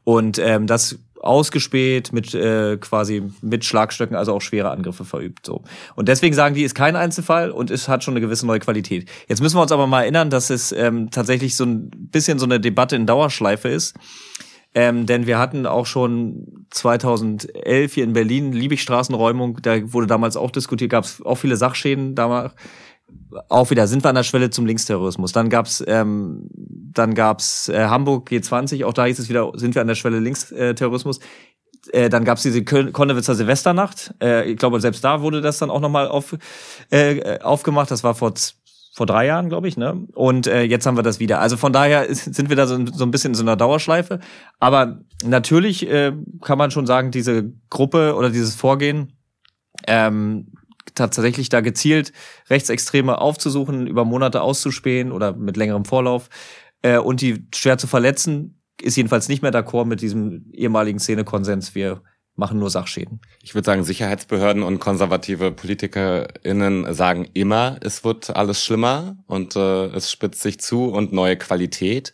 Und 0.03 0.39
ähm, 0.39 0.65
das 0.65 0.97
ausgespäht, 1.23 2.12
mit 2.13 2.33
äh, 2.33 2.77
quasi 2.77 3.23
mit 3.41 3.65
Schlagstöcken, 3.65 4.15
also 4.15 4.33
auch 4.33 4.41
schwere 4.41 4.69
Angriffe 4.69 5.05
verübt. 5.05 5.45
So. 5.45 5.63
Und 5.95 6.07
deswegen 6.07 6.36
sagen 6.36 6.55
die, 6.55 6.63
ist 6.63 6.75
kein 6.75 6.95
Einzelfall 6.95 7.51
und 7.51 7.71
es 7.71 7.88
hat 7.88 8.03
schon 8.03 8.13
eine 8.13 8.21
gewisse 8.21 8.45
neue 8.45 8.59
Qualität. 8.59 9.09
Jetzt 9.27 9.41
müssen 9.41 9.57
wir 9.57 9.62
uns 9.62 9.71
aber 9.71 9.88
mal 9.88 10.01
erinnern, 10.01 10.29
dass 10.29 10.49
es 10.49 10.71
ähm, 10.71 11.09
tatsächlich 11.12 11.55
so 11.55 11.65
ein 11.65 11.89
bisschen 11.89 12.39
so 12.39 12.45
eine 12.45 12.59
Debatte 12.59 12.95
in 12.95 13.05
Dauerschleife 13.05 13.69
ist. 13.69 13.95
Ähm, 14.75 15.05
denn 15.05 15.27
wir 15.27 15.38
hatten 15.38 15.67
auch 15.67 15.86
schon 15.86 16.65
2011 16.71 17.93
hier 17.93 18.03
in 18.03 18.13
Berlin 18.13 18.53
Liebigstraßenräumung, 18.53 19.59
da 19.62 19.93
wurde 19.93 20.07
damals 20.07 20.36
auch 20.36 20.49
diskutiert, 20.49 20.89
gab 20.89 21.03
es 21.03 21.21
auch 21.23 21.36
viele 21.36 21.57
Sachschäden 21.57 22.15
damals 22.15 22.53
auch 23.49 23.69
wieder 23.69 23.88
sind 23.88 24.04
wir 24.04 24.10
an 24.10 24.15
der 24.15 24.23
Schwelle 24.23 24.49
zum 24.49 24.65
Linksterrorismus. 24.65 25.32
Dann 25.32 25.49
gab's 25.49 25.84
ähm, 25.88 26.47
dann 26.52 27.13
gab's 27.15 27.69
äh, 27.69 27.86
Hamburg 27.86 28.30
G20, 28.30 28.86
auch 28.86 28.93
da 28.93 29.06
hieß 29.06 29.19
es 29.19 29.30
wieder, 29.30 29.52
sind 29.56 29.76
wir 29.76 29.82
an 29.82 29.88
der 29.88 29.95
Schwelle 29.95 30.19
Linksterrorismus. 30.19 31.19
Äh, 31.91 32.10
dann 32.10 32.23
gab's 32.23 32.43
diese 32.43 32.63
Konnewitzer 32.63 33.36
Silvesternacht. 33.36 34.13
Äh, 34.21 34.52
ich 34.52 34.58
glaube, 34.58 34.80
selbst 34.80 35.04
da 35.04 35.21
wurde 35.21 35.41
das 35.41 35.58
dann 35.58 35.69
auch 35.69 35.82
nochmal 35.82 36.08
auf, 36.08 36.38
äh, 36.91 37.39
aufgemacht. 37.39 37.91
Das 37.91 38.04
war 38.04 38.15
vor 38.15 38.34
vor 38.95 39.08
drei 39.08 39.26
Jahren, 39.26 39.49
glaube 39.49 39.67
ich, 39.67 39.76
ne? 39.76 40.06
Und 40.13 40.45
äh, 40.45 40.62
jetzt 40.62 40.86
haben 40.86 40.97
wir 40.97 41.04
das 41.04 41.19
wieder. 41.19 41.39
Also 41.39 41.58
von 41.58 41.73
daher 41.73 42.13
sind 42.13 42.49
wir 42.49 42.56
da 42.56 42.67
so, 42.67 42.86
so 42.86 43.04
ein 43.04 43.10
bisschen 43.10 43.32
in 43.32 43.36
so 43.36 43.41
einer 43.41 43.56
Dauerschleife. 43.56 44.19
Aber 44.60 44.99
natürlich 45.26 45.89
äh, 45.89 46.13
kann 46.41 46.60
man 46.60 46.69
schon 46.69 46.86
sagen, 46.86 47.10
diese 47.10 47.52
Gruppe 47.71 48.13
oder 48.15 48.30
dieses 48.30 48.54
Vorgehen 48.54 49.13
ähm, 49.88 50.54
tatsächlich 50.95 51.49
da 51.49 51.62
gezielt 51.62 52.13
Rechtsextreme 52.49 53.19
aufzusuchen, 53.19 53.88
über 53.88 54.06
Monate 54.06 54.41
auszuspähen 54.41 55.12
oder 55.12 55.34
mit 55.34 55.58
längerem 55.58 55.86
Vorlauf 55.86 56.29
äh, 56.82 56.97
und 56.97 57.21
die 57.21 57.47
schwer 57.53 57.77
zu 57.77 57.88
verletzen, 57.88 58.62
ist 58.82 58.97
jedenfalls 58.97 59.29
nicht 59.29 59.41
mehr 59.41 59.51
d'accord 59.53 59.86
mit 59.86 60.01
diesem 60.01 60.51
ehemaligen 60.51 60.99
Szenekonsens. 60.99 61.75
Wir 61.75 62.01
machen 62.36 62.60
nur 62.60 62.69
Sachschäden. 62.69 63.21
Ich 63.41 63.53
würde 63.53 63.65
sagen, 63.65 63.84
Sicherheitsbehörden 63.84 64.63
und 64.63 64.79
konservative 64.79 65.51
PolitikerInnen 65.51 66.93
sagen 66.93 67.27
immer, 67.34 67.77
es 67.82 68.03
wird 68.03 68.36
alles 68.36 68.63
schlimmer 68.63 69.17
und 69.27 69.56
äh, 69.56 69.86
es 69.88 70.12
spitzt 70.12 70.41
sich 70.41 70.60
zu 70.60 70.86
und 70.86 71.13
neue 71.13 71.38
Qualität. 71.38 72.13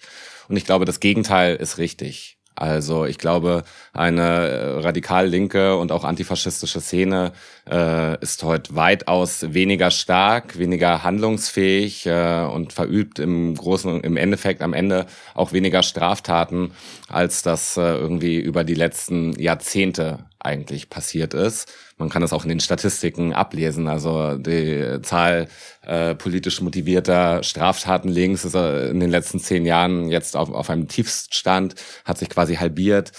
Und 0.49 0.57
ich 0.57 0.65
glaube, 0.65 0.85
das 0.85 0.99
Gegenteil 0.99 1.55
ist 1.55 1.77
richtig. 1.77 2.39
Also 2.55 3.05
ich 3.05 3.17
glaube, 3.17 3.63
eine 3.93 4.21
äh, 4.21 4.79
radikal 4.81 5.27
linke 5.27 5.77
und 5.77 5.93
auch 5.93 6.03
antifaschistische 6.03 6.81
Szene 6.81 7.31
äh, 7.69 8.19
ist 8.21 8.43
heute 8.43 8.75
weitaus 8.75 9.53
weniger 9.53 9.91
stark, 9.91 10.57
weniger 10.57 11.03
handlungsfähig 11.03 12.05
äh, 12.05 12.45
und 12.51 12.73
verübt 12.73 13.19
im 13.19 13.55
großen, 13.55 14.01
im 14.01 14.17
Endeffekt 14.17 14.61
am 14.61 14.73
Ende 14.73 15.05
auch 15.35 15.53
weniger 15.53 15.83
Straftaten, 15.83 16.71
als 17.07 17.43
das 17.43 17.77
äh, 17.77 17.81
irgendwie 17.81 18.37
über 18.39 18.63
die 18.63 18.73
letzten 18.73 19.33
Jahrzehnte 19.39 20.25
eigentlich 20.39 20.89
passiert 20.89 21.33
ist. 21.33 21.71
Man 21.97 22.09
kann 22.09 22.21
das 22.21 22.33
auch 22.33 22.43
in 22.43 22.49
den 22.49 22.61
Statistiken 22.61 23.33
ablesen. 23.33 23.87
Also 23.87 24.37
die 24.37 24.99
Zahl 25.03 25.47
äh, 25.85 26.15
politisch 26.15 26.61
motivierter 26.61 27.43
Straftaten 27.43 28.09
links 28.09 28.45
ist 28.45 28.55
äh, 28.55 28.89
in 28.89 28.99
den 28.99 29.11
letzten 29.11 29.39
zehn 29.39 29.65
Jahren 29.65 30.09
jetzt 30.09 30.35
auf, 30.35 30.49
auf 30.49 30.69
einem 30.69 30.87
Tiefststand, 30.87 31.75
hat 32.05 32.17
sich 32.17 32.29
quasi 32.29 32.55
halbiert. 32.55 33.11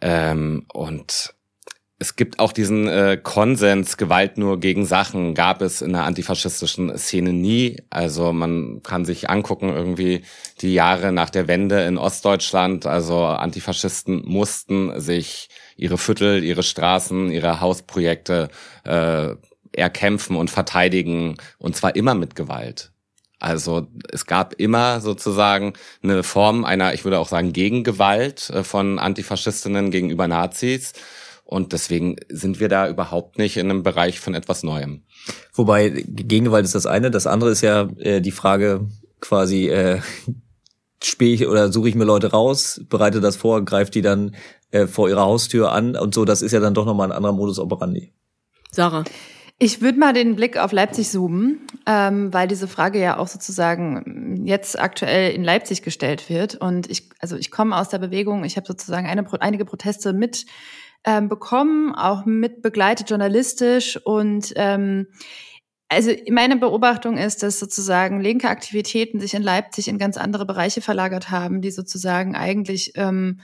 Ähm, 0.00 0.66
und 0.72 1.34
es 2.02 2.16
gibt 2.16 2.40
auch 2.40 2.50
diesen 2.50 2.88
äh, 2.88 3.16
Konsens, 3.22 3.96
Gewalt 3.96 4.36
nur 4.36 4.58
gegen 4.58 4.86
Sachen 4.86 5.34
gab 5.34 5.62
es 5.62 5.82
in 5.82 5.92
der 5.92 6.02
antifaschistischen 6.02 6.98
Szene 6.98 7.32
nie. 7.32 7.76
Also 7.90 8.32
man 8.32 8.82
kann 8.82 9.04
sich 9.04 9.30
angucken, 9.30 9.68
irgendwie 9.68 10.22
die 10.62 10.74
Jahre 10.74 11.12
nach 11.12 11.30
der 11.30 11.46
Wende 11.46 11.82
in 11.82 11.98
Ostdeutschland. 11.98 12.86
Also 12.86 13.24
Antifaschisten 13.24 14.22
mussten 14.24 14.98
sich 15.00 15.48
ihre 15.76 15.96
Viertel, 15.96 16.42
ihre 16.42 16.64
Straßen, 16.64 17.30
ihre 17.30 17.60
Hausprojekte 17.60 18.48
äh, 18.82 19.36
erkämpfen 19.70 20.34
und 20.34 20.50
verteidigen 20.50 21.36
und 21.58 21.76
zwar 21.76 21.94
immer 21.94 22.16
mit 22.16 22.34
Gewalt. 22.34 22.90
Also 23.38 23.86
es 24.10 24.26
gab 24.26 24.54
immer 24.54 25.00
sozusagen 25.00 25.74
eine 26.02 26.24
Form 26.24 26.64
einer, 26.64 26.94
ich 26.94 27.04
würde 27.04 27.20
auch 27.20 27.28
sagen, 27.28 27.52
Gegengewalt 27.52 28.50
äh, 28.50 28.64
von 28.64 28.98
Antifaschistinnen 28.98 29.92
gegenüber 29.92 30.26
Nazis. 30.26 30.94
Und 31.52 31.74
deswegen 31.74 32.16
sind 32.30 32.60
wir 32.60 32.70
da 32.70 32.88
überhaupt 32.88 33.36
nicht 33.36 33.58
in 33.58 33.68
einem 33.68 33.82
Bereich 33.82 34.20
von 34.20 34.34
etwas 34.34 34.62
Neuem. 34.62 35.02
Wobei 35.52 35.90
Gegengewalt 35.90 36.64
ist 36.64 36.74
das 36.74 36.86
eine, 36.86 37.10
das 37.10 37.26
andere 37.26 37.50
ist 37.50 37.60
ja 37.60 37.90
äh, 37.98 38.22
die 38.22 38.30
Frage 38.30 38.88
quasi, 39.20 39.68
äh, 39.68 40.00
spiele 41.04 41.32
ich 41.32 41.46
oder 41.46 41.70
suche 41.70 41.90
ich 41.90 41.94
mir 41.94 42.04
Leute 42.04 42.30
raus, 42.30 42.80
bereite 42.88 43.20
das 43.20 43.36
vor, 43.36 43.62
greife 43.66 43.90
die 43.90 44.00
dann 44.00 44.34
äh, 44.70 44.86
vor 44.86 45.10
ihrer 45.10 45.26
Haustür 45.26 45.72
an 45.72 45.94
und 45.94 46.14
so, 46.14 46.24
das 46.24 46.40
ist 46.40 46.52
ja 46.52 46.60
dann 46.60 46.72
doch 46.72 46.86
nochmal 46.86 47.08
ein 47.08 47.16
anderer 47.16 47.34
Modus 47.34 47.58
operandi. 47.58 48.14
Sarah. 48.70 49.04
Ich 49.58 49.80
würde 49.80 49.98
mal 49.98 50.14
den 50.14 50.34
Blick 50.34 50.56
auf 50.56 50.72
Leipzig 50.72 51.10
zoomen, 51.10 51.60
ähm, 51.86 52.32
weil 52.32 52.48
diese 52.48 52.66
Frage 52.66 52.98
ja 52.98 53.18
auch 53.18 53.28
sozusagen 53.28 54.42
jetzt 54.44 54.80
aktuell 54.80 55.32
in 55.34 55.44
Leipzig 55.44 55.82
gestellt 55.82 56.28
wird. 56.28 56.56
Und 56.56 56.90
ich, 56.90 57.10
also 57.20 57.36
ich 57.36 57.52
komme 57.52 57.76
aus 57.76 57.90
der 57.90 57.98
Bewegung, 57.98 58.42
ich 58.42 58.56
habe 58.56 58.66
sozusagen 58.66 59.06
eine, 59.06 59.24
einige 59.40 59.64
Proteste 59.64 60.14
mit 60.14 60.46
ähm, 61.04 61.28
bekommen, 61.28 61.94
auch 61.94 62.24
mit 62.24 62.62
begleitet 62.62 63.10
journalistisch. 63.10 63.98
Und 64.04 64.52
ähm, 64.56 65.06
also 65.88 66.10
meine 66.30 66.56
Beobachtung 66.56 67.18
ist, 67.18 67.42
dass 67.42 67.58
sozusagen 67.58 68.20
linke 68.20 68.48
Aktivitäten 68.48 69.20
sich 69.20 69.34
in 69.34 69.42
Leipzig 69.42 69.88
in 69.88 69.98
ganz 69.98 70.16
andere 70.16 70.46
Bereiche 70.46 70.80
verlagert 70.80 71.30
haben, 71.30 71.60
die 71.60 71.70
sozusagen 71.70 72.34
eigentlich 72.34 72.92
ähm, 72.94 73.40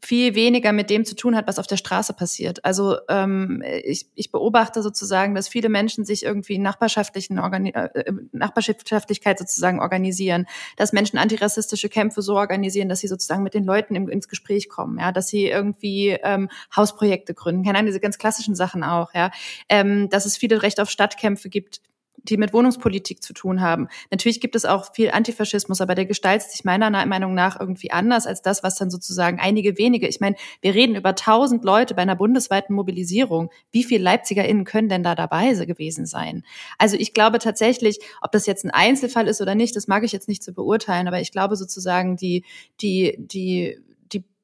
viel 0.00 0.34
weniger 0.34 0.72
mit 0.72 0.90
dem 0.90 1.04
zu 1.04 1.14
tun 1.14 1.36
hat, 1.36 1.46
was 1.46 1.60
auf 1.60 1.68
der 1.68 1.76
Straße 1.76 2.14
passiert. 2.14 2.64
Also 2.64 2.96
ähm, 3.08 3.62
ich, 3.84 4.08
ich 4.16 4.32
beobachte 4.32 4.82
sozusagen, 4.82 5.36
dass 5.36 5.46
viele 5.46 5.68
Menschen 5.68 6.04
sich 6.04 6.24
irgendwie 6.24 6.54
in 6.54 6.62
nachbarschaftlichen 6.62 7.38
Organi 7.38 7.70
äh, 7.70 8.00
äh, 8.00 8.12
Nachbarschaftlichkeit 8.32 9.38
sozusagen 9.38 9.78
organisieren, 9.78 10.46
dass 10.76 10.92
Menschen 10.92 11.16
antirassistische 11.16 11.88
Kämpfe 11.88 12.22
so 12.22 12.34
organisieren, 12.36 12.88
dass 12.88 13.00
sie 13.00 13.08
sozusagen 13.08 13.44
mit 13.44 13.54
den 13.54 13.64
Leuten 13.64 13.94
im, 13.94 14.08
ins 14.08 14.26
Gespräch 14.26 14.68
kommen, 14.68 14.98
ja, 14.98 15.12
dass 15.12 15.28
sie 15.28 15.46
irgendwie 15.46 16.18
ähm, 16.22 16.48
Hausprojekte 16.74 17.32
gründen, 17.32 17.62
keine 17.62 17.78
Ahnung, 17.78 17.86
diese 17.86 18.00
ganz 18.00 18.18
klassischen 18.18 18.56
Sachen 18.56 18.82
auch, 18.82 19.14
ja, 19.14 19.30
ähm, 19.68 20.08
dass 20.08 20.26
es 20.26 20.36
viele 20.36 20.62
Recht 20.62 20.80
auf 20.80 20.90
Stadtkämpfe 20.90 21.48
gibt, 21.48 21.80
die 22.24 22.36
mit 22.36 22.52
Wohnungspolitik 22.52 23.22
zu 23.22 23.32
tun 23.32 23.60
haben. 23.60 23.88
Natürlich 24.10 24.40
gibt 24.40 24.56
es 24.56 24.64
auch 24.64 24.94
viel 24.94 25.10
Antifaschismus, 25.10 25.80
aber 25.80 25.94
der 25.94 26.06
gestaltet 26.06 26.50
sich 26.50 26.64
meiner 26.64 26.90
Meinung 27.06 27.34
nach 27.34 27.58
irgendwie 27.58 27.90
anders 27.90 28.26
als 28.26 28.42
das, 28.42 28.62
was 28.62 28.76
dann 28.76 28.90
sozusagen 28.90 29.40
einige 29.40 29.78
wenige, 29.78 30.08
ich 30.08 30.20
meine, 30.20 30.36
wir 30.60 30.74
reden 30.74 30.96
über 30.96 31.14
tausend 31.14 31.64
Leute 31.64 31.94
bei 31.94 32.02
einer 32.02 32.16
bundesweiten 32.16 32.74
Mobilisierung. 32.74 33.50
Wie 33.70 33.84
viele 33.84 34.04
LeipzigerInnen 34.04 34.64
können 34.64 34.88
denn 34.88 35.02
da 35.02 35.14
dabei 35.14 35.52
gewesen 35.52 36.06
sein? 36.06 36.44
Also 36.78 36.96
ich 36.96 37.14
glaube 37.14 37.38
tatsächlich, 37.38 37.98
ob 38.20 38.32
das 38.32 38.46
jetzt 38.46 38.64
ein 38.64 38.70
Einzelfall 38.70 39.28
ist 39.28 39.40
oder 39.40 39.54
nicht, 39.54 39.76
das 39.76 39.88
mag 39.88 40.04
ich 40.04 40.12
jetzt 40.12 40.28
nicht 40.28 40.42
zu 40.42 40.52
beurteilen, 40.52 41.08
aber 41.08 41.20
ich 41.20 41.32
glaube 41.32 41.56
sozusagen, 41.56 42.16
die, 42.16 42.44
die, 42.80 43.16
die 43.18 43.78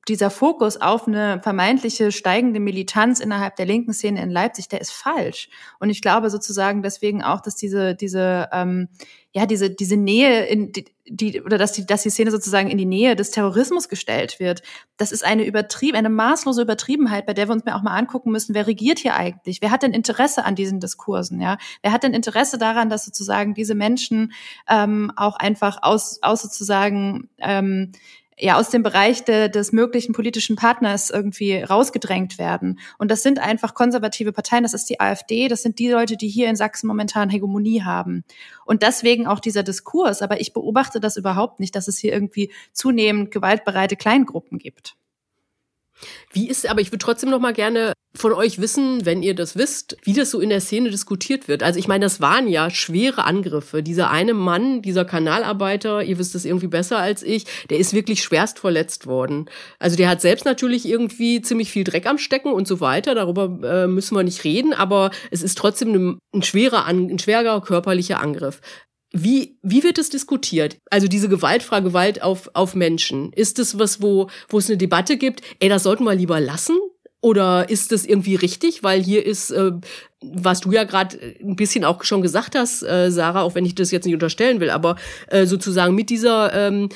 dieser 0.08 0.30
Fokus 0.30 0.80
auf 0.80 1.06
eine 1.06 1.40
vermeintliche 1.42 2.12
steigende 2.12 2.60
Militanz 2.60 3.20
innerhalb 3.20 3.56
der 3.56 3.66
linken 3.66 3.92
Szene 3.92 4.22
in 4.22 4.30
Leipzig, 4.30 4.68
der 4.68 4.80
ist 4.80 4.92
falsch. 4.92 5.48
Und 5.78 5.90
ich 5.90 6.02
glaube 6.02 6.30
sozusagen 6.30 6.82
deswegen 6.82 7.22
auch, 7.22 7.40
dass 7.40 7.56
diese, 7.56 7.94
diese, 7.94 8.48
ähm, 8.52 8.88
ja, 9.32 9.46
diese, 9.46 9.70
diese 9.70 9.96
Nähe 9.96 10.46
in 10.46 10.72
die, 10.72 10.86
die, 11.06 11.42
oder 11.42 11.58
dass 11.58 11.72
die, 11.72 11.86
dass 11.86 12.02
die 12.02 12.10
Szene 12.10 12.30
sozusagen 12.30 12.70
in 12.70 12.78
die 12.78 12.86
Nähe 12.86 13.14
des 13.14 13.30
Terrorismus 13.30 13.88
gestellt 13.88 14.40
wird. 14.40 14.62
Das 14.96 15.12
ist 15.12 15.24
eine 15.24 15.44
übertrieben, 15.44 15.96
eine 15.96 16.08
maßlose 16.08 16.62
Übertriebenheit, 16.62 17.26
bei 17.26 17.34
der 17.34 17.48
wir 17.48 17.52
uns 17.52 17.64
mir 17.64 17.76
auch 17.76 17.82
mal 17.82 17.96
angucken 17.96 18.30
müssen, 18.30 18.54
wer 18.54 18.66
regiert 18.66 18.98
hier 18.98 19.14
eigentlich? 19.14 19.60
Wer 19.60 19.70
hat 19.70 19.82
denn 19.82 19.92
Interesse 19.92 20.44
an 20.44 20.54
diesen 20.54 20.80
Diskursen? 20.80 21.40
Ja, 21.40 21.58
wer 21.82 21.92
hat 21.92 22.02
denn 22.02 22.14
Interesse 22.14 22.58
daran, 22.58 22.88
dass 22.90 23.04
sozusagen 23.04 23.54
diese 23.54 23.74
Menschen 23.74 24.32
ähm, 24.68 25.12
auch 25.16 25.36
einfach 25.36 25.78
aus, 25.82 26.18
aus 26.22 26.42
sozusagen 26.42 27.28
ähm, 27.38 27.92
ja 28.38 28.56
aus 28.56 28.70
dem 28.70 28.82
Bereich 28.82 29.24
de, 29.24 29.48
des 29.48 29.72
möglichen 29.72 30.12
politischen 30.12 30.56
Partners 30.56 31.10
irgendwie 31.10 31.56
rausgedrängt 31.56 32.38
werden. 32.38 32.78
Und 32.98 33.10
das 33.10 33.22
sind 33.22 33.38
einfach 33.38 33.74
konservative 33.74 34.32
Parteien, 34.32 34.62
das 34.62 34.74
ist 34.74 34.90
die 34.90 35.00
AfD, 35.00 35.48
das 35.48 35.62
sind 35.62 35.78
die 35.78 35.90
Leute, 35.90 36.16
die 36.16 36.28
hier 36.28 36.48
in 36.48 36.56
Sachsen 36.56 36.86
momentan 36.86 37.30
Hegemonie 37.30 37.82
haben. 37.82 38.24
Und 38.64 38.82
deswegen 38.82 39.26
auch 39.26 39.40
dieser 39.40 39.62
Diskurs. 39.62 40.22
Aber 40.22 40.40
ich 40.40 40.52
beobachte 40.52 41.00
das 41.00 41.16
überhaupt 41.16 41.60
nicht, 41.60 41.74
dass 41.74 41.88
es 41.88 41.98
hier 41.98 42.12
irgendwie 42.12 42.52
zunehmend 42.72 43.30
gewaltbereite 43.30 43.96
Kleingruppen 43.96 44.58
gibt. 44.58 44.97
Wie 46.32 46.48
ist, 46.48 46.68
aber 46.68 46.80
ich 46.80 46.88
würde 46.88 46.98
trotzdem 47.04 47.30
noch 47.30 47.40
mal 47.40 47.52
gerne 47.52 47.92
von 48.14 48.32
euch 48.32 48.60
wissen, 48.60 49.04
wenn 49.04 49.22
ihr 49.22 49.34
das 49.34 49.56
wisst, 49.56 49.96
wie 50.02 50.12
das 50.12 50.30
so 50.30 50.40
in 50.40 50.48
der 50.48 50.60
Szene 50.60 50.90
diskutiert 50.90 51.46
wird. 51.46 51.62
Also 51.62 51.78
ich 51.78 51.88
meine, 51.88 52.06
das 52.06 52.20
waren 52.20 52.48
ja 52.48 52.70
schwere 52.70 53.24
Angriffe. 53.24 53.82
Dieser 53.82 54.10
eine 54.10 54.34
Mann, 54.34 54.82
dieser 54.82 55.04
Kanalarbeiter, 55.04 56.02
ihr 56.02 56.18
wisst 56.18 56.34
es 56.34 56.44
irgendwie 56.44 56.66
besser 56.66 56.98
als 56.98 57.22
ich, 57.22 57.44
der 57.70 57.78
ist 57.78 57.92
wirklich 57.92 58.22
schwerst 58.22 58.58
verletzt 58.58 59.06
worden. 59.06 59.48
Also 59.78 59.96
der 59.96 60.08
hat 60.08 60.20
selbst 60.20 60.46
natürlich 60.46 60.88
irgendwie 60.88 61.42
ziemlich 61.42 61.70
viel 61.70 61.84
Dreck 61.84 62.06
am 62.06 62.18
Stecken 62.18 62.52
und 62.52 62.66
so 62.66 62.80
weiter. 62.80 63.14
Darüber 63.14 63.58
äh, 63.62 63.86
müssen 63.86 64.16
wir 64.16 64.24
nicht 64.24 64.42
reden, 64.42 64.72
aber 64.72 65.10
es 65.30 65.42
ist 65.42 65.58
trotzdem 65.58 65.94
ein, 65.94 66.18
ein 66.34 66.42
schwerer, 66.42 66.86
ein 66.86 67.18
schwerer 67.18 67.60
körperlicher 67.60 68.20
Angriff. 68.20 68.60
Wie, 69.10 69.58
wie 69.62 69.82
wird 69.82 69.98
es 69.98 70.10
diskutiert? 70.10 70.76
Also 70.90 71.08
diese 71.08 71.28
Gewaltfrage, 71.28 71.88
Gewalt 71.88 72.22
auf, 72.22 72.50
auf 72.52 72.74
Menschen. 72.74 73.32
Ist 73.32 73.58
es 73.58 73.78
was, 73.78 74.02
wo, 74.02 74.28
wo 74.48 74.58
es 74.58 74.68
eine 74.68 74.76
Debatte 74.76 75.16
gibt? 75.16 75.40
Ey, 75.60 75.68
das 75.68 75.82
sollten 75.82 76.04
wir 76.04 76.14
lieber 76.14 76.40
lassen? 76.40 76.76
Oder 77.20 77.68
ist 77.68 77.90
das 77.90 78.04
irgendwie 78.04 78.36
richtig? 78.36 78.82
Weil 78.82 79.02
hier 79.02 79.24
ist, 79.26 79.50
äh, 79.50 79.72
was 80.20 80.60
du 80.60 80.72
ja 80.72 80.84
gerade 80.84 81.18
ein 81.40 81.56
bisschen 81.56 81.84
auch 81.84 82.04
schon 82.04 82.22
gesagt 82.22 82.54
hast, 82.54 82.82
äh, 82.82 83.10
Sarah, 83.10 83.42
auch 83.42 83.54
wenn 83.54 83.64
ich 83.64 83.74
das 83.74 83.90
jetzt 83.90 84.04
nicht 84.04 84.14
unterstellen 84.14 84.60
will, 84.60 84.70
aber 84.70 84.96
äh, 85.28 85.46
sozusagen 85.46 85.94
mit 85.94 86.10
dieser 86.10 86.52
ähm, 86.52 86.90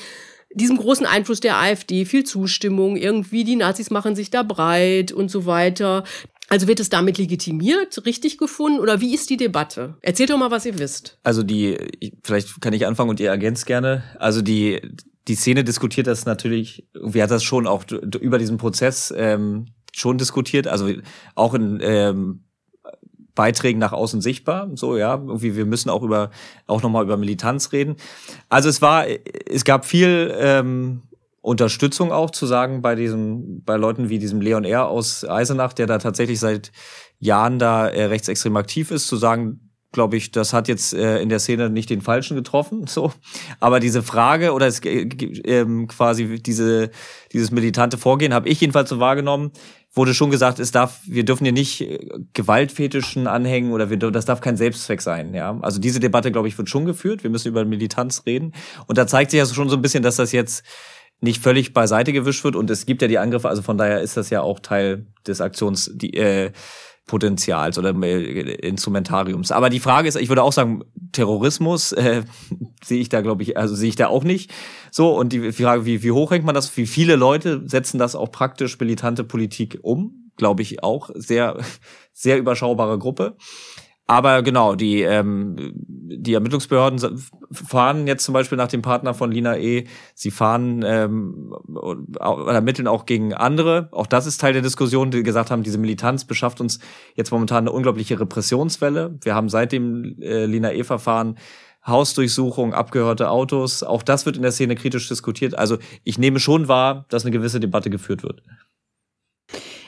diesem 0.55 0.77
großen 0.77 1.05
Einfluss 1.05 1.39
der 1.39 1.57
AfD, 1.57 2.05
viel 2.05 2.23
Zustimmung, 2.23 2.95
irgendwie 2.95 3.43
die 3.43 3.55
Nazis 3.55 3.89
machen 3.89 4.15
sich 4.15 4.29
da 4.29 4.43
breit 4.43 5.11
und 5.11 5.29
so 5.29 5.45
weiter. 5.45 6.03
Also 6.53 6.67
wird 6.67 6.79
es 6.79 6.89
damit 6.89 7.17
legitimiert, 7.17 8.05
richtig 8.05 8.37
gefunden 8.37 8.79
oder 8.79 9.01
wie 9.01 9.15
ist 9.15 9.31
die 9.31 9.37
Debatte? 9.37 9.95
Erzählt 10.01 10.29
doch 10.29 10.37
mal, 10.37 10.51
was 10.51 10.67
ihr 10.67 10.77
wisst. 10.77 11.17
Also 11.23 11.41
die, 11.41 11.79
vielleicht 12.23 12.61
kann 12.61 12.73
ich 12.73 12.85
anfangen 12.85 13.09
und 13.09 13.19
ihr 13.19 13.31
ergänzt 13.31 13.65
gerne. 13.65 14.03
Also 14.19 14.43
die, 14.43 14.79
die 15.27 15.33
Szene 15.33 15.63
diskutiert 15.63 16.05
das 16.05 16.27
natürlich, 16.27 16.87
wie 16.93 17.23
hat 17.23 17.31
das 17.31 17.43
schon 17.43 17.65
auch 17.65 17.85
über 17.89 18.37
diesen 18.37 18.57
Prozess 18.57 19.11
ähm, 19.17 19.65
schon 19.93 20.19
diskutiert, 20.19 20.67
also 20.67 20.91
auch 21.33 21.55
in 21.55 21.79
ähm, 21.81 22.43
Beiträgen 23.33 23.79
nach 23.79 23.93
außen 23.93 24.21
sichtbar, 24.21 24.69
so 24.75 24.95
ja, 24.95 25.15
irgendwie 25.15 25.55
wir 25.55 25.65
müssen 25.65 25.89
auch 25.89 26.03
über 26.03 26.29
auch 26.67 26.83
nochmal 26.83 27.03
über 27.03 27.17
Militanz 27.17 27.71
reden. 27.71 27.95
Also 28.49 28.69
es 28.69 28.79
war, 28.79 29.07
es 29.49 29.65
gab 29.65 29.85
viel 29.85 30.31
ähm, 30.37 31.01
Unterstützung 31.43 32.13
auch 32.13 32.31
zu 32.31 32.45
sagen 32.45 32.81
bei 32.81 32.95
diesem, 32.95 33.63
bei 33.65 33.75
Leuten 33.75 34.07
wie 34.07 34.17
diesem 34.17 34.39
Leon 34.39 34.63
R. 34.63 34.87
aus 34.87 35.25
Eisenach, 35.25 35.73
der 35.73 35.87
da 35.87 35.97
tatsächlich 35.97 36.39
seit 36.39 36.71
Jahren 37.19 37.59
da 37.59 37.87
äh, 37.89 38.05
rechtsextrem 38.05 38.55
aktiv 38.55 38.91
ist, 38.91 39.07
zu 39.07 39.17
sagen, 39.17 39.59
glaube 39.91 40.15
ich, 40.15 40.31
das 40.31 40.53
hat 40.53 40.69
jetzt 40.69 40.93
äh, 40.93 41.21
in 41.21 41.27
der 41.27 41.39
Szene 41.39 41.69
nicht 41.69 41.89
den 41.89 41.99
Falschen 41.99 42.35
getroffen, 42.35 42.87
so. 42.87 43.11
Aber 43.59 43.81
diese 43.81 44.03
Frage 44.03 44.53
oder 44.53 44.67
es, 44.67 44.79
äh, 44.85 45.01
äh, 45.01 45.85
quasi 45.87 46.41
diese, 46.41 46.91
dieses 47.33 47.51
militante 47.51 47.97
Vorgehen 47.97 48.33
habe 48.33 48.47
ich 48.47 48.61
jedenfalls 48.61 48.87
so 48.87 49.01
wahrgenommen, 49.01 49.51
wurde 49.93 50.13
schon 50.13 50.31
gesagt, 50.31 50.59
es 50.59 50.71
darf, 50.71 51.01
wir 51.05 51.25
dürfen 51.25 51.43
hier 51.43 51.51
nicht 51.51 51.81
äh, 51.81 51.99
Gewaltfetischen 52.31 53.27
anhängen 53.27 53.73
oder 53.73 53.89
wir, 53.89 53.97
das 53.97 54.23
darf 54.23 54.39
kein 54.39 54.55
Selbstzweck 54.55 55.01
sein, 55.01 55.33
ja. 55.33 55.59
Also 55.61 55.81
diese 55.81 55.99
Debatte, 55.99 56.31
glaube 56.31 56.47
ich, 56.47 56.57
wird 56.57 56.69
schon 56.69 56.85
geführt. 56.85 57.23
Wir 57.23 57.29
müssen 57.29 57.49
über 57.49 57.65
Militanz 57.65 58.23
reden. 58.25 58.53
Und 58.87 58.97
da 58.97 59.07
zeigt 59.07 59.31
sich 59.31 59.39
ja 59.39 59.45
schon 59.45 59.67
so 59.67 59.75
ein 59.75 59.81
bisschen, 59.81 60.03
dass 60.03 60.15
das 60.15 60.31
jetzt 60.31 60.63
nicht 61.23 61.41
völlig 61.41 61.73
beiseite 61.73 62.13
gewischt 62.13 62.43
wird 62.43 62.55
und 62.55 62.69
es 62.69 62.85
gibt 62.85 63.01
ja 63.01 63.07
die 63.07 63.17
Angriffe, 63.17 63.49
also 63.49 63.61
von 63.61 63.77
daher 63.77 64.01
ist 64.01 64.17
das 64.17 64.29
ja 64.29 64.41
auch 64.41 64.59
Teil 64.59 65.07
des 65.25 65.41
Aktions, 65.41 65.91
die, 65.93 66.13
äh, 66.15 66.51
Potenzials 67.05 67.77
oder 67.77 67.93
äh, 68.01 68.55
Instrumentariums. 68.67 69.51
Aber 69.51 69.69
die 69.69 69.81
Frage 69.81 70.07
ist, 70.07 70.15
ich 70.15 70.29
würde 70.29 70.43
auch 70.43 70.53
sagen, 70.53 70.83
Terrorismus 71.11 71.91
äh, 71.91 72.23
sehe 72.83 73.01
ich 73.01 73.09
da, 73.09 73.21
glaube 73.21 73.43
ich, 73.43 73.57
also 73.57 73.75
sehe 73.75 73.89
ich 73.89 73.95
da 73.95 74.07
auch 74.07 74.23
nicht 74.23 74.51
so. 74.89 75.13
Und 75.17 75.33
die 75.33 75.51
Frage, 75.51 75.85
wie, 75.85 76.01
wie 76.03 76.11
hoch 76.11 76.31
hängt 76.31 76.45
man 76.45 76.55
das? 76.55 76.75
Wie 76.77 76.87
viele 76.87 77.15
Leute 77.15 77.63
setzen 77.65 77.97
das 77.97 78.15
auch 78.15 78.31
praktisch 78.31 78.79
militante 78.79 79.23
Politik 79.23 79.79
um? 79.81 80.31
Glaube 80.37 80.61
ich 80.61 80.81
auch 80.81 81.09
sehr, 81.13 81.57
sehr 82.13 82.37
überschaubare 82.37 82.97
Gruppe. 82.97 83.35
Aber 84.05 84.43
genau, 84.43 84.75
die, 84.75 85.01
ähm, 85.01 85.55
die 85.75 86.33
Ermittlungsbehörden 86.33 87.21
fahren 87.51 88.05
jetzt 88.05 88.25
zum 88.25 88.33
Beispiel 88.33 88.57
nach 88.57 88.67
dem 88.67 88.81
Partner 88.81 89.13
von 89.13 89.31
Lina 89.31 89.57
E. 89.57 89.85
Sie 90.13 90.29
fahren 90.29 90.83
ähm, 90.85 91.53
ermitteln 92.19 92.87
auch 92.87 93.05
gegen 93.05 93.33
andere. 93.33 93.87
Auch 93.91 94.07
das 94.07 94.25
ist 94.25 94.41
Teil 94.41 94.53
der 94.53 94.61
Diskussion, 94.61 95.09
die 95.11 95.23
gesagt 95.23 95.51
haben, 95.51 95.63
diese 95.63 95.77
Militanz 95.77 96.25
beschafft 96.25 96.59
uns 96.59 96.79
jetzt 97.15 97.31
momentan 97.31 97.63
eine 97.63 97.71
unglaubliche 97.71 98.19
Repressionswelle. 98.19 99.17
Wir 99.21 99.35
haben 99.35 99.47
seit 99.47 99.71
dem 99.71 100.17
äh, 100.21 100.45
Lina 100.45 100.73
E-Verfahren 100.73 101.37
Hausdurchsuchung, 101.85 102.73
abgehörte 102.73 103.29
Autos. 103.29 103.83
Auch 103.83 104.03
das 104.03 104.25
wird 104.25 104.37
in 104.37 104.41
der 104.41 104.53
Szene 104.53 104.75
kritisch 104.75 105.09
diskutiert. 105.09 105.57
Also 105.57 105.77
ich 106.03 106.17
nehme 106.17 106.39
schon 106.39 106.67
wahr, 106.67 107.05
dass 107.09 107.23
eine 107.23 107.31
gewisse 107.31 107.59
Debatte 107.59 107.89
geführt 107.89 108.23
wird. 108.23 108.41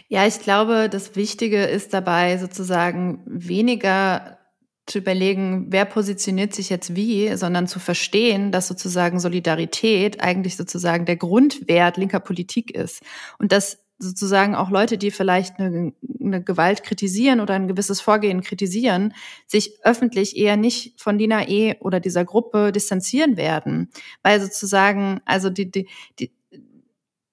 Ja, 0.07 0.27
ich 0.27 0.39
glaube, 0.39 0.87
das 0.89 1.15
Wichtige 1.15 1.63
ist 1.63 1.93
dabei 1.93 2.37
sozusagen 2.37 3.23
weniger 3.25 4.37
zu 4.85 4.99
überlegen, 4.99 5.67
wer 5.71 5.85
positioniert 5.85 6.53
sich 6.53 6.69
jetzt 6.69 6.95
wie, 6.95 7.35
sondern 7.37 7.67
zu 7.67 7.79
verstehen, 7.79 8.51
dass 8.51 8.67
sozusagen 8.67 9.19
Solidarität 9.19 10.21
eigentlich 10.21 10.57
sozusagen 10.57 11.05
der 11.05 11.15
Grundwert 11.15 11.97
linker 11.97 12.19
Politik 12.19 12.69
ist. 12.75 13.01
Und 13.39 13.51
dass 13.51 13.79
sozusagen 13.97 14.55
auch 14.55 14.69
Leute, 14.69 14.97
die 14.99 15.09
vielleicht 15.09 15.57
eine, 15.59 15.93
eine 16.21 16.43
Gewalt 16.43 16.83
kritisieren 16.83 17.39
oder 17.39 17.55
ein 17.55 17.67
gewisses 17.67 18.01
Vorgehen 18.01 18.41
kritisieren, 18.41 19.13
sich 19.47 19.79
öffentlich 19.83 20.37
eher 20.37 20.57
nicht 20.57 21.01
von 21.01 21.17
Lina 21.17 21.47
E. 21.47 21.75
oder 21.79 21.99
dieser 21.99 22.25
Gruppe 22.25 22.71
distanzieren 22.71 23.37
werden. 23.37 23.89
Weil 24.21 24.39
sozusagen, 24.41 25.21
also 25.25 25.49
die, 25.49 25.71
die, 25.71 25.87
die 26.19 26.31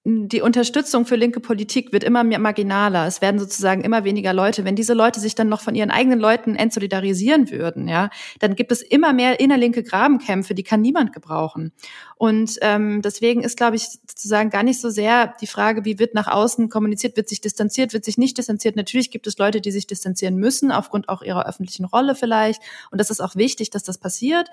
die 0.05 0.41
Unterstützung 0.41 1.05
für 1.05 1.15
linke 1.15 1.39
Politik 1.39 1.93
wird 1.93 2.03
immer 2.03 2.25
mehr 2.25 2.39
marginaler. 2.39 3.07
Es 3.07 3.21
werden 3.21 3.39
sozusagen 3.39 3.81
immer 3.81 4.03
weniger 4.03 4.33
Leute. 4.33 4.65
Wenn 4.65 4.75
diese 4.75 4.93
Leute 4.93 5.21
sich 5.21 5.33
dann 5.33 5.47
noch 5.47 5.61
von 5.61 5.75
ihren 5.75 5.91
eigenen 5.91 6.19
Leuten 6.19 6.55
entsolidarisieren 6.55 7.49
würden, 7.51 7.87
ja, 7.87 8.09
dann 8.39 8.55
gibt 8.55 8.73
es 8.73 8.81
immer 8.81 9.13
mehr 9.13 9.39
innerlinke 9.39 9.81
Grabenkämpfe, 9.81 10.55
die 10.55 10.63
kann 10.63 10.81
niemand 10.81 11.13
gebrauchen. 11.13 11.71
Und 12.17 12.57
ähm, 12.61 13.01
deswegen 13.01 13.43
ist, 13.43 13.55
glaube 13.55 13.77
ich, 13.77 13.87
sozusagen 14.05 14.49
gar 14.49 14.63
nicht 14.63 14.81
so 14.81 14.89
sehr 14.89 15.35
die 15.39 15.47
Frage, 15.47 15.85
wie 15.85 15.99
wird 15.99 16.15
nach 16.15 16.27
außen 16.27 16.67
kommuniziert, 16.67 17.15
wird 17.15 17.29
sich 17.29 17.39
distanziert, 17.39 17.93
wird 17.93 18.03
sich 18.03 18.17
nicht 18.17 18.37
distanziert. 18.37 18.75
Natürlich 18.75 19.09
gibt 19.09 19.25
es 19.25 19.37
Leute, 19.37 19.61
die 19.61 19.71
sich 19.71 19.87
distanzieren 19.87 20.35
müssen, 20.35 20.71
aufgrund 20.71 21.07
auch 21.07 21.21
ihrer 21.21 21.47
öffentlichen 21.47 21.85
Rolle 21.85 22.15
vielleicht. 22.15 22.61
Und 22.91 22.99
das 22.99 23.09
ist 23.09 23.21
auch 23.21 23.37
wichtig, 23.37 23.69
dass 23.69 23.83
das 23.83 23.99
passiert. 23.99 24.49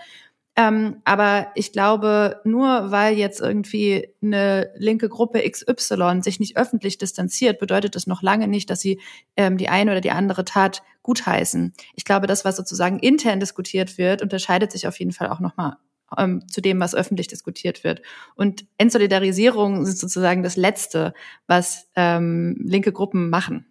Ähm, 0.57 1.01
aber 1.05 1.53
ich 1.55 1.73
glaube, 1.73 2.41
nur 2.45 2.91
weil 2.91 3.17
jetzt 3.17 3.41
irgendwie 3.41 4.09
eine 4.23 4.71
linke 4.77 5.09
Gruppe 5.09 5.49
XY 5.49 6.23
sich 6.23 6.41
nicht 6.41 6.57
öffentlich 6.57 6.99
distanziert, 6.99 7.59
bedeutet 7.59 7.95
das 7.95 8.07
noch 8.07 8.23
lange 8.23 8.49
nicht, 8.49 8.69
dass 8.69 8.81
sie 8.81 9.01
ähm, 9.37 9.57
die 9.57 9.69
eine 9.69 9.93
oder 9.93 10.01
die 10.01 10.11
andere 10.11 10.45
Tat 10.45 10.83
gutheißen. 11.03 11.73
Ich 11.95 12.05
glaube, 12.05 12.27
das, 12.27 12.45
was 12.45 12.57
sozusagen 12.57 12.99
intern 12.99 13.41
diskutiert 13.41 13.97
wird, 13.97 14.23
unterscheidet 14.23 14.73
sich 14.73 14.87
auf 14.87 14.99
jeden 14.99 15.13
Fall 15.13 15.29
auch 15.29 15.41
nochmal 15.41 15.77
ähm, 16.19 16.47
zu 16.49 16.61
dem, 16.61 16.81
was 16.81 16.95
öffentlich 16.95 17.29
diskutiert 17.29 17.85
wird. 17.85 18.03
Und 18.35 18.67
Entsolidarisierung 18.79 19.83
ist 19.83 19.99
sozusagen 19.99 20.43
das 20.43 20.57
Letzte, 20.57 21.15
was 21.47 21.89
ähm, 21.95 22.57
linke 22.61 22.93
Gruppen 22.93 23.31
machen. 23.31 23.70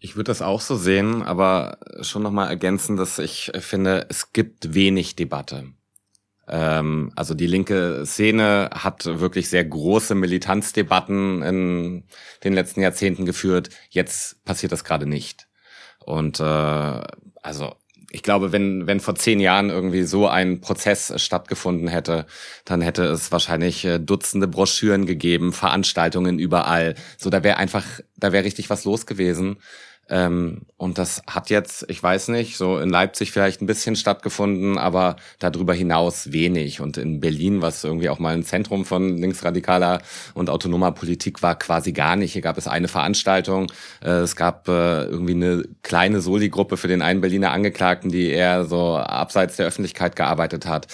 Ich 0.00 0.16
würde 0.16 0.30
das 0.30 0.42
auch 0.42 0.60
so 0.60 0.76
sehen, 0.76 1.22
aber 1.22 1.78
schon 2.02 2.22
nochmal 2.22 2.48
ergänzen, 2.48 2.96
dass 2.96 3.18
ich 3.18 3.50
finde, 3.58 4.06
es 4.08 4.32
gibt 4.32 4.74
wenig 4.74 5.16
Debatte. 5.16 5.72
Ähm, 6.48 7.12
also 7.16 7.34
die 7.34 7.46
linke 7.46 8.04
Szene 8.06 8.70
hat 8.72 9.04
wirklich 9.06 9.48
sehr 9.48 9.64
große 9.64 10.14
Militanzdebatten 10.14 11.42
in 11.42 12.04
den 12.44 12.52
letzten 12.52 12.80
Jahrzehnten 12.80 13.26
geführt. 13.26 13.70
Jetzt 13.90 14.44
passiert 14.44 14.72
das 14.72 14.84
gerade 14.84 15.06
nicht. 15.06 15.48
Und 16.04 16.40
äh, 16.40 17.02
also 17.42 17.74
ich 18.10 18.22
glaube, 18.22 18.52
wenn, 18.52 18.86
wenn 18.86 19.00
vor 19.00 19.16
zehn 19.16 19.38
Jahren 19.38 19.68
irgendwie 19.68 20.04
so 20.04 20.26
ein 20.26 20.62
Prozess 20.62 21.12
stattgefunden 21.20 21.88
hätte, 21.88 22.24
dann 22.64 22.80
hätte 22.80 23.04
es 23.04 23.30
wahrscheinlich 23.32 23.84
äh, 23.84 23.98
Dutzende 23.98 24.48
Broschüren 24.48 25.04
gegeben, 25.04 25.52
Veranstaltungen 25.52 26.38
überall. 26.38 26.94
So, 27.18 27.28
da 27.28 27.42
wäre 27.42 27.58
einfach, 27.58 27.84
da 28.16 28.32
wäre 28.32 28.44
richtig 28.44 28.70
was 28.70 28.84
los 28.84 29.04
gewesen. 29.04 29.58
Ähm, 30.10 30.62
und 30.76 30.96
das 30.96 31.22
hat 31.26 31.50
jetzt, 31.50 31.84
ich 31.88 32.02
weiß 32.02 32.28
nicht, 32.28 32.56
so 32.56 32.78
in 32.78 32.88
Leipzig 32.88 33.32
vielleicht 33.32 33.60
ein 33.60 33.66
bisschen 33.66 33.96
stattgefunden, 33.96 34.78
aber 34.78 35.16
darüber 35.38 35.74
hinaus 35.74 36.32
wenig. 36.32 36.80
Und 36.80 36.96
in 36.96 37.20
Berlin, 37.20 37.62
was 37.62 37.84
irgendwie 37.84 38.08
auch 38.08 38.18
mal 38.18 38.34
ein 38.34 38.44
Zentrum 38.44 38.84
von 38.84 39.18
linksradikaler 39.18 40.00
und 40.34 40.50
autonomer 40.50 40.92
Politik 40.92 41.42
war, 41.42 41.58
quasi 41.58 41.92
gar 41.92 42.16
nicht. 42.16 42.32
Hier 42.32 42.42
gab 42.42 42.56
es 42.58 42.68
eine 42.68 42.88
Veranstaltung, 42.88 43.70
äh, 44.02 44.10
es 44.10 44.36
gab 44.36 44.68
äh, 44.68 45.04
irgendwie 45.04 45.34
eine 45.34 45.64
kleine 45.82 46.20
Soli-Gruppe 46.20 46.76
für 46.76 46.88
den 46.88 47.02
einen 47.02 47.20
Berliner 47.20 47.50
Angeklagten, 47.50 48.10
die 48.10 48.30
eher 48.30 48.64
so 48.64 48.96
abseits 48.96 49.56
der 49.56 49.66
Öffentlichkeit 49.66 50.16
gearbeitet 50.16 50.66
hat. 50.66 50.86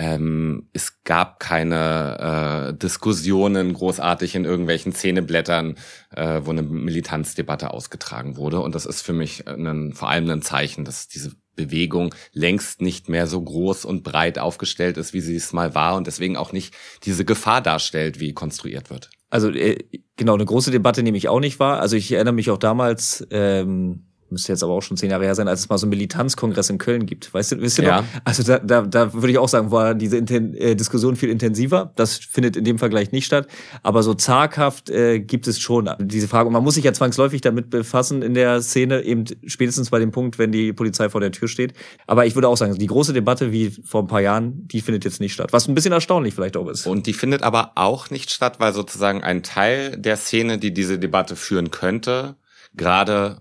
Ähm, 0.00 0.70
es 0.72 1.04
gab 1.04 1.40
keine 1.40 2.70
äh, 2.70 2.74
Diskussionen 2.74 3.74
großartig 3.74 4.34
in 4.34 4.46
irgendwelchen 4.46 4.94
Szeneblättern, 4.94 5.76
äh, 6.16 6.40
wo 6.42 6.52
eine 6.52 6.62
Militanzdebatte 6.62 7.70
ausgetragen 7.70 8.38
wurde. 8.38 8.60
Und 8.60 8.74
das 8.74 8.86
ist 8.86 9.02
für 9.02 9.12
mich 9.12 9.46
ein, 9.46 9.92
vor 9.92 10.08
allem 10.08 10.30
ein 10.30 10.40
Zeichen, 10.40 10.86
dass 10.86 11.08
diese 11.08 11.32
Bewegung 11.54 12.14
längst 12.32 12.80
nicht 12.80 13.10
mehr 13.10 13.26
so 13.26 13.42
groß 13.42 13.84
und 13.84 14.02
breit 14.02 14.38
aufgestellt 14.38 14.96
ist, 14.96 15.12
wie 15.12 15.20
sie 15.20 15.36
es 15.36 15.52
mal 15.52 15.74
war 15.74 15.96
und 15.96 16.06
deswegen 16.06 16.38
auch 16.38 16.52
nicht 16.54 16.74
diese 17.02 17.26
Gefahr 17.26 17.60
darstellt, 17.60 18.20
wie 18.20 18.32
konstruiert 18.32 18.88
wird. 18.88 19.10
Also 19.28 19.50
äh, 19.50 19.76
genau, 20.16 20.32
eine 20.32 20.46
große 20.46 20.70
Debatte 20.70 21.02
nehme 21.02 21.18
ich 21.18 21.28
auch 21.28 21.40
nicht 21.40 21.60
wahr. 21.60 21.78
Also 21.78 21.96
ich 21.96 22.10
erinnere 22.10 22.32
mich 22.32 22.48
auch 22.48 22.56
damals, 22.56 23.26
ähm, 23.30 24.06
müsste 24.30 24.52
jetzt 24.52 24.62
aber 24.62 24.72
auch 24.72 24.82
schon 24.82 24.96
zehn 24.96 25.10
Jahre 25.10 25.24
her 25.24 25.34
sein, 25.34 25.48
als 25.48 25.60
es 25.60 25.68
mal 25.68 25.78
so 25.78 25.86
einen 25.86 25.90
Militanzkongress 25.90 26.70
in 26.70 26.78
Köln 26.78 27.06
gibt. 27.06 27.32
Weißt 27.32 27.52
du, 27.52 27.60
wisst 27.60 27.78
ihr 27.78 27.84
ja. 27.84 28.00
noch? 28.00 28.08
Also 28.24 28.42
da, 28.42 28.58
da, 28.58 28.82
da 28.82 29.12
würde 29.12 29.30
ich 29.30 29.38
auch 29.38 29.48
sagen, 29.48 29.70
war 29.70 29.94
diese 29.94 30.16
Inten 30.16 30.54
äh, 30.54 30.76
Diskussion 30.76 31.16
viel 31.16 31.30
intensiver. 31.30 31.92
Das 31.96 32.16
findet 32.16 32.56
in 32.56 32.64
dem 32.64 32.78
Vergleich 32.78 33.12
nicht 33.12 33.26
statt. 33.26 33.48
Aber 33.82 34.02
so 34.02 34.14
zaghaft 34.14 34.90
äh, 34.90 35.20
gibt 35.20 35.46
es 35.46 35.60
schon 35.60 35.90
diese 35.98 36.28
Frage. 36.28 36.46
Und 36.46 36.52
man 36.52 36.64
muss 36.64 36.74
sich 36.74 36.84
ja 36.84 36.92
zwangsläufig 36.92 37.40
damit 37.40 37.70
befassen 37.70 38.22
in 38.22 38.34
der 38.34 38.62
Szene, 38.62 39.02
eben 39.02 39.24
spätestens 39.46 39.90
bei 39.90 39.98
dem 39.98 40.10
Punkt, 40.10 40.38
wenn 40.38 40.52
die 40.52 40.72
Polizei 40.72 41.08
vor 41.08 41.20
der 41.20 41.32
Tür 41.32 41.48
steht. 41.48 41.74
Aber 42.06 42.26
ich 42.26 42.34
würde 42.34 42.48
auch 42.48 42.56
sagen, 42.56 42.74
die 42.76 42.86
große 42.86 43.12
Debatte 43.12 43.52
wie 43.52 43.70
vor 43.84 44.02
ein 44.02 44.06
paar 44.06 44.20
Jahren, 44.20 44.66
die 44.68 44.80
findet 44.80 45.04
jetzt 45.04 45.20
nicht 45.20 45.32
statt. 45.32 45.52
Was 45.52 45.68
ein 45.68 45.74
bisschen 45.74 45.92
erstaunlich 45.92 46.34
vielleicht 46.34 46.56
auch 46.56 46.68
ist. 46.68 46.86
Und 46.86 47.06
die 47.06 47.12
findet 47.12 47.42
aber 47.42 47.72
auch 47.74 48.10
nicht 48.10 48.30
statt, 48.30 48.60
weil 48.60 48.72
sozusagen 48.72 49.22
ein 49.22 49.42
Teil 49.42 49.96
der 49.96 50.16
Szene, 50.16 50.58
die 50.58 50.72
diese 50.72 50.98
Debatte 50.98 51.36
führen 51.36 51.70
könnte, 51.70 52.36
gerade 52.74 53.40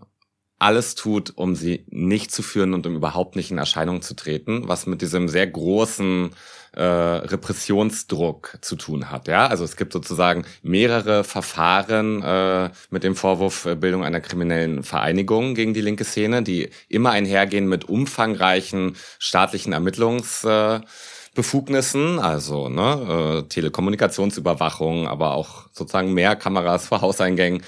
alles 0.59 0.95
tut, 0.95 1.33
um 1.35 1.55
sie 1.55 1.85
nicht 1.89 2.31
zu 2.31 2.43
führen 2.43 2.73
und 2.73 2.85
um 2.85 2.95
überhaupt 2.95 3.35
nicht 3.35 3.49
in 3.49 3.57
Erscheinung 3.57 4.01
zu 4.01 4.13
treten, 4.13 4.67
was 4.67 4.85
mit 4.85 5.01
diesem 5.01 5.29
sehr 5.29 5.47
großen 5.47 6.31
äh, 6.73 6.83
Repressionsdruck 6.83 8.57
zu 8.61 8.75
tun 8.75 9.09
hat. 9.09 9.27
Ja, 9.27 9.47
also 9.47 9.63
es 9.63 9.75
gibt 9.75 9.93
sozusagen 9.93 10.45
mehrere 10.61 11.23
Verfahren 11.23 12.21
äh, 12.21 12.69
mit 12.89 13.03
dem 13.03 13.15
Vorwurf 13.15 13.65
äh, 13.65 13.75
Bildung 13.75 14.03
einer 14.03 14.21
kriminellen 14.21 14.83
Vereinigung 14.83 15.55
gegen 15.55 15.73
die 15.73 15.81
linke 15.81 16.03
Szene, 16.03 16.43
die 16.43 16.69
immer 16.87 17.11
einhergehen 17.11 17.67
mit 17.67 17.85
umfangreichen 17.85 18.95
staatlichen 19.17 19.73
Ermittlungs 19.73 20.43
äh, 20.43 20.81
Befugnissen, 21.35 22.19
also 22.19 22.69
ne, 22.69 23.43
äh, 23.43 23.47
Telekommunikationsüberwachung, 23.47 25.07
aber 25.07 25.35
auch 25.35 25.67
sozusagen 25.71 26.13
mehr 26.13 26.35
Kameras 26.35 26.87
vor 26.87 27.01
Hauseingängen 27.01 27.63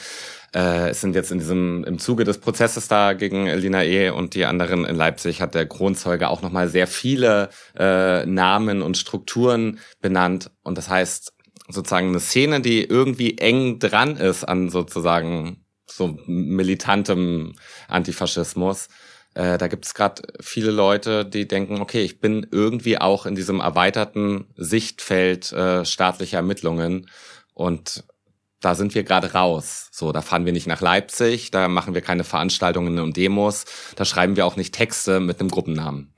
äh, 0.54 0.90
es 0.90 1.02
sind 1.02 1.16
jetzt 1.16 1.32
in 1.32 1.40
diesem, 1.40 1.84
im 1.86 2.00
Zuge 2.00 2.24
des 2.24 2.40
Prozesses 2.40 2.88
da 2.88 3.14
gegen 3.14 3.48
Lina 3.48 3.84
E. 3.84 4.10
und 4.10 4.36
die 4.36 4.46
anderen 4.46 4.86
in 4.86 4.96
Leipzig 4.96 5.42
hat 5.42 5.56
der 5.56 5.66
Kronzeuge 5.66 6.30
auch 6.30 6.42
nochmal 6.42 6.68
sehr 6.68 6.88
viele 6.88 7.50
äh, 7.78 8.26
Namen 8.26 8.82
und 8.82 8.98
Strukturen 8.98 9.80
benannt. 10.02 10.52
Und 10.64 10.78
das 10.78 10.90
heißt, 10.90 11.34
sozusagen 11.70 12.10
eine 12.10 12.20
Szene, 12.20 12.60
die 12.62 12.84
irgendwie 12.84 13.38
eng 13.38 13.80
dran 13.80 14.18
ist 14.18 14.44
an 14.44 14.70
sozusagen 14.70 15.64
so 15.86 16.18
militantem 16.26 17.54
Antifaschismus. 17.88 18.90
Äh, 19.34 19.58
da 19.58 19.68
gibt 19.68 19.86
es 19.86 19.94
gerade 19.94 20.22
viele 20.42 20.72
Leute, 20.72 21.26
die 21.26 21.48
denken, 21.48 21.80
okay, 21.80 22.02
ich 22.02 22.20
bin 22.20 22.46
irgendwie 22.52 22.98
auch 22.98 23.26
in 23.26 23.36
diesem 23.36 23.62
erweiterten 23.62 24.48
Sichtfeld 24.58 25.52
äh, 25.54 25.86
staatlicher 25.86 26.38
Ermittlungen 26.38 27.08
und 27.54 28.04
da 28.62 28.76
sind 28.76 28.96
wir 28.96 29.04
gerade 29.04 29.34
raus. 29.34 29.90
So, 29.92 30.12
da 30.12 30.22
fahren 30.22 30.46
wir 30.46 30.54
nicht 30.54 30.68
nach 30.68 30.82
Leipzig, 30.82 31.52
da 31.52 31.68
machen 31.68 31.94
wir 31.94 32.02
keine 32.02 32.24
Veranstaltungen 32.24 33.00
und 33.00 33.18
Demos, 33.18 33.66
da 33.96 34.06
schreiben 34.06 34.36
wir 34.36 34.46
auch 34.46 34.56
nicht 34.56 34.74
Texte 34.74 35.20
mit 35.20 35.40
einem 35.40 35.50
Gruppennamen. 35.50 36.14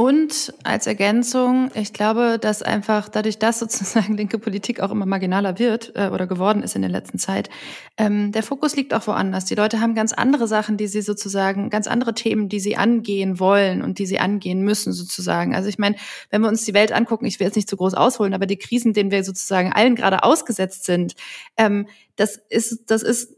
Und 0.00 0.54
als 0.64 0.86
Ergänzung, 0.86 1.70
ich 1.74 1.92
glaube, 1.92 2.38
dass 2.40 2.62
einfach 2.62 3.10
dadurch, 3.10 3.38
dass 3.38 3.58
sozusagen 3.58 4.16
linke 4.16 4.38
Politik 4.38 4.80
auch 4.80 4.90
immer 4.90 5.04
marginaler 5.04 5.58
wird 5.58 5.92
äh, 5.94 6.08
oder 6.08 6.26
geworden 6.26 6.62
ist 6.62 6.74
in 6.74 6.80
der 6.80 6.90
letzten 6.90 7.18
Zeit, 7.18 7.50
ähm, 7.98 8.32
der 8.32 8.42
Fokus 8.42 8.74
liegt 8.74 8.94
auch 8.94 9.06
woanders. 9.06 9.44
Die 9.44 9.54
Leute 9.54 9.78
haben 9.82 9.94
ganz 9.94 10.14
andere 10.14 10.48
Sachen, 10.48 10.78
die 10.78 10.86
sie 10.86 11.02
sozusagen, 11.02 11.68
ganz 11.68 11.86
andere 11.86 12.14
Themen, 12.14 12.48
die 12.48 12.60
sie 12.60 12.78
angehen 12.78 13.40
wollen 13.40 13.82
und 13.82 13.98
die 13.98 14.06
sie 14.06 14.18
angehen 14.18 14.62
müssen 14.62 14.94
sozusagen. 14.94 15.54
Also 15.54 15.68
ich 15.68 15.76
meine, 15.76 15.96
wenn 16.30 16.40
wir 16.40 16.48
uns 16.48 16.64
die 16.64 16.72
Welt 16.72 16.92
angucken, 16.92 17.26
ich 17.26 17.38
will 17.38 17.46
jetzt 17.46 17.56
nicht 17.56 17.68
zu 17.68 17.76
groß 17.76 17.92
ausholen, 17.92 18.32
aber 18.32 18.46
die 18.46 18.56
Krisen, 18.56 18.94
denen 18.94 19.10
wir 19.10 19.22
sozusagen 19.22 19.70
allen 19.70 19.96
gerade 19.96 20.22
ausgesetzt 20.22 20.86
sind, 20.86 21.14
ähm, 21.58 21.86
das 22.16 22.40
ist, 22.48 22.90
das 22.90 23.02
ist, 23.02 23.36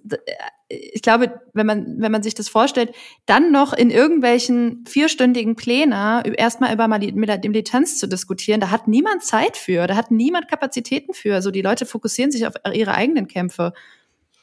ich 0.72 1.02
glaube, 1.02 1.40
wenn 1.52 1.66
man, 1.66 1.96
wenn 1.98 2.12
man 2.12 2.22
sich 2.22 2.34
das 2.34 2.48
vorstellt, 2.48 2.92
dann 3.26 3.52
noch 3.52 3.72
in 3.72 3.90
irgendwelchen 3.90 4.84
vierstündigen 4.86 5.56
Pläne 5.56 6.22
erstmal 6.36 6.72
über 6.72 6.88
Militanz 6.88 7.98
zu 7.98 8.08
diskutieren, 8.08 8.60
da 8.60 8.70
hat 8.70 8.88
niemand 8.88 9.22
Zeit 9.22 9.56
für, 9.56 9.86
da 9.86 9.96
hat 9.96 10.10
niemand 10.10 10.48
Kapazitäten 10.48 11.12
für. 11.14 11.34
Also 11.34 11.50
die 11.50 11.62
Leute 11.62 11.86
fokussieren 11.86 12.30
sich 12.30 12.46
auf 12.46 12.54
ihre 12.72 12.94
eigenen 12.94 13.28
Kämpfe. 13.28 13.72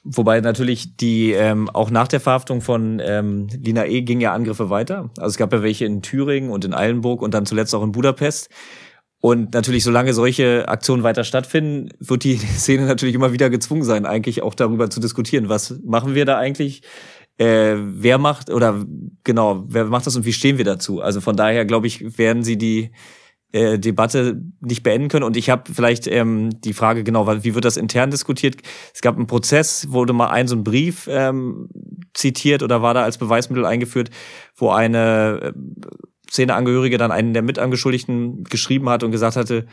Wobei 0.03 0.39
natürlich 0.39 0.95
die 0.95 1.31
ähm, 1.31 1.69
auch 1.69 1.89
nach 1.89 2.07
der 2.07 2.19
Verhaftung 2.19 2.61
von 2.61 3.01
ähm, 3.03 3.47
Lina 3.61 3.85
E. 3.85 4.01
ging 4.01 4.21
ja 4.21 4.33
Angriffe 4.33 4.69
weiter. 4.69 5.09
Also 5.17 5.27
es 5.27 5.37
gab 5.37 5.51
ja 5.51 5.61
welche 5.61 5.85
in 5.85 6.01
Thüringen 6.01 6.51
und 6.51 6.63
in 6.63 6.73
Eilenburg 6.73 7.21
und 7.21 7.33
dann 7.33 7.45
zuletzt 7.45 7.75
auch 7.75 7.83
in 7.83 7.91
Budapest. 7.91 8.49
Und 9.21 9.53
natürlich, 9.53 9.83
solange 9.83 10.13
solche 10.13 10.67
Aktionen 10.69 11.03
weiter 11.03 11.23
stattfinden, 11.23 11.89
wird 11.99 12.23
die 12.23 12.37
Szene 12.57 12.85
natürlich 12.85 13.15
immer 13.15 13.33
wieder 13.33 13.49
gezwungen 13.49 13.83
sein, 13.83 14.05
eigentlich 14.05 14.41
auch 14.41 14.55
darüber 14.55 14.89
zu 14.89 14.99
diskutieren. 14.99 15.49
Was 15.49 15.79
machen 15.83 16.15
wir 16.15 16.25
da 16.25 16.37
eigentlich? 16.37 16.81
Äh, 17.37 17.75
wer 17.77 18.17
macht 18.17 18.49
oder 18.49 18.85
genau, 19.23 19.63
wer 19.67 19.85
macht 19.85 20.05
das 20.05 20.15
und 20.17 20.25
wie 20.25 20.33
stehen 20.33 20.57
wir 20.57 20.65
dazu? 20.65 21.01
Also 21.01 21.21
von 21.21 21.37
daher 21.37 21.63
glaube 21.65 21.87
ich, 21.87 22.17
werden 22.17 22.43
sie 22.43 22.57
die 22.57 22.91
äh, 23.51 23.79
Debatte 23.79 24.41
nicht 24.59 24.83
beenden 24.83 25.07
können. 25.07 25.23
Und 25.23 25.37
ich 25.37 25.49
habe 25.49 25.73
vielleicht 25.73 26.05
ähm, 26.07 26.49
die 26.61 26.73
Frage 26.73 27.03
genau, 27.03 27.27
wie 27.43 27.55
wird 27.55 27.65
das 27.65 27.77
intern 27.77 28.11
diskutiert? 28.11 28.57
Es 28.93 29.01
gab 29.01 29.15
einen 29.15 29.27
Prozess, 29.27 29.91
wurde 29.91 30.13
mal 30.13 30.27
ein 30.27 30.47
so 30.47 30.55
ein 30.55 30.63
Brief 30.63 31.07
ähm, 31.09 31.69
zitiert 32.13 32.61
oder 32.61 32.81
war 32.81 32.93
da 32.93 33.03
als 33.03 33.17
Beweismittel 33.17 33.65
eingeführt, 33.65 34.09
wo 34.55 34.69
eine 34.69 35.39
äh, 35.41 35.53
Szeneangehörige 36.29 36.97
dann 36.97 37.11
einen 37.11 37.33
der 37.33 37.41
Mitangeschuldigten 37.41 38.43
geschrieben 38.43 38.89
hat 38.89 39.03
und 39.03 39.11
gesagt 39.11 39.35
hatte, 39.35 39.65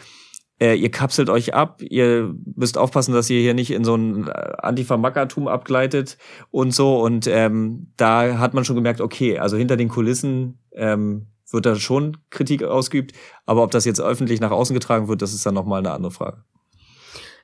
äh, 0.59 0.75
ihr 0.75 0.91
kapselt 0.91 1.29
euch 1.29 1.55
ab, 1.55 1.83
ihr 1.83 2.35
müsst 2.55 2.79
aufpassen, 2.79 3.13
dass 3.13 3.29
ihr 3.29 3.41
hier 3.41 3.55
nicht 3.55 3.71
in 3.71 3.85
so 3.85 3.95
ein 3.95 4.29
äh, 4.29 4.31
Antifa-Mackertum 4.59 5.49
abgleitet 5.49 6.17
und 6.51 6.73
so. 6.73 6.99
Und 7.01 7.27
ähm, 7.27 7.93
da 7.97 8.39
hat 8.39 8.55
man 8.55 8.65
schon 8.65 8.77
gemerkt, 8.77 9.01
okay, 9.01 9.39
also 9.39 9.57
hinter 9.57 9.77
den 9.77 9.89
Kulissen 9.89 10.59
ähm, 10.73 11.27
wird 11.51 11.67
da 11.67 11.77
schon 11.77 12.17
Kritik 12.31 12.63
ausgeübt, 12.63 13.13
aber 13.45 13.63
ob 13.63 13.71
das 13.71 13.85
jetzt 13.85 14.01
öffentlich 14.01 14.41
nach 14.41 14.51
außen 14.51 14.75
getragen 14.75 15.09
wird, 15.09 15.23
das 15.23 15.35
ist 15.35 15.47
dann 15.47 15.55
nochmal 15.55 15.81
eine 15.81 15.93
andere 15.93 16.11
Frage. 16.11 16.43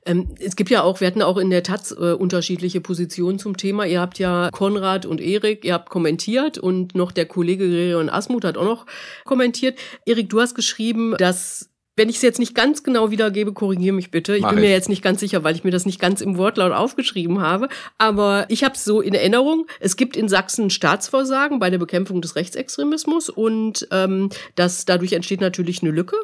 Ähm, 0.04 0.34
es 0.40 0.56
gibt 0.56 0.70
ja 0.70 0.82
auch, 0.82 1.00
wir 1.00 1.06
hatten 1.06 1.22
auch 1.22 1.36
in 1.36 1.50
der 1.50 1.62
Taz 1.62 1.92
äh, 1.92 2.12
unterschiedliche 2.12 2.80
Positionen 2.80 3.38
zum 3.38 3.56
Thema. 3.56 3.86
Ihr 3.86 4.00
habt 4.00 4.18
ja 4.18 4.50
Konrad 4.50 5.06
und 5.06 5.20
Erik, 5.20 5.64
ihr 5.64 5.74
habt 5.74 5.90
kommentiert 5.90 6.58
und 6.58 6.94
noch 6.94 7.12
der 7.12 7.26
Kollege 7.26 7.68
Gerion 7.68 8.10
Asmuth 8.10 8.44
hat 8.44 8.56
auch 8.56 8.64
noch 8.64 8.86
kommentiert. 9.24 9.78
Erik, 10.04 10.28
du 10.28 10.40
hast 10.40 10.54
geschrieben, 10.54 11.14
dass 11.18 11.68
wenn 11.94 12.08
ich 12.08 12.16
es 12.16 12.22
jetzt 12.22 12.38
nicht 12.38 12.54
ganz 12.54 12.82
genau 12.82 13.10
wiedergebe, 13.10 13.52
korrigiere 13.52 13.94
mich 13.94 14.10
bitte. 14.10 14.34
Ich 14.34 14.42
Mach 14.42 14.50
bin 14.50 14.58
ich. 14.58 14.64
mir 14.64 14.70
jetzt 14.70 14.88
nicht 14.88 15.02
ganz 15.02 15.20
sicher, 15.20 15.44
weil 15.44 15.54
ich 15.54 15.62
mir 15.62 15.70
das 15.70 15.84
nicht 15.84 16.00
ganz 16.00 16.22
im 16.22 16.38
Wortlaut 16.38 16.72
aufgeschrieben 16.72 17.40
habe. 17.40 17.68
Aber 17.98 18.46
ich 18.48 18.64
habe 18.64 18.74
es 18.74 18.84
so 18.84 19.02
in 19.02 19.14
Erinnerung. 19.14 19.66
Es 19.78 19.96
gibt 19.96 20.16
in 20.16 20.28
Sachsen 20.28 20.70
Staatsversagen 20.70 21.58
bei 21.58 21.68
der 21.68 21.78
Bekämpfung 21.78 22.22
des 22.22 22.34
Rechtsextremismus 22.34 23.28
und 23.28 23.86
ähm, 23.90 24.30
das 24.54 24.86
dadurch 24.86 25.12
entsteht 25.12 25.42
natürlich 25.42 25.82
eine 25.82 25.90
Lücke. 25.90 26.16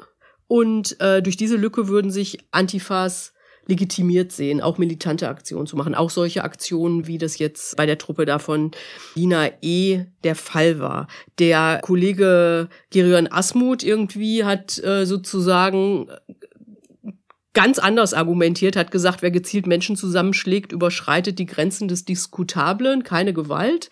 Und 0.47 0.99
äh, 1.01 1.23
durch 1.23 1.37
diese 1.37 1.57
Lücke 1.57 1.89
würden 1.89 2.11
sich 2.11 2.39
Antifas 2.51 3.35
legitimiert 3.69 4.33
sehen, 4.33 4.61
auch 4.61 4.79
militante 4.79 5.29
Aktionen 5.29 5.67
zu 5.67 5.77
machen. 5.77 5.95
Auch 5.95 6.11
solche 6.11 6.43
Aktionen, 6.43 7.07
wie 7.07 7.19
das 7.19 7.39
jetzt 7.39 7.77
bei 7.77 7.87
der 7.87 7.99
Truppe 7.99 8.25
da 8.25 8.39
von 8.39 8.73
Lina 9.15 9.51
E. 9.61 10.07
der 10.25 10.35
Fall 10.35 10.81
war. 10.81 11.07
Der 11.39 11.81
Kollege 11.83 12.69
Gerion 12.91 13.31
Asmuth 13.31 13.85
irgendwie 13.85 14.45
hat 14.45 14.83
äh, 14.83 15.05
sozusagen 15.05 16.09
ganz 17.53 17.79
anders 17.79 18.15
argumentiert, 18.15 18.77
hat 18.77 18.91
gesagt, 18.91 19.21
wer 19.21 19.31
gezielt 19.31 19.67
Menschen 19.67 19.97
zusammenschlägt, 19.97 20.73
überschreitet 20.73 21.39
die 21.39 21.47
Grenzen 21.47 21.89
des 21.89 22.05
Diskutablen, 22.05 23.03
keine 23.03 23.33
Gewalt. 23.33 23.91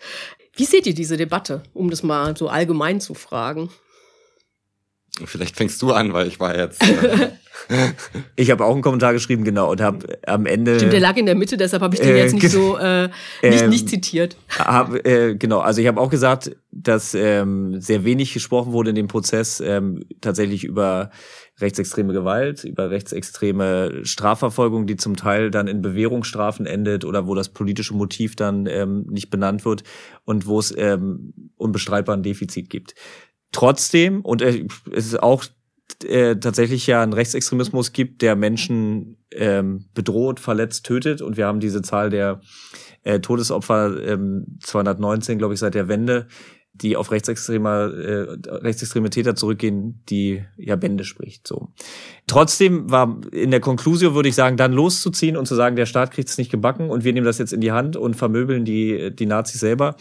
Wie 0.53 0.65
seht 0.65 0.87
ihr 0.87 0.95
diese 0.95 1.17
Debatte, 1.17 1.61
um 1.73 1.89
das 1.89 2.01
mal 2.01 2.35
so 2.35 2.47
allgemein 2.47 2.99
zu 2.99 3.13
fragen? 3.13 3.69
Vielleicht 5.25 5.55
fängst 5.55 5.81
du 5.81 5.91
an, 5.91 6.13
weil 6.13 6.27
ich 6.27 6.39
war 6.39 6.57
jetzt. 6.57 6.81
Äh 6.83 7.29
ich 8.35 8.51
habe 8.51 8.65
auch 8.65 8.73
einen 8.73 8.81
Kommentar 8.81 9.13
geschrieben, 9.13 9.43
genau, 9.43 9.71
und 9.71 9.81
habe 9.81 10.19
am 10.25 10.45
Ende. 10.45 10.75
Stimmt, 10.75 10.93
der 10.93 10.99
lag 10.99 11.17
in 11.17 11.25
der 11.25 11.35
Mitte, 11.35 11.57
deshalb 11.57 11.81
habe 11.83 11.95
ich 11.95 12.01
den 12.01 12.15
äh, 12.15 12.17
jetzt 12.17 12.33
nicht 12.33 12.49
so 12.49 12.77
äh, 12.77 13.09
nicht, 13.41 13.63
ähm, 13.63 13.69
nicht 13.69 13.89
zitiert. 13.89 14.37
Hab, 14.57 14.93
äh, 15.05 15.35
genau, 15.35 15.59
also 15.59 15.81
ich 15.81 15.87
habe 15.87 15.99
auch 15.99 16.09
gesagt, 16.09 16.55
dass 16.71 17.13
ähm, 17.13 17.79
sehr 17.81 18.05
wenig 18.05 18.33
gesprochen 18.33 18.71
wurde 18.71 18.91
in 18.91 18.95
dem 18.95 19.07
Prozess 19.07 19.59
ähm, 19.59 20.05
tatsächlich 20.21 20.63
über 20.63 21.11
rechtsextreme 21.59 22.13
Gewalt, 22.13 22.63
über 22.63 22.91
rechtsextreme 22.91 24.01
Strafverfolgung, 24.03 24.85
die 24.85 24.95
zum 24.95 25.15
Teil 25.15 25.49
dann 25.49 25.67
in 25.67 25.81
Bewährungsstrafen 25.81 26.67
endet 26.67 27.03
oder 27.03 27.25
wo 27.25 27.33
das 27.33 27.49
politische 27.49 27.95
Motiv 27.95 28.35
dann 28.35 28.67
ähm, 28.67 29.07
nicht 29.09 29.31
benannt 29.31 29.65
wird 29.65 29.83
und 30.23 30.45
wo 30.45 30.59
es 30.59 30.75
ähm, 30.77 31.33
unbestreitbar 31.57 32.15
ein 32.15 32.23
Defizit 32.23 32.69
gibt. 32.69 32.93
Trotzdem, 33.57 34.21
und 34.21 34.43
äh, 34.43 34.67
es 34.91 35.07
ist 35.07 35.23
auch 35.23 35.43
äh, 36.03 36.35
tatsächlich 36.35 36.85
ja 36.85 37.01
ein 37.01 37.11
Rechtsextremismus 37.11 37.91
gibt, 37.91 38.21
der 38.21 38.35
Menschen 38.35 39.17
ähm, 39.31 39.85
bedroht, 39.95 40.39
verletzt, 40.39 40.85
tötet. 40.85 41.23
Und 41.23 41.37
wir 41.37 41.47
haben 41.47 41.59
diese 41.59 41.81
Zahl 41.81 42.11
der 42.11 42.39
äh, 43.01 43.19
Todesopfer 43.19 43.99
ähm, 44.07 44.59
219, 44.61 45.39
glaube 45.39 45.55
ich, 45.55 45.59
seit 45.59 45.73
der 45.73 45.87
Wende, 45.87 46.27
die 46.73 46.95
auf 46.95 47.09
rechtsextremer, 47.09 47.91
äh, 47.95 48.37
rechtsextreme 48.47 49.09
Täter 49.09 49.35
zurückgehen, 49.35 50.03
die 50.07 50.45
ja 50.57 50.75
Bände 50.75 51.03
spricht. 51.03 51.47
So. 51.47 51.69
Trotzdem 52.27 52.91
war 52.91 53.19
in 53.31 53.49
der 53.49 53.59
Konklusion, 53.59 54.13
würde 54.13 54.29
ich 54.29 54.35
sagen, 54.35 54.57
dann 54.57 54.71
loszuziehen 54.71 55.35
und 55.35 55.47
zu 55.47 55.55
sagen, 55.55 55.75
der 55.75 55.87
Staat 55.87 56.11
kriegt 56.11 56.29
es 56.29 56.37
nicht 56.37 56.51
gebacken 56.51 56.91
und 56.91 57.03
wir 57.03 57.11
nehmen 57.11 57.25
das 57.25 57.39
jetzt 57.39 57.53
in 57.53 57.61
die 57.61 57.71
Hand 57.71 57.97
und 57.97 58.15
vermöbeln 58.15 58.65
die, 58.65 59.15
die 59.15 59.25
Nazis 59.25 59.61
selber, 59.61 59.95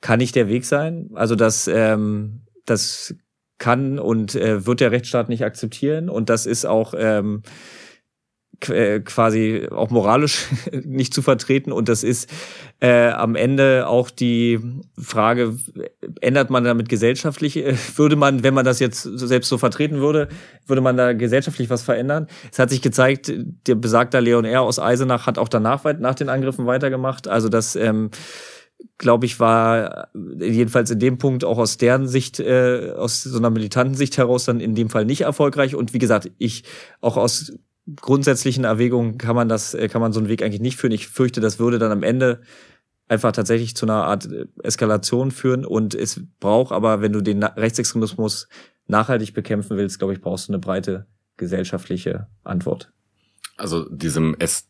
kann 0.00 0.18
nicht 0.18 0.34
der 0.34 0.48
Weg 0.48 0.64
sein. 0.64 1.10
Also 1.12 1.34
das, 1.34 1.68
ähm, 1.68 2.45
das 2.66 3.14
kann 3.58 3.98
und 3.98 4.34
äh, 4.34 4.66
wird 4.66 4.80
der 4.80 4.92
Rechtsstaat 4.92 5.28
nicht 5.28 5.44
akzeptieren 5.44 6.10
und 6.10 6.28
das 6.28 6.46
ist 6.46 6.66
auch 6.66 6.94
ähm, 6.96 7.42
äh, 8.68 9.00
quasi 9.00 9.68
auch 9.70 9.90
moralisch 9.90 10.46
nicht 10.84 11.12
zu 11.12 11.22
vertreten 11.22 11.72
und 11.72 11.88
das 11.88 12.02
ist 12.02 12.30
äh, 12.80 13.08
am 13.08 13.34
Ende 13.34 13.86
auch 13.86 14.10
die 14.10 14.60
Frage, 14.98 15.56
ändert 16.20 16.50
man 16.50 16.64
damit 16.64 16.88
gesellschaftlich, 16.88 17.56
äh, 17.56 17.76
würde 17.96 18.16
man, 18.16 18.42
wenn 18.42 18.54
man 18.54 18.64
das 18.64 18.78
jetzt 18.78 19.02
selbst 19.02 19.48
so 19.48 19.58
vertreten 19.58 20.00
würde, 20.00 20.28
würde 20.66 20.82
man 20.82 20.96
da 20.96 21.12
gesellschaftlich 21.12 21.70
was 21.70 21.82
verändern? 21.82 22.28
Es 22.50 22.58
hat 22.58 22.70
sich 22.70 22.82
gezeigt, 22.82 23.32
der 23.66 23.74
besagter 23.74 24.20
Leon 24.20 24.44
R. 24.44 24.62
aus 24.62 24.78
Eisenach 24.78 25.26
hat 25.26 25.38
auch 25.38 25.48
danach 25.48 25.84
nach 25.98 26.14
den 26.14 26.28
Angriffen 26.28 26.66
weitergemacht, 26.66 27.28
also 27.28 27.48
das 27.48 27.76
ähm, 27.76 28.10
glaube 28.98 29.26
ich, 29.26 29.40
war 29.40 30.08
jedenfalls 30.38 30.90
in 30.90 30.98
dem 30.98 31.18
Punkt 31.18 31.44
auch 31.44 31.58
aus 31.58 31.76
deren 31.76 32.08
Sicht, 32.08 32.40
äh, 32.40 32.92
aus 32.96 33.22
so 33.22 33.38
einer 33.38 33.50
militanten 33.50 33.94
Sicht 33.94 34.16
heraus 34.18 34.44
dann 34.44 34.60
in 34.60 34.74
dem 34.74 34.90
Fall 34.90 35.04
nicht 35.04 35.22
erfolgreich. 35.22 35.74
Und 35.74 35.92
wie 35.92 35.98
gesagt, 35.98 36.30
ich 36.38 36.64
auch 37.00 37.16
aus 37.16 37.52
grundsätzlichen 38.00 38.64
Erwägungen 38.64 39.18
kann 39.18 39.36
man 39.36 39.48
das, 39.48 39.74
äh, 39.74 39.88
kann 39.88 40.00
man 40.00 40.12
so 40.12 40.20
einen 40.20 40.28
Weg 40.28 40.42
eigentlich 40.42 40.60
nicht 40.60 40.76
führen. 40.76 40.92
Ich 40.92 41.08
fürchte, 41.08 41.40
das 41.40 41.58
würde 41.58 41.78
dann 41.78 41.92
am 41.92 42.02
Ende 42.02 42.40
einfach 43.08 43.32
tatsächlich 43.32 43.76
zu 43.76 43.86
einer 43.86 44.04
Art 44.04 44.30
äh, 44.30 44.46
Eskalation 44.62 45.30
führen. 45.30 45.64
Und 45.64 45.94
es 45.94 46.20
braucht 46.40 46.72
aber, 46.72 47.00
wenn 47.00 47.12
du 47.12 47.20
den 47.20 47.42
Rechtsextremismus 47.42 48.48
nachhaltig 48.86 49.34
bekämpfen 49.34 49.76
willst, 49.76 49.98
glaube 49.98 50.14
ich, 50.14 50.20
brauchst 50.20 50.48
du 50.48 50.52
eine 50.52 50.58
breite 50.58 51.06
gesellschaftliche 51.36 52.28
Antwort. 52.44 52.92
Also 53.56 53.88
diesem 53.88 54.36
es 54.38 54.68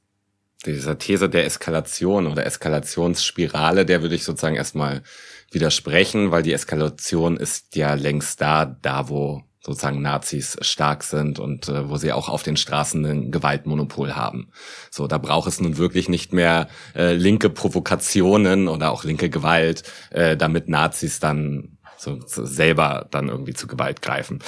dieser 0.65 0.99
These 0.99 1.29
der 1.29 1.45
Eskalation 1.45 2.27
oder 2.27 2.47
Eskalationsspirale, 2.47 3.85
der 3.85 4.03
würde 4.03 4.15
ich 4.15 4.25
sozusagen 4.25 4.57
erstmal 4.57 5.03
widersprechen, 5.51 6.31
weil 6.31 6.43
die 6.43 6.53
Eskalation 6.53 7.37
ist 7.37 7.77
ja 7.77 7.95
längst 7.95 8.41
da, 8.41 8.65
da 8.65 9.09
wo 9.09 9.43
sozusagen 9.67 10.01
Nazis 10.01 10.57
stark 10.61 11.03
sind 11.03 11.41
und 11.41 11.69
äh, 11.69 11.89
wo 11.89 11.97
sie 11.97 12.13
auch 12.13 12.29
auf 12.29 12.45
den 12.45 12.57
Straßen 12.57 13.05
ein 13.05 13.33
Gewaltmonopol 13.33 14.15
haben. 14.15 14.53
So, 14.93 15.09
da 15.09 15.19
braucht 15.19 15.49
es 15.49 15.61
nun 15.61 15.77
wirklich 15.77 16.09
nicht 16.09 16.33
mehr 16.33 16.69
äh, 16.95 17.15
linke 17.15 17.51
Provokationen 17.51 18.69
oder 18.69 18.93
auch 18.93 19.03
linke 19.03 19.29
Gewalt, 19.29 19.83
äh, 20.11 20.37
damit 20.37 20.69
Nazis 20.69 21.19
dann 21.19 21.79
so, 21.99 22.21
so 22.25 22.47
selber 22.47 23.09
dann 23.11 23.29
irgendwie 23.29 23.55
zu 23.55 23.67
Gewalt 23.67 24.03
greifen. 24.03 24.39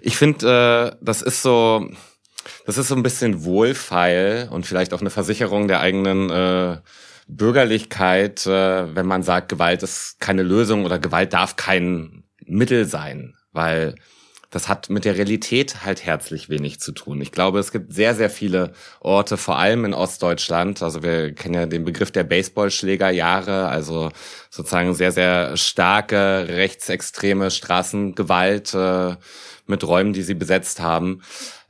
Ich 0.00 0.16
finde, 0.16 0.94
äh, 0.94 1.04
das 1.04 1.20
ist 1.20 1.42
so, 1.42 1.90
das 2.66 2.78
ist 2.78 2.88
so 2.88 2.94
ein 2.94 3.02
bisschen 3.02 3.44
wohlfeil 3.44 4.48
und 4.50 4.66
vielleicht 4.66 4.92
auch 4.94 5.00
eine 5.00 5.10
Versicherung 5.10 5.68
der 5.68 5.80
eigenen 5.80 6.30
äh, 6.30 6.78
Bürgerlichkeit, 7.26 8.46
äh, 8.46 8.94
wenn 8.94 9.06
man 9.06 9.22
sagt, 9.22 9.48
Gewalt 9.48 9.82
ist 9.82 10.20
keine 10.20 10.42
Lösung 10.42 10.84
oder 10.84 10.98
Gewalt 10.98 11.32
darf 11.32 11.56
kein 11.56 12.24
Mittel 12.44 12.84
sein, 12.84 13.34
weil 13.52 13.94
das 14.54 14.68
hat 14.68 14.88
mit 14.88 15.04
der 15.04 15.16
Realität 15.16 15.84
halt 15.84 16.04
herzlich 16.04 16.48
wenig 16.48 16.78
zu 16.78 16.92
tun. 16.92 17.20
Ich 17.20 17.32
glaube, 17.32 17.58
es 17.58 17.72
gibt 17.72 17.92
sehr, 17.92 18.14
sehr 18.14 18.30
viele 18.30 18.72
Orte, 19.00 19.36
vor 19.36 19.58
allem 19.58 19.84
in 19.84 19.94
Ostdeutschland. 19.94 20.80
Also 20.80 21.02
wir 21.02 21.34
kennen 21.34 21.54
ja 21.54 21.66
den 21.66 21.84
Begriff 21.84 22.12
der 22.12 22.22
Baseballschlägerjahre, 22.22 23.66
also 23.66 24.10
sozusagen 24.50 24.94
sehr, 24.94 25.10
sehr 25.10 25.56
starke 25.56 26.46
rechtsextreme 26.48 27.50
Straßengewalt 27.50 28.74
äh, 28.74 29.16
mit 29.66 29.82
Räumen, 29.82 30.12
die 30.12 30.22
sie 30.22 30.34
besetzt 30.34 30.80
haben 30.80 31.22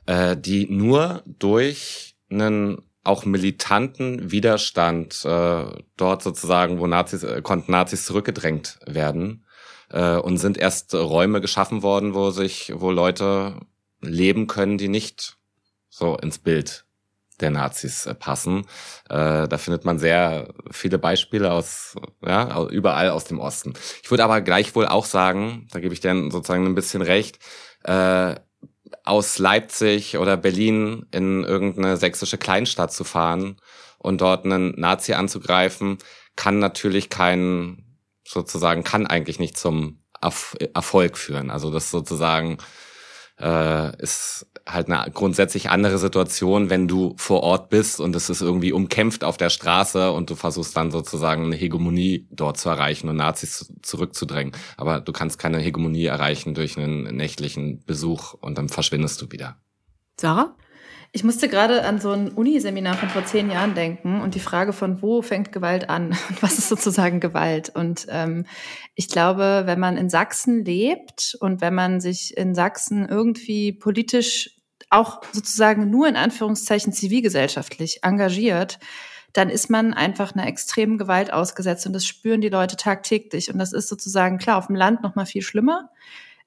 äh, 0.05 0.37
die 0.37 0.67
nur 0.69 1.23
durch 1.25 2.15
einen 2.29 2.81
auch 3.03 3.25
militanten 3.25 4.31
Widerstand 4.31 5.23
äh, 5.25 5.65
dort 5.95 6.23
sozusagen, 6.23 6.79
wo 6.79 6.87
Nazis 6.87 7.23
äh, 7.23 7.41
konnten 7.41 7.71
Nazis 7.71 8.05
zurückgedrängt 8.05 8.79
werden 8.85 9.45
äh, 9.91 10.17
und 10.17 10.37
sind 10.37 10.57
erst 10.57 10.93
Räume 10.93 11.39
geschaffen 11.39 11.83
worden, 11.83 12.15
wo 12.15 12.31
sich, 12.31 12.73
wo 12.75 12.91
Leute 12.91 13.59
leben 14.01 14.47
können, 14.47 14.77
die 14.77 14.87
nicht 14.87 15.37
so 15.89 16.17
ins 16.17 16.39
Bild 16.39 16.85
der 17.39 17.51
Nazis 17.51 18.05
äh, 18.05 18.15
passen. 18.15 18.65
Äh, 19.09 19.47
da 19.47 19.57
findet 19.57 19.85
man 19.85 19.99
sehr 19.99 20.53
viele 20.71 20.97
Beispiele 20.97 21.51
aus, 21.51 21.95
ja, 22.25 22.65
überall 22.69 23.09
aus 23.09 23.25
dem 23.25 23.39
Osten. 23.39 23.73
Ich 24.03 24.09
würde 24.09 24.23
aber 24.23 24.41
gleichwohl 24.41 24.87
auch 24.87 25.05
sagen, 25.05 25.67
da 25.71 25.79
gebe 25.79 25.93
ich 25.93 25.99
dir 25.99 26.15
sozusagen 26.31 26.65
ein 26.65 26.75
bisschen 26.75 27.01
recht, 27.01 27.39
äh, 27.83 28.35
aus 29.03 29.39
Leipzig 29.39 30.17
oder 30.17 30.37
Berlin 30.37 31.05
in 31.11 31.43
irgendeine 31.43 31.97
sächsische 31.97 32.37
Kleinstadt 32.37 32.93
zu 32.93 33.03
fahren 33.03 33.57
und 33.97 34.21
dort 34.21 34.45
einen 34.45 34.79
Nazi 34.79 35.13
anzugreifen, 35.13 35.97
kann 36.35 36.59
natürlich 36.59 37.09
kein, 37.09 37.99
sozusagen, 38.27 38.83
kann 38.83 39.07
eigentlich 39.07 39.39
nicht 39.39 39.57
zum 39.57 40.03
Erfolg 40.21 41.17
führen. 41.17 41.51
Also 41.51 41.71
das 41.71 41.91
sozusagen 41.91 42.57
äh, 43.39 43.95
ist 44.01 44.47
halt 44.67 44.89
eine 44.89 45.11
grundsätzlich 45.11 45.69
andere 45.69 45.97
Situation, 45.97 46.69
wenn 46.69 46.87
du 46.87 47.13
vor 47.17 47.43
Ort 47.43 47.69
bist 47.69 47.99
und 47.99 48.15
es 48.15 48.29
ist 48.29 48.41
irgendwie 48.41 48.71
umkämpft 48.71 49.23
auf 49.23 49.37
der 49.37 49.49
Straße 49.49 50.11
und 50.11 50.29
du 50.29 50.35
versuchst 50.35 50.75
dann 50.75 50.91
sozusagen 50.91 51.45
eine 51.45 51.55
Hegemonie 51.55 52.27
dort 52.31 52.57
zu 52.57 52.69
erreichen 52.69 53.07
und 53.07 53.17
Nazis 53.17 53.71
zurückzudrängen. 53.83 54.53
Aber 54.77 55.01
du 55.01 55.11
kannst 55.11 55.37
keine 55.37 55.59
Hegemonie 55.59 56.05
erreichen 56.05 56.55
durch 56.55 56.77
einen 56.77 57.15
nächtlichen 57.15 57.83
Besuch 57.85 58.33
und 58.33 58.57
dann 58.57 58.69
verschwindest 58.69 59.21
du 59.21 59.31
wieder. 59.31 59.57
Sarah? 60.19 60.55
Ich 61.11 61.23
musste 61.23 61.47
gerade 61.47 61.85
an 61.85 62.01
so 62.01 62.11
ein 62.11 62.27
Uniseminar 62.27 62.95
von 62.95 63.07
vor 63.07 63.23
zehn 63.23 63.49
Jahren 63.49 63.73
denken 63.73 64.19
und 64.19 64.35
die 64.35 64.41
Frage 64.41 64.73
von 64.73 65.01
wo 65.01 65.21
fängt 65.21 65.53
Gewalt 65.53 65.89
an 65.89 66.07
und 66.29 66.43
was 66.43 66.57
ist 66.57 66.67
sozusagen 66.67 67.21
Gewalt. 67.21 67.71
Und 67.73 68.07
ähm, 68.09 68.45
ich 68.95 69.07
glaube, 69.07 69.63
wenn 69.65 69.79
man 69.79 69.95
in 69.95 70.09
Sachsen 70.09 70.65
lebt 70.65 71.37
und 71.39 71.61
wenn 71.61 71.73
man 71.73 72.01
sich 72.01 72.35
in 72.35 72.53
Sachsen 72.53 73.07
irgendwie 73.07 73.71
politisch 73.71 74.54
auch 74.95 75.21
sozusagen 75.31 75.89
nur 75.89 76.07
in 76.07 76.15
Anführungszeichen 76.15 76.93
zivilgesellschaftlich 76.93 77.99
engagiert, 78.03 78.79
dann 79.33 79.49
ist 79.49 79.69
man 79.69 79.93
einfach 79.93 80.33
einer 80.33 80.47
extremen 80.47 80.97
Gewalt 80.97 81.33
ausgesetzt 81.33 81.85
und 81.85 81.93
das 81.93 82.05
spüren 82.05 82.41
die 82.41 82.49
Leute 82.49 82.77
tagtäglich. 82.77 83.51
Und 83.51 83.59
das 83.59 83.73
ist 83.73 83.89
sozusagen 83.89 84.37
klar 84.37 84.57
auf 84.57 84.67
dem 84.67 84.75
Land 84.75 85.03
noch 85.03 85.15
mal 85.15 85.25
viel 85.25 85.41
schlimmer. 85.41 85.89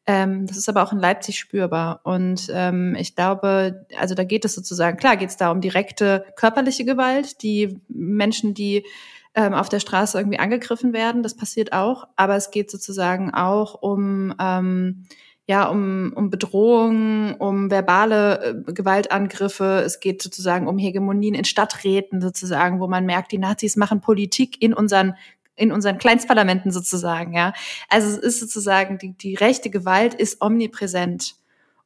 Ähm, 0.06 0.46
das 0.46 0.56
ist 0.56 0.70
aber 0.70 0.82
auch 0.82 0.92
in 0.92 0.98
Leipzig 0.98 1.38
spürbar. 1.38 2.00
Und 2.04 2.48
ähm, 2.50 2.96
ich 2.98 3.14
glaube, 3.14 3.86
also 3.98 4.14
da 4.14 4.24
geht 4.24 4.46
es 4.46 4.54
sozusagen, 4.54 4.96
klar 4.96 5.18
geht 5.18 5.28
es 5.28 5.36
da 5.36 5.50
um 5.50 5.60
direkte 5.60 6.24
körperliche 6.34 6.86
Gewalt, 6.86 7.42
die 7.42 7.78
Menschen, 7.88 8.54
die 8.54 8.86
ähm, 9.34 9.52
auf 9.52 9.68
der 9.68 9.80
Straße 9.80 10.18
irgendwie 10.18 10.38
angegriffen 10.38 10.94
werden, 10.94 11.22
das 11.22 11.36
passiert 11.36 11.74
auch. 11.74 12.08
Aber 12.16 12.36
es 12.36 12.50
geht 12.50 12.70
sozusagen 12.70 13.34
auch 13.34 13.74
um 13.82 14.34
ähm, 14.40 15.04
ja, 15.48 15.66
um, 15.66 16.12
um 16.14 16.28
Bedrohungen, 16.28 17.34
um 17.34 17.70
verbale 17.70 18.64
äh, 18.66 18.72
Gewaltangriffe. 18.72 19.82
Es 19.84 19.98
geht 19.98 20.20
sozusagen 20.22 20.68
um 20.68 20.76
Hegemonien 20.76 21.34
in 21.34 21.46
Stadträten 21.46 22.20
sozusagen, 22.20 22.80
wo 22.80 22.86
man 22.86 23.06
merkt, 23.06 23.32
die 23.32 23.38
Nazis 23.38 23.76
machen 23.76 24.02
Politik 24.02 24.60
in 24.62 24.74
unseren 24.74 25.14
in 25.56 25.72
unseren 25.72 25.98
Kleinstparlamenten 25.98 26.70
sozusagen, 26.70 27.34
ja. 27.34 27.52
Also 27.88 28.06
es 28.06 28.18
ist 28.18 28.38
sozusagen, 28.38 28.98
die, 28.98 29.14
die 29.14 29.34
rechte 29.34 29.70
Gewalt 29.70 30.14
ist 30.14 30.40
omnipräsent. 30.40 31.34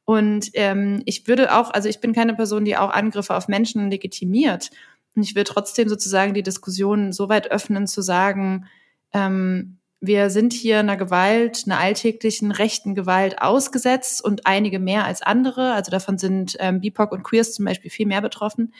Und 0.05 0.51
ähm, 0.53 1.01
ich 1.05 1.27
würde 1.27 1.55
auch, 1.55 1.71
also 1.71 1.89
ich 1.89 1.99
bin 1.99 2.13
keine 2.13 2.35
Person, 2.35 2.65
die 2.65 2.77
auch 2.77 2.91
Angriffe 2.91 3.35
auf 3.35 3.47
Menschen 3.47 3.89
legitimiert. 3.89 4.69
Und 5.15 5.23
ich 5.23 5.33
will 5.33 5.43
trotzdem 5.43 5.89
sozusagen 5.89 6.35
die 6.35 6.43
Diskussion 6.43 7.13
so 7.13 7.29
weit 7.29 7.49
öffnen, 7.49 7.87
zu 7.87 8.03
sagen, 8.03 8.67
ähm, 9.11 9.79
wir 10.05 10.29
sind 10.29 10.51
hier 10.51 10.79
einer 10.79 10.97
Gewalt, 10.97 11.63
einer 11.65 11.79
alltäglichen 11.79 12.51
rechten 12.51 12.93
Gewalt 12.93 13.41
ausgesetzt 13.41 14.21
und 14.21 14.45
einige 14.45 14.77
mehr 14.77 15.05
als 15.05 15.21
andere. 15.21 15.71
Also 15.71 15.91
davon 15.91 16.17
sind 16.17 16.57
ähm, 16.59 16.81
BIPOC 16.81 17.13
und 17.13 17.23
Queers 17.23 17.53
zum 17.53 17.63
Beispiel 17.63 17.89
viel 17.89 18.05
mehr 18.05 18.19
betroffen. 18.19 18.73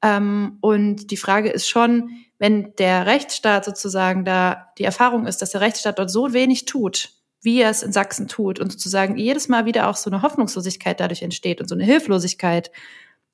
Ähm, 0.00 0.56
und 0.62 1.10
die 1.10 1.18
Frage 1.18 1.50
ist 1.50 1.68
schon, 1.68 2.08
wenn 2.38 2.72
der 2.78 3.04
Rechtsstaat 3.04 3.66
sozusagen 3.66 4.24
da 4.24 4.72
die 4.78 4.84
Erfahrung 4.84 5.26
ist, 5.26 5.42
dass 5.42 5.50
der 5.50 5.60
Rechtsstaat 5.60 5.98
dort 5.98 6.10
so 6.10 6.32
wenig 6.32 6.64
tut, 6.64 7.10
wie 7.42 7.60
er 7.60 7.68
es 7.68 7.82
in 7.82 7.92
Sachsen 7.92 8.26
tut 8.26 8.58
und 8.58 8.72
sozusagen 8.72 9.18
jedes 9.18 9.48
Mal 9.48 9.66
wieder 9.66 9.86
auch 9.86 9.96
so 9.96 10.08
eine 10.08 10.22
Hoffnungslosigkeit 10.22 10.98
dadurch 10.98 11.20
entsteht 11.20 11.60
und 11.60 11.68
so 11.68 11.74
eine 11.74 11.84
Hilflosigkeit, 11.84 12.70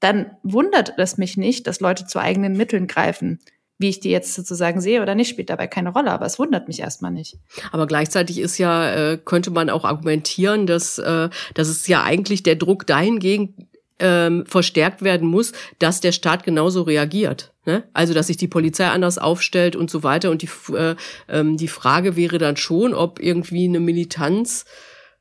dann 0.01 0.37
wundert 0.43 0.95
es 0.99 1.17
mich 1.17 1.37
nicht, 1.37 1.69
dass 1.69 1.79
Leute 1.79 2.09
zu 2.09 2.19
eigenen 2.19 2.57
Mitteln 2.57 2.89
greifen 2.89 3.39
wie 3.79 3.89
ich 3.89 4.01
die 4.01 4.11
jetzt 4.11 4.35
sozusagen 4.35 4.81
sehe 4.81 5.03
oder 5.03 5.15
nicht, 5.15 5.29
spielt 5.29 5.51
dabei 5.51 5.67
keine 5.67 5.91
Rolle. 5.91 6.13
Aber 6.13 6.27
es 6.27 6.39
wundert 6.39 6.69
mich 6.69 6.81
erstmal 6.81 7.11
nicht. 7.11 7.37
Aber 7.73 7.87
gleichzeitig 7.87 8.39
ist 8.39 8.59
ja, 8.59 9.13
äh, 9.13 9.19
könnte 9.19 9.51
man 9.51 9.71
auch 9.71 9.85
argumentieren, 9.85 10.67
dass, 10.67 10.99
äh, 10.99 11.29
dass 11.55 11.69
es 11.69 11.87
ja 11.87 12.03
eigentlich 12.03 12.43
der 12.43 12.57
Druck 12.57 12.87
dahingehend 12.87 13.55
ähm, 13.99 14.45
verstärkt 14.47 15.03
werden 15.03 15.29
muss, 15.29 15.53
dass 15.79 16.01
der 16.01 16.13
Staat 16.13 16.45
genauso 16.45 16.83
reagiert. 16.83 17.53
Ne? 17.65 17.85
Also 17.93 18.15
dass 18.15 18.27
sich 18.27 18.37
die 18.37 18.49
Polizei 18.49 18.87
anders 18.89 19.19
aufstellt 19.19 19.77
und 19.77 19.91
so 19.91 20.03
weiter. 20.03 20.31
Und 20.31 20.43
die, 20.43 20.49
äh, 20.75 20.97
ähm, 21.29 21.57
die 21.57 21.69
Frage 21.69 22.17
wäre 22.17 22.39
dann 22.39 22.57
schon, 22.57 22.95
ob 22.95 23.21
irgendwie 23.21 23.67
eine 23.67 23.81
Militanz 23.81 24.65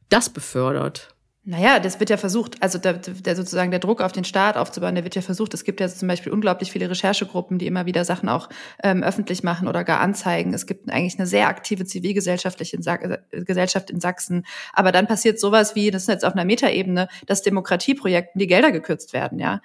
das 0.09 0.29
befördert. 0.29 1.14
Naja, 1.47 1.79
das 1.79 1.99
wird 1.99 2.09
ja 2.09 2.17
versucht, 2.17 2.63
also 2.63 2.79
der, 2.79 2.93
der 2.93 3.35
sozusagen 3.35 3.69
der 3.69 3.79
Druck 3.79 4.01
auf 4.01 4.11
den 4.11 4.23
Staat 4.23 4.57
aufzubauen, 4.57 4.95
der 4.95 5.03
wird 5.03 5.13
ja 5.13 5.21
versucht. 5.21 5.53
Es 5.53 5.63
gibt 5.63 5.79
ja 5.79 5.87
zum 5.87 6.07
Beispiel 6.07 6.31
unglaublich 6.31 6.71
viele 6.71 6.89
Recherchegruppen, 6.89 7.59
die 7.59 7.67
immer 7.67 7.85
wieder 7.85 8.03
Sachen 8.03 8.29
auch 8.29 8.49
ähm, 8.81 9.03
öffentlich 9.03 9.43
machen 9.43 9.67
oder 9.67 9.83
gar 9.83 9.99
anzeigen. 9.99 10.55
Es 10.55 10.65
gibt 10.65 10.89
eigentlich 10.89 11.19
eine 11.19 11.27
sehr 11.27 11.47
aktive 11.47 11.85
zivilgesellschaftliche 11.85 12.77
in 12.77 12.83
äh, 12.87 13.19
Gesellschaft 13.43 13.91
in 13.91 13.99
Sachsen. 13.99 14.43
Aber 14.73 14.91
dann 14.91 15.05
passiert 15.05 15.39
sowas 15.39 15.75
wie, 15.75 15.91
das 15.91 16.03
ist 16.03 16.07
jetzt 16.07 16.25
auf 16.25 16.33
einer 16.33 16.45
Metaebene, 16.45 17.09
dass 17.27 17.43
Demokratieprojekten 17.43 18.39
die 18.39 18.47
Gelder 18.47 18.71
gekürzt 18.71 19.13
werden, 19.13 19.37
ja. 19.37 19.61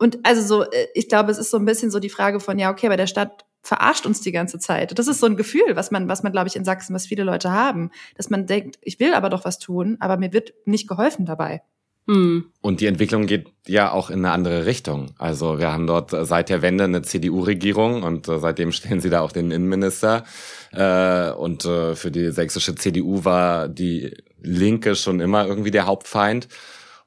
Und 0.00 0.18
also 0.24 0.42
so, 0.42 0.68
äh, 0.68 0.88
ich 0.94 1.08
glaube, 1.08 1.30
es 1.30 1.38
ist 1.38 1.50
so 1.50 1.58
ein 1.58 1.64
bisschen 1.64 1.92
so 1.92 2.00
die 2.00 2.10
Frage 2.10 2.40
von, 2.40 2.58
ja, 2.58 2.72
okay, 2.72 2.88
bei 2.88 2.96
der 2.96 3.06
Stadt 3.06 3.44
verarscht 3.62 4.06
uns 4.06 4.20
die 4.20 4.32
ganze 4.32 4.58
Zeit. 4.58 4.98
Das 4.98 5.08
ist 5.08 5.20
so 5.20 5.26
ein 5.26 5.36
Gefühl, 5.36 5.74
was 5.76 5.90
man, 5.90 6.08
was 6.08 6.22
man, 6.22 6.32
glaube 6.32 6.48
ich, 6.48 6.56
in 6.56 6.64
Sachsen, 6.64 6.94
was 6.94 7.06
viele 7.06 7.24
Leute 7.24 7.50
haben, 7.50 7.90
dass 8.16 8.30
man 8.30 8.46
denkt, 8.46 8.78
ich 8.82 9.00
will 9.00 9.14
aber 9.14 9.28
doch 9.28 9.44
was 9.44 9.58
tun, 9.58 9.96
aber 10.00 10.16
mir 10.16 10.32
wird 10.32 10.54
nicht 10.64 10.88
geholfen 10.88 11.26
dabei. 11.26 11.62
Hm. 12.08 12.46
Und 12.60 12.80
die 12.80 12.86
Entwicklung 12.86 13.26
geht 13.26 13.46
ja 13.68 13.92
auch 13.92 14.10
in 14.10 14.24
eine 14.24 14.32
andere 14.32 14.66
Richtung. 14.66 15.12
Also 15.18 15.58
wir 15.58 15.70
haben 15.70 15.86
dort 15.86 16.10
seit 16.10 16.48
der 16.48 16.62
Wende 16.62 16.84
eine 16.84 17.02
CDU-Regierung 17.02 18.02
und 18.02 18.26
äh, 18.26 18.38
seitdem 18.38 18.72
stellen 18.72 19.00
sie 19.00 19.10
da 19.10 19.20
auch 19.20 19.32
den 19.32 19.50
Innenminister. 19.50 20.24
Äh, 20.72 21.30
und 21.30 21.64
äh, 21.64 21.94
für 21.94 22.10
die 22.10 22.32
sächsische 22.32 22.74
CDU 22.74 23.24
war 23.24 23.68
die 23.68 24.16
Linke 24.40 24.96
schon 24.96 25.20
immer 25.20 25.46
irgendwie 25.46 25.70
der 25.70 25.86
Hauptfeind. 25.86 26.48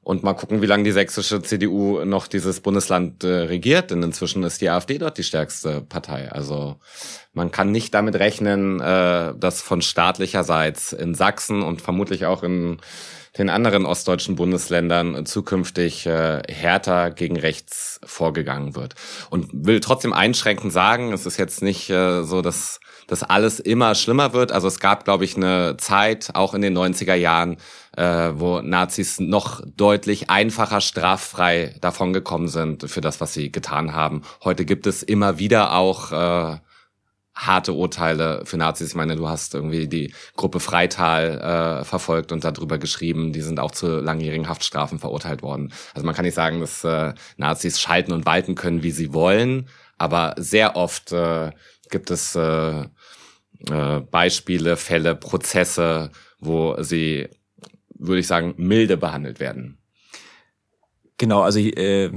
Und 0.04 0.22
mal 0.22 0.34
gucken, 0.34 0.60
wie 0.60 0.66
lange 0.66 0.84
die 0.84 0.92
sächsische 0.92 1.42
CDU 1.42 2.04
noch 2.04 2.26
dieses 2.26 2.60
Bundesland 2.60 3.24
äh, 3.24 3.28
regiert, 3.28 3.90
denn 3.90 4.02
inzwischen 4.02 4.42
ist 4.42 4.60
die 4.60 4.68
AfD 4.68 4.98
dort 4.98 5.16
die 5.16 5.22
stärkste 5.22 5.80
Partei. 5.80 6.30
Also 6.30 6.76
man 7.32 7.50
kann 7.50 7.72
nicht 7.72 7.94
damit 7.94 8.14
rechnen, 8.16 8.80
äh, 8.80 9.32
dass 9.34 9.62
von 9.62 9.80
staatlicherseits 9.80 10.92
in 10.92 11.14
Sachsen 11.14 11.62
und 11.62 11.80
vermutlich 11.80 12.26
auch 12.26 12.42
in 12.42 12.78
den 13.38 13.48
anderen 13.48 13.86
ostdeutschen 13.86 14.36
Bundesländern 14.36 15.24
zukünftig 15.26 16.06
äh, 16.06 16.42
härter 16.48 17.10
gegen 17.10 17.38
rechts 17.38 17.98
vorgegangen 18.04 18.76
wird. 18.76 18.94
Und 19.30 19.48
will 19.52 19.80
trotzdem 19.80 20.12
einschränkend 20.12 20.72
sagen, 20.72 21.12
es 21.12 21.26
ist 21.26 21.38
jetzt 21.38 21.62
nicht 21.62 21.88
äh, 21.90 22.22
so, 22.24 22.42
dass 22.42 22.78
das 23.06 23.22
alles 23.22 23.60
immer 23.60 23.94
schlimmer 23.94 24.32
wird. 24.32 24.52
Also 24.52 24.68
es 24.68 24.80
gab, 24.80 25.04
glaube 25.04 25.24
ich, 25.24 25.36
eine 25.36 25.76
Zeit, 25.76 26.30
auch 26.34 26.54
in 26.54 26.62
den 26.62 26.76
90er 26.76 27.14
Jahren, 27.14 27.56
äh, 27.96 28.30
wo 28.34 28.60
Nazis 28.60 29.20
noch 29.20 29.62
deutlich 29.76 30.30
einfacher 30.30 30.80
straffrei 30.80 31.74
davongekommen 31.80 32.48
sind 32.48 32.88
für 32.90 33.00
das, 33.00 33.20
was 33.20 33.34
sie 33.34 33.52
getan 33.52 33.94
haben. 33.94 34.22
Heute 34.42 34.64
gibt 34.64 34.86
es 34.86 35.02
immer 35.02 35.38
wieder 35.38 35.74
auch 35.74 36.12
äh, 36.12 36.58
harte 37.34 37.72
Urteile 37.72 38.42
für 38.44 38.56
Nazis. 38.56 38.90
Ich 38.90 38.94
meine, 38.94 39.16
du 39.16 39.28
hast 39.28 39.54
irgendwie 39.54 39.88
die 39.88 40.14
Gruppe 40.36 40.60
Freital 40.60 41.80
äh, 41.80 41.84
verfolgt 41.84 42.30
und 42.32 42.44
darüber 42.44 42.78
geschrieben. 42.78 43.32
Die 43.32 43.42
sind 43.42 43.58
auch 43.58 43.72
zu 43.72 44.00
langjährigen 44.00 44.48
Haftstrafen 44.48 44.98
verurteilt 44.98 45.42
worden. 45.42 45.72
Also 45.94 46.06
man 46.06 46.14
kann 46.14 46.24
nicht 46.24 46.34
sagen, 46.34 46.60
dass 46.60 46.84
äh, 46.84 47.12
Nazis 47.36 47.80
schalten 47.80 48.12
und 48.12 48.24
walten 48.24 48.54
können, 48.54 48.82
wie 48.82 48.92
sie 48.92 49.12
wollen, 49.12 49.68
aber 49.98 50.34
sehr 50.38 50.76
oft 50.76 51.12
äh, 51.12 51.50
gibt 51.90 52.10
es 52.10 52.34
äh, 52.36 52.84
äh, 53.70 54.00
Beispiele, 54.00 54.76
Fälle, 54.76 55.14
Prozesse, 55.14 56.10
wo 56.40 56.76
sie, 56.82 57.28
würde 57.94 58.20
ich 58.20 58.26
sagen, 58.26 58.54
milde 58.56 58.96
behandelt 58.96 59.40
werden. 59.40 59.78
Genau, 61.18 61.42
also 61.42 61.60
äh, 61.60 62.10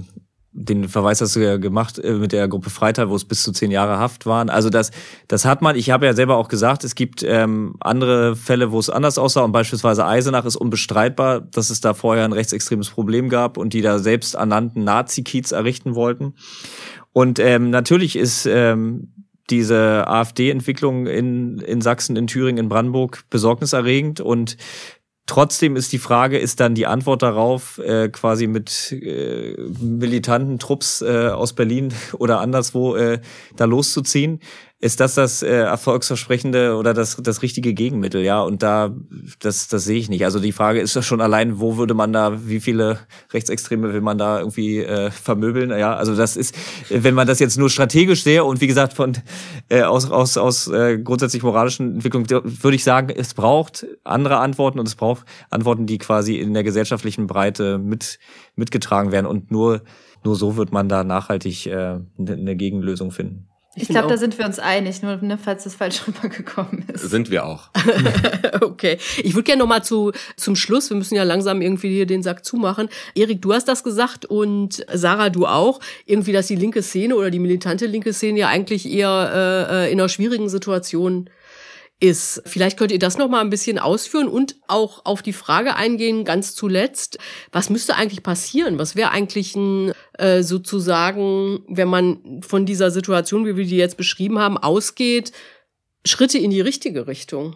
den 0.60 0.90
Verweis 0.90 1.22
hast 1.22 1.36
du 1.36 1.40
ja 1.40 1.58
gemacht 1.58 2.00
äh, 2.00 2.14
mit 2.14 2.32
der 2.32 2.48
Gruppe 2.48 2.72
Freital, 2.72 3.10
wo 3.10 3.16
es 3.16 3.26
bis 3.26 3.44
zu 3.44 3.52
zehn 3.52 3.70
Jahre 3.70 4.00
Haft 4.00 4.26
waren. 4.26 4.50
Also 4.50 4.72
das, 4.72 4.90
das 5.28 5.46
hat 5.46 5.62
man, 5.62 5.76
ich 5.76 5.92
habe 5.92 6.08
ja 6.08 6.14
selber 6.14 6.38
auch 6.38 6.48
gesagt, 6.48 6.84
es 6.84 6.96
gibt 6.96 7.24
ähm, 7.24 7.76
andere 7.80 8.36
Fälle, 8.36 8.72
wo 8.72 8.80
es 8.80 8.90
anders 8.90 9.20
aussah 9.20 9.42
und 9.42 9.52
beispielsweise 9.52 10.06
Eisenach 10.06 10.46
ist 10.46 10.56
unbestreitbar, 10.56 11.42
dass 11.42 11.70
es 11.70 11.80
da 11.80 11.94
vorher 11.94 12.26
ein 12.26 12.34
rechtsextremes 12.34 12.90
Problem 12.90 13.30
gab 13.30 13.58
und 13.58 13.74
die 13.74 13.82
da 13.82 14.00
selbst 14.00 14.34
ernannten 14.34 14.84
Nazi-Kiez 14.84 15.52
errichten 15.52 15.94
wollten. 15.94 16.34
Und 17.14 17.38
ähm, 17.38 17.70
natürlich 17.70 18.16
ist 18.16 18.48
ähm, 18.48 19.14
diese 19.50 20.08
AfD-Entwicklung 20.08 21.08
in, 21.08 21.60
in 21.60 21.82
Sachsen, 21.82 22.16
in 22.16 22.28
Thüringen, 22.28 22.66
in 22.66 22.70
Brandenburg 22.70 23.24
besorgniserregend 23.30 24.20
und 24.20 24.58
Trotzdem 25.28 25.76
ist 25.76 25.92
die 25.92 25.98
Frage, 25.98 26.40
ist 26.40 26.62
dann 26.62 26.74
die 26.74 26.88
Antwort 26.88 27.22
darauf, 27.22 27.80
äh, 27.80 28.08
quasi 28.08 28.48
mit 28.48 28.94
äh, 28.94 29.58
militanten 29.82 30.58
Trupps 30.58 31.02
äh, 31.02 31.28
aus 31.28 31.52
Berlin 31.52 31.94
oder 32.18 32.40
anderswo 32.40 32.96
äh, 32.96 33.20
da 33.58 33.66
loszuziehen? 33.66 34.40
Ist 34.80 35.00
das 35.00 35.16
das 35.16 35.42
äh, 35.42 35.48
erfolgsversprechende 35.48 36.76
oder 36.76 36.94
das 36.94 37.16
das 37.16 37.42
richtige 37.42 37.74
Gegenmittel, 37.74 38.22
ja? 38.22 38.42
Und 38.42 38.62
da 38.62 38.96
das 39.40 39.68
das 39.68 39.86
sehe 39.86 39.98
ich 39.98 40.08
nicht. 40.08 40.24
Also 40.24 40.40
die 40.40 40.52
Frage 40.52 40.80
ist 40.80 40.96
ja 40.96 41.02
schon 41.02 41.20
allein, 41.20 41.60
wo 41.60 41.78
würde 41.78 41.96
man 41.96 42.14
da, 42.14 42.48
wie 42.48 42.60
viele 42.60 43.00
Rechtsextreme 43.34 43.92
will 43.92 44.02
man 44.02 44.20
da 44.20 44.38
irgendwie 44.38 44.84
äh, 44.84 45.10
vermöbeln? 45.10 45.72
Ja, 45.72 45.96
also 45.96 46.16
das 46.16 46.38
ist, 46.38 46.56
wenn 46.90 47.16
man 47.16 47.26
das 47.26 47.40
jetzt 47.40 47.58
nur 47.58 47.72
strategisch 47.72 48.22
sehe 48.22 48.44
und 48.44 48.62
wie 48.62 48.68
gesagt 48.68 48.94
von 48.94 49.14
äh, 49.70 49.82
aus 49.82 50.12
aus 50.12 50.38
aus 50.38 50.68
äh, 50.68 51.00
grundsätzlich 51.00 51.42
moralischen 51.42 51.96
Entwicklung 51.96 52.30
würde 52.30 52.76
ich 52.76 52.84
sagen, 52.84 53.10
es 53.10 53.34
braucht 53.34 53.88
andere 54.04 54.38
Antworten 54.38 54.78
und 54.78 54.88
es 54.88 54.96
braucht 54.96 55.26
Antworten, 55.50 55.88
die 55.88 55.98
quasi 55.98 56.36
in 56.36 56.54
der 56.54 56.64
gesellschaftlichen 56.64 57.26
Breite 57.26 57.80
mit 57.80 58.20
mitgetragen 58.56 59.12
werden 59.12 59.26
und 59.26 59.50
nur 59.50 59.82
nur 60.24 60.36
so 60.36 60.56
wird 60.56 60.72
man 60.72 60.88
da 60.88 61.04
nachhaltig 61.04 61.66
äh, 61.66 62.00
eine 62.20 62.56
Gegenlösung 62.56 63.10
finden. 63.10 63.48
Ich, 63.80 63.90
glaube, 63.90 64.08
da 64.08 64.18
sind 64.18 64.38
wir 64.38 64.46
uns 64.46 64.60
einig, 64.60 65.04
nur 65.04 65.18
ne, 65.18 65.38
falls 65.38 65.64
das 65.64 65.76
falsch 65.76 66.02
rübergekommen 66.08 66.86
ist. 66.94 67.10
Sind 67.10 67.30
wir 67.30 67.46
auch. 67.46 67.70
okay. 68.62 68.98
Ich 69.18 69.36
würde 69.36 69.44
gerne 69.44 69.60
noch 69.60 69.68
mal 69.68 69.84
zu, 69.84 70.12
zum 70.36 70.56
Schluss, 70.56 70.90
wir 70.90 70.98
müssen 70.98 71.16
ja 71.16 71.24
langsam 71.24 71.62
irgendwie 71.62 71.90
hier 71.90 72.06
den 72.06 72.24
Sack 72.24 72.44
zumachen. 72.44 72.90
Erik, 73.14 73.42
du 73.42 73.54
hast 73.54 73.68
das 73.68 73.84
gesagt 73.84 74.26
und 74.26 74.86
Sarah, 74.92 75.30
du 75.30 75.46
auch. 75.46 75.80
Irgendwie, 76.06 76.34
dass 76.34 76.48
die 76.48 76.56
linke 76.56 76.82
Szene 76.82 77.16
oder 77.16 77.30
die 77.30 77.40
militante 77.40 77.86
linke 77.86 78.14
Szene 78.14 78.40
ja 78.40 78.48
eigentlich 78.48 78.90
eher 78.90 79.68
äh, 79.70 79.92
in 79.92 80.00
einer 80.00 80.10
schwierigen 80.10 80.50
Situation 80.50 81.30
ist. 82.00 82.42
Vielleicht 82.46 82.78
könnt 82.78 82.92
ihr 82.92 83.00
das 83.00 83.18
noch 83.18 83.28
mal 83.28 83.42
ein 83.42 83.50
bisschen 83.50 83.80
ausführen 83.80 84.28
und 84.28 84.56
auch 84.68 85.06
auf 85.06 85.22
die 85.22 85.34
Frage 85.34 85.76
eingehen, 85.76 86.26
ganz 86.26 86.54
zuletzt, 86.54 87.18
was 87.52 87.70
müsste 87.70 87.96
eigentlich 87.96 88.24
passieren? 88.24 88.78
Was 88.78 88.96
wäre 88.96 89.12
eigentlich 89.12 89.56
ein 89.56 89.94
äh, 90.14 90.44
sozusagen, 90.44 91.64
wenn 91.68 91.88
man 91.88 92.42
von 92.42 92.66
dieser 92.66 92.92
Situation, 92.92 93.46
wie 93.46 93.56
wir 93.56 93.66
die 93.66 93.78
jetzt 93.78 93.98
beschrieben 93.98 94.38
haben, 94.40 94.58
ausgeht, 94.58 95.32
Schritte 96.06 96.38
in 96.38 96.52
die 96.52 96.62
richtige 96.62 97.08
Richtung? 97.08 97.56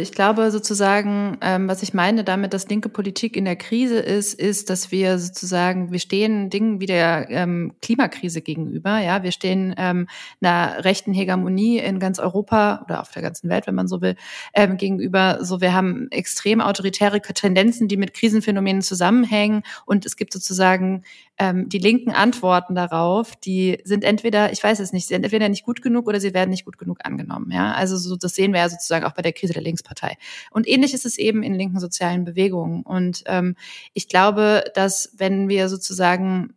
Ich 0.00 0.12
glaube 0.12 0.52
sozusagen, 0.52 1.38
ähm, 1.40 1.66
was 1.66 1.82
ich 1.82 1.92
meine 1.92 2.22
damit, 2.22 2.54
dass 2.54 2.68
linke 2.68 2.88
Politik 2.88 3.36
in 3.36 3.44
der 3.44 3.56
Krise 3.56 3.98
ist, 3.98 4.32
ist, 4.32 4.70
dass 4.70 4.92
wir 4.92 5.18
sozusagen, 5.18 5.90
wir 5.90 5.98
stehen 5.98 6.50
Dingen 6.50 6.80
wie 6.80 6.86
der 6.86 7.28
ähm, 7.30 7.74
Klimakrise 7.82 8.40
gegenüber. 8.40 9.00
Ja, 9.00 9.24
wir 9.24 9.32
stehen 9.32 9.74
ähm, 9.76 10.06
einer 10.40 10.84
rechten 10.84 11.12
Hegemonie 11.12 11.78
in 11.78 11.98
ganz 11.98 12.20
Europa 12.20 12.82
oder 12.84 13.00
auf 13.00 13.10
der 13.10 13.22
ganzen 13.22 13.48
Welt, 13.50 13.66
wenn 13.66 13.74
man 13.74 13.88
so 13.88 14.00
will, 14.00 14.14
ähm, 14.54 14.76
gegenüber. 14.76 15.38
So, 15.44 15.60
wir 15.60 15.74
haben 15.74 16.06
extrem 16.12 16.60
autoritäre 16.60 17.20
Tendenzen, 17.20 17.88
die 17.88 17.96
mit 17.96 18.14
Krisenphänomenen 18.14 18.82
zusammenhängen 18.82 19.64
und 19.84 20.06
es 20.06 20.14
gibt 20.14 20.32
sozusagen 20.32 21.02
ähm, 21.38 21.68
die 21.68 21.78
linken 21.78 22.10
Antworten 22.10 22.74
darauf, 22.74 23.36
die 23.36 23.78
sind 23.84 24.04
entweder, 24.04 24.52
ich 24.52 24.62
weiß 24.62 24.80
es 24.80 24.92
nicht, 24.92 25.06
sie 25.06 25.14
sind 25.14 25.24
entweder 25.24 25.48
nicht 25.48 25.64
gut 25.64 25.82
genug 25.82 26.08
oder 26.08 26.20
sie 26.20 26.34
werden 26.34 26.50
nicht 26.50 26.64
gut 26.64 26.78
genug 26.78 26.98
angenommen. 27.04 27.50
Ja, 27.52 27.72
also 27.72 27.96
so, 27.96 28.16
das 28.16 28.34
sehen 28.34 28.52
wir 28.52 28.60
ja 28.60 28.68
sozusagen 28.68 29.04
auch 29.04 29.12
bei 29.12 29.22
der 29.22 29.32
Krise 29.32 29.52
der 29.52 29.62
Linkspartei. 29.62 30.16
Und 30.50 30.66
ähnlich 30.66 30.94
ist 30.94 31.06
es 31.06 31.16
eben 31.16 31.42
in 31.42 31.54
linken 31.54 31.78
sozialen 31.78 32.24
Bewegungen. 32.24 32.82
Und 32.82 33.22
ähm, 33.26 33.54
ich 33.94 34.08
glaube, 34.08 34.64
dass 34.74 35.14
wenn 35.16 35.48
wir 35.48 35.68
sozusagen 35.68 36.54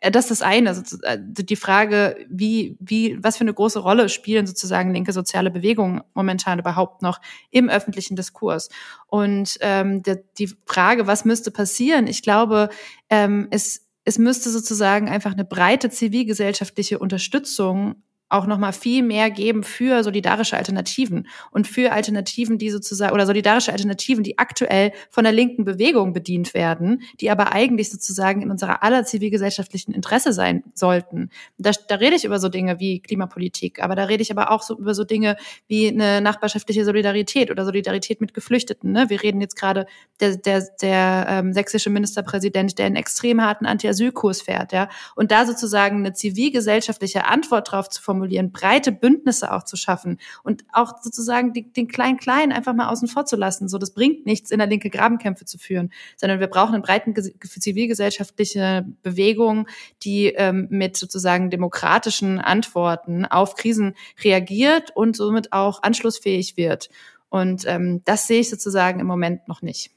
äh, 0.00 0.10
das 0.10 0.30
ist 0.30 0.40
das 0.40 0.42
eine, 0.42 0.70
äh, 1.02 1.18
die 1.20 1.56
Frage, 1.56 2.16
wie, 2.28 2.76
wie, 2.80 3.22
was 3.22 3.36
für 3.36 3.42
eine 3.44 3.54
große 3.54 3.78
Rolle 3.78 4.08
spielen 4.08 4.46
sozusagen 4.46 4.92
linke 4.92 5.12
soziale 5.12 5.50
Bewegungen 5.50 6.02
momentan 6.14 6.58
überhaupt 6.58 7.02
noch 7.02 7.20
im 7.50 7.68
öffentlichen 7.68 8.16
Diskurs? 8.16 8.68
Und 9.08 9.58
ähm, 9.60 10.02
die, 10.02 10.16
die 10.38 10.50
Frage, 10.64 11.06
was 11.06 11.24
müsste 11.24 11.50
passieren? 11.50 12.06
Ich 12.06 12.22
glaube, 12.22 12.68
ähm, 13.10 13.48
es, 13.50 13.85
es 14.06 14.18
müsste 14.18 14.50
sozusagen 14.50 15.08
einfach 15.08 15.32
eine 15.32 15.44
breite 15.44 15.90
zivilgesellschaftliche 15.90 16.98
Unterstützung 17.00 18.04
auch 18.28 18.46
noch 18.46 18.58
mal 18.58 18.72
viel 18.72 19.02
mehr 19.02 19.30
geben 19.30 19.62
für 19.62 20.02
solidarische 20.02 20.56
Alternativen 20.56 21.28
und 21.52 21.68
für 21.68 21.92
Alternativen, 21.92 22.58
die 22.58 22.70
sozusagen 22.70 23.14
oder 23.14 23.24
solidarische 23.24 23.70
Alternativen, 23.70 24.24
die 24.24 24.38
aktuell 24.38 24.92
von 25.10 25.22
der 25.22 25.32
linken 25.32 25.64
Bewegung 25.64 26.12
bedient 26.12 26.52
werden, 26.52 27.02
die 27.20 27.30
aber 27.30 27.52
eigentlich 27.52 27.90
sozusagen 27.90 28.42
in 28.42 28.50
unserer 28.50 28.82
aller 28.82 29.04
zivilgesellschaftlichen 29.04 29.94
Interesse 29.94 30.32
sein 30.32 30.64
sollten. 30.74 31.30
Da, 31.56 31.70
da 31.86 31.96
rede 31.96 32.16
ich 32.16 32.24
über 32.24 32.40
so 32.40 32.48
Dinge 32.48 32.80
wie 32.80 33.00
Klimapolitik, 33.00 33.80
aber 33.80 33.94
da 33.94 34.04
rede 34.04 34.22
ich 34.22 34.32
aber 34.32 34.50
auch 34.50 34.62
so 34.62 34.76
über 34.76 34.94
so 34.94 35.04
Dinge 35.04 35.36
wie 35.68 35.88
eine 35.88 36.20
nachbarschaftliche 36.20 36.84
Solidarität 36.84 37.52
oder 37.52 37.64
Solidarität 37.64 38.20
mit 38.20 38.34
Geflüchteten. 38.34 38.90
Ne? 38.90 39.08
Wir 39.08 39.22
reden 39.22 39.40
jetzt 39.40 39.54
gerade 39.54 39.86
der 40.18 40.36
der 40.36 40.66
der 40.82 41.26
ähm, 41.28 41.52
sächsische 41.52 41.90
Ministerpräsident, 41.90 42.76
der 42.78 42.86
einen 42.86 42.96
extrem 42.96 43.40
harten 43.40 43.66
Anti-Asyl-Kurs 43.66 44.42
fährt, 44.42 44.72
ja, 44.72 44.88
und 45.14 45.30
da 45.30 45.46
sozusagen 45.46 45.98
eine 45.98 46.12
zivilgesellschaftliche 46.12 47.26
Antwort 47.26 47.70
drauf 47.70 47.88
zu 47.88 48.02
formulieren 48.02 48.15
formulieren, 48.16 48.50
breite 48.50 48.92
Bündnisse 48.92 49.52
auch 49.52 49.62
zu 49.64 49.76
schaffen 49.76 50.18
und 50.42 50.64
auch 50.72 50.94
sozusagen 51.02 51.52
die, 51.52 51.70
den 51.70 51.88
kleinen 51.88 52.16
Kleinen 52.16 52.52
einfach 52.52 52.74
mal 52.74 52.88
außen 52.88 53.08
vor 53.08 53.26
zu 53.26 53.36
lassen. 53.36 53.68
So, 53.68 53.78
das 53.78 53.92
bringt 53.92 54.26
nichts, 54.26 54.50
in 54.50 54.58
der 54.58 54.66
linke 54.66 54.90
Grabenkämpfe 54.90 55.44
zu 55.44 55.58
führen, 55.58 55.92
sondern 56.16 56.40
wir 56.40 56.46
brauchen 56.46 56.74
eine 56.74 56.82
breiten 56.82 57.14
zivilgesellschaftliche 57.14 58.86
Bewegung, 59.02 59.68
die 60.02 60.28
ähm, 60.28 60.68
mit 60.70 60.96
sozusagen 60.96 61.50
demokratischen 61.50 62.40
Antworten 62.40 63.26
auf 63.26 63.54
Krisen 63.54 63.94
reagiert 64.24 64.90
und 64.94 65.16
somit 65.16 65.52
auch 65.52 65.82
anschlussfähig 65.82 66.56
wird. 66.56 66.88
Und 67.28 67.64
ähm, 67.66 68.02
das 68.04 68.26
sehe 68.26 68.40
ich 68.40 68.50
sozusagen 68.50 69.00
im 69.00 69.06
Moment 69.06 69.46
noch 69.48 69.60
nicht. 69.60 69.95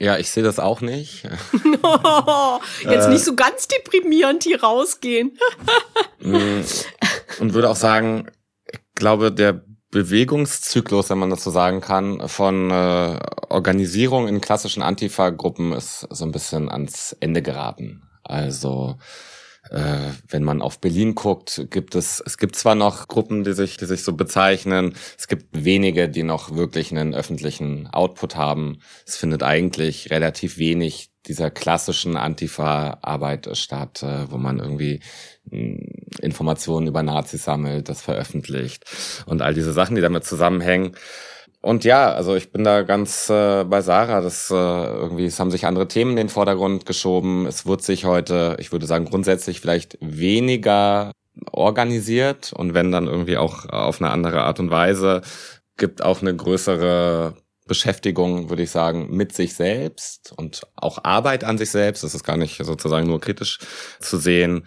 Ja, 0.00 0.16
ich 0.16 0.30
sehe 0.30 0.44
das 0.44 0.60
auch 0.60 0.80
nicht. 0.80 1.24
Jetzt 2.84 3.06
äh, 3.06 3.08
nicht 3.10 3.24
so 3.24 3.34
ganz 3.34 3.66
deprimierend 3.68 4.44
hier 4.44 4.62
rausgehen. 4.62 5.38
Mm, 6.20 6.62
und 7.38 7.54
würde 7.54 7.70
auch 7.70 7.76
sagen, 7.76 8.28
ich 8.66 8.80
glaube, 8.96 9.30
der 9.30 9.62
Bewegungszyklus, 9.92 11.10
wenn 11.10 11.18
man 11.18 11.30
das 11.30 11.44
so 11.44 11.52
sagen 11.52 11.80
kann, 11.80 12.28
von 12.28 12.72
äh, 12.72 13.20
Organisierung 13.48 14.26
in 14.26 14.40
klassischen 14.40 14.82
Antifa-Gruppen 14.82 15.72
ist 15.72 16.08
so 16.10 16.24
ein 16.24 16.32
bisschen 16.32 16.68
ans 16.68 17.16
Ende 17.20 17.40
geraten. 17.40 18.02
Also 18.24 18.96
äh, 19.70 20.12
wenn 20.28 20.44
man 20.44 20.62
auf 20.62 20.80
Berlin 20.80 21.14
guckt, 21.14 21.66
gibt 21.70 21.94
es, 21.94 22.22
es 22.24 22.38
gibt 22.38 22.56
zwar 22.56 22.74
noch 22.74 23.08
Gruppen, 23.08 23.44
die 23.44 23.52
sich, 23.52 23.76
die 23.76 23.86
sich 23.86 24.02
so 24.02 24.12
bezeichnen, 24.14 24.94
es 25.18 25.28
gibt 25.28 25.46
wenige, 25.52 26.08
die 26.08 26.22
noch 26.22 26.54
wirklich 26.54 26.90
einen 26.90 27.14
öffentlichen 27.14 27.86
Output 27.88 28.36
haben. 28.36 28.78
Es 29.06 29.16
findet 29.16 29.42
eigentlich 29.42 30.10
relativ 30.10 30.58
wenig 30.58 31.10
dieser 31.26 31.50
klassischen 31.50 32.16
Antifa-Arbeit 32.16 33.50
statt, 33.52 34.02
äh, 34.02 34.30
wo 34.30 34.38
man 34.38 34.58
irgendwie 34.58 35.00
hm, 35.50 35.78
Informationen 36.20 36.86
über 36.86 37.02
Nazis 37.02 37.44
sammelt, 37.44 37.88
das 37.88 38.00
veröffentlicht 38.00 38.84
und 39.26 39.42
all 39.42 39.54
diese 39.54 39.72
Sachen, 39.72 39.94
die 39.94 40.02
damit 40.02 40.24
zusammenhängen. 40.24 40.96
Und 41.60 41.84
ja, 41.84 42.12
also 42.12 42.36
ich 42.36 42.52
bin 42.52 42.62
da 42.62 42.82
ganz 42.82 43.28
äh, 43.30 43.64
bei 43.64 43.80
Sarah. 43.82 44.20
Das 44.20 44.50
äh, 44.50 44.54
irgendwie, 44.54 45.26
es 45.26 45.40
haben 45.40 45.50
sich 45.50 45.66
andere 45.66 45.88
Themen 45.88 46.12
in 46.12 46.16
den 46.16 46.28
Vordergrund 46.28 46.86
geschoben. 46.86 47.46
Es 47.46 47.66
wird 47.66 47.82
sich 47.82 48.04
heute, 48.04 48.56
ich 48.60 48.70
würde 48.70 48.86
sagen, 48.86 49.06
grundsätzlich 49.06 49.60
vielleicht 49.60 49.98
weniger 50.00 51.12
organisiert 51.52 52.52
und 52.52 52.74
wenn 52.74 52.92
dann 52.92 53.06
irgendwie 53.06 53.36
auch 53.36 53.68
auf 53.68 54.00
eine 54.00 54.10
andere 54.10 54.42
Art 54.42 54.60
und 54.60 54.70
Weise 54.70 55.22
gibt 55.76 56.02
auch 56.02 56.20
eine 56.20 56.34
größere 56.34 57.34
Beschäftigung, 57.66 58.50
würde 58.50 58.64
ich 58.64 58.70
sagen, 58.70 59.08
mit 59.14 59.32
sich 59.32 59.54
selbst 59.54 60.32
und 60.36 60.62
auch 60.74 61.04
Arbeit 61.04 61.44
an 61.44 61.58
sich 61.58 61.70
selbst. 61.70 62.02
Das 62.02 62.14
ist 62.14 62.24
gar 62.24 62.36
nicht 62.36 62.58
sozusagen 62.64 63.06
nur 63.06 63.20
kritisch 63.20 63.58
zu 64.00 64.18
sehen, 64.18 64.66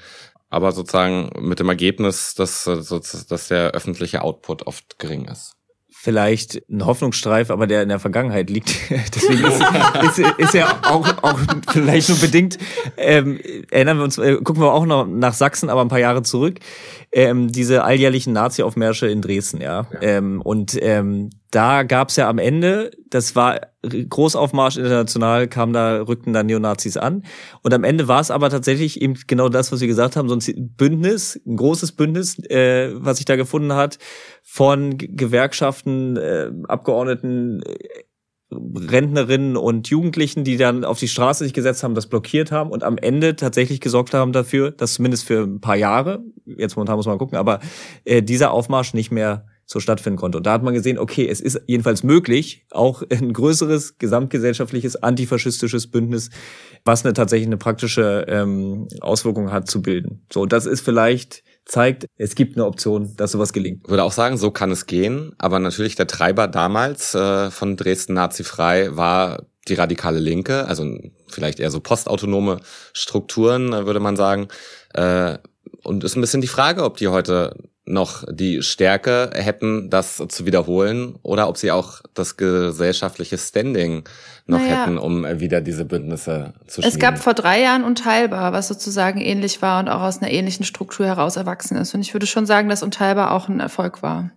aber 0.50 0.72
sozusagen 0.72 1.30
mit 1.40 1.60
dem 1.60 1.70
Ergebnis, 1.70 2.36
dass, 2.36 2.66
dass 2.66 3.48
der 3.50 3.72
öffentliche 3.72 4.22
Output 4.22 4.68
oft 4.68 5.00
gering 5.00 5.26
ist 5.26 5.56
vielleicht 6.04 6.68
ein 6.68 6.84
Hoffnungsstreif, 6.84 7.52
aber 7.52 7.68
der 7.68 7.84
in 7.84 7.90
der 7.90 8.00
Vergangenheit 8.00 8.50
liegt. 8.50 8.72
Deswegen 9.16 9.44
ist, 9.44 10.18
ist, 10.18 10.40
ist 10.40 10.56
er 10.56 10.80
auch, 10.90 11.08
auch 11.22 11.38
vielleicht 11.72 12.10
nur 12.10 12.18
bedingt. 12.18 12.58
Ähm, 12.98 13.40
erinnern 13.70 13.98
wir 13.98 14.06
uns, 14.06 14.18
äh, 14.18 14.38
gucken 14.38 14.64
wir 14.64 14.74
auch 14.74 14.88
noch 14.88 15.06
nach 15.06 15.34
Sachsen, 15.34 15.70
aber 15.70 15.82
ein 15.82 15.90
paar 15.90 16.00
Jahre 16.00 16.24
zurück. 16.24 16.56
Ähm, 17.14 17.52
diese 17.52 17.84
alljährlichen 17.84 18.32
Nazi-Aufmärsche 18.32 19.08
in 19.08 19.22
Dresden, 19.22 19.62
ja. 19.62 19.88
ja. 19.92 20.02
Ähm, 20.02 20.42
und 20.42 20.78
ähm, 20.82 21.30
da 21.52 21.84
gab's 21.84 22.16
ja 22.16 22.30
am 22.30 22.38
Ende, 22.38 22.92
das 23.10 23.36
war 23.36 23.60
Großaufmarsch 23.84 24.78
international, 24.78 25.50
kam 25.50 25.74
da, 25.74 26.02
rückten 26.02 26.32
da 26.32 26.44
Neonazis 26.44 26.96
an. 26.96 27.24
Und 27.64 27.74
am 27.74 27.84
Ende 27.84 28.08
war 28.08 28.22
es 28.22 28.32
aber 28.32 28.50
tatsächlich 28.50 29.02
eben 29.02 29.16
genau 29.28 29.50
das, 29.50 29.74
was 29.74 29.82
wir 29.82 29.88
gesagt 29.88 30.16
haben, 30.16 30.30
so 30.30 30.36
ein 30.36 30.76
Bündnis, 30.78 31.42
ein 31.46 31.58
großes 31.58 31.92
Bündnis, 31.92 32.40
äh, 32.50 32.92
was 32.94 33.18
sich 33.18 33.26
da 33.26 33.36
gefunden 33.36 33.74
hat, 33.74 33.98
von 34.44 34.98
Gewerkschaften, 34.98 36.16
äh, 36.16 36.50
Abgeordneten, 36.70 37.62
äh, 37.64 38.04
Rentnerinnen 38.52 39.56
und 39.56 39.88
Jugendlichen, 39.90 40.44
die 40.44 40.58
dann 40.58 40.84
auf 40.84 41.00
die 41.00 41.08
Straße 41.08 41.44
sich 41.44 41.54
gesetzt 41.54 41.84
haben, 41.84 41.96
das 41.96 42.08
blockiert 42.08 42.52
haben 42.52 42.70
und 42.70 42.84
am 42.84 42.98
Ende 42.98 43.36
tatsächlich 43.36 43.80
gesorgt 43.80 44.14
haben 44.14 44.34
dafür, 44.34 44.72
dass 44.72 44.96
zumindest 44.96 45.26
für 45.26 45.44
ein 45.44 45.62
paar 45.62 45.78
Jahre, 45.78 46.24
jetzt 46.46 46.76
momentan 46.76 46.98
muss 46.98 47.06
man 47.06 47.18
gucken, 47.18 47.38
aber 47.38 47.60
äh, 48.04 48.22
dieser 48.22 48.52
Aufmarsch 48.52 48.94
nicht 48.94 49.12
mehr 49.12 49.46
so 49.72 49.80
stattfinden 49.80 50.20
konnte. 50.20 50.38
Und 50.38 50.46
da 50.46 50.52
hat 50.52 50.64
man 50.64 50.74
gesehen, 50.74 51.00
okay, 51.00 51.28
es 51.30 51.40
ist 51.40 51.62
jedenfalls 51.66 52.04
möglich, 52.04 52.66
auch 52.72 53.04
ein 53.10 53.32
größeres 53.32 53.98
gesamtgesellschaftliches 53.98 54.98
antifaschistisches 54.98 55.88
Bündnis, 55.88 56.30
was 56.84 57.06
eine 57.06 57.14
tatsächlich 57.14 57.48
eine 57.48 57.58
praktische 57.58 58.26
ähm, 58.28 58.90
Auswirkung 59.00 59.52
hat, 59.52 59.70
zu 59.70 59.82
bilden. 59.82 60.26
So, 60.32 60.46
das 60.46 60.66
ist 60.66 60.82
vielleicht 60.82 61.44
zeigt, 61.66 62.06
es 62.18 62.36
gibt 62.36 62.58
eine 62.58 62.66
Option, 62.66 63.16
dass 63.18 63.32
sowas 63.32 63.54
gelingt. 63.54 63.82
Ich 63.84 63.90
würde 63.90 64.04
auch 64.04 64.12
sagen, 64.12 64.38
so 64.38 64.52
kann 64.52 64.72
es 64.72 64.86
gehen. 64.86 65.34
Aber 65.38 65.60
natürlich 65.60 65.96
der 65.96 66.08
Treiber 66.08 66.48
damals 66.48 67.16
äh, 67.16 67.52
von 67.52 67.78
Dresden 67.78 68.14
Nazi-frei 68.14 68.96
war 68.96 69.46
die 69.68 69.76
radikale 69.76 70.20
Linke, 70.20 70.66
also 70.66 70.86
vielleicht 71.28 71.60
eher 71.60 71.70
so 71.70 71.80
postautonome 71.80 72.60
Strukturen, 72.94 73.74
äh, 73.74 73.86
würde 73.86 74.00
man 74.00 74.16
sagen. 74.16 74.48
Äh, 74.94 75.38
und 75.84 76.04
ist 76.04 76.16
ein 76.16 76.22
bisschen 76.22 76.42
die 76.42 76.48
Frage, 76.48 76.84
ob 76.84 76.98
die 76.98 77.08
heute 77.08 77.56
noch 77.92 78.24
die 78.30 78.62
Stärke 78.64 79.32
hätten, 79.34 79.90
das 79.90 80.24
zu 80.28 80.46
wiederholen 80.46 81.16
oder 81.22 81.48
ob 81.48 81.58
sie 81.58 81.72
auch 81.72 82.02
das 82.14 82.38
gesellschaftliche 82.38 83.38
Standing 83.38 84.04
noch 84.48 84.60
naja. 84.60 84.82
hätten, 84.82 84.98
um 84.98 85.26
wieder 85.40 85.62
diese 85.62 85.86
Bündnisse 85.86 86.54
zu 86.68 86.82
schmieden. 86.82 86.94
Es 86.96 87.00
gab 87.00 87.20
vor 87.20 87.34
drei 87.34 87.62
Jahren 87.62 87.84
Unteilbar, 87.84 88.54
was 88.54 88.68
sozusagen 88.68 89.22
ähnlich 89.22 89.62
war 89.62 89.80
und 89.80 89.90
auch 89.90 90.02
aus 90.02 90.22
einer 90.22 90.32
ähnlichen 90.32 90.66
Struktur 90.66 91.06
heraus 91.06 91.36
erwachsen 91.36 91.78
ist. 91.78 91.94
Und 91.94 92.02
ich 92.02 92.14
würde 92.14 92.28
schon 92.28 92.46
sagen, 92.46 92.70
dass 92.70 92.84
Unteilbar 92.84 93.32
auch 93.32 93.48
ein 93.48 93.60
Erfolg 93.60 94.02
war 94.02 94.32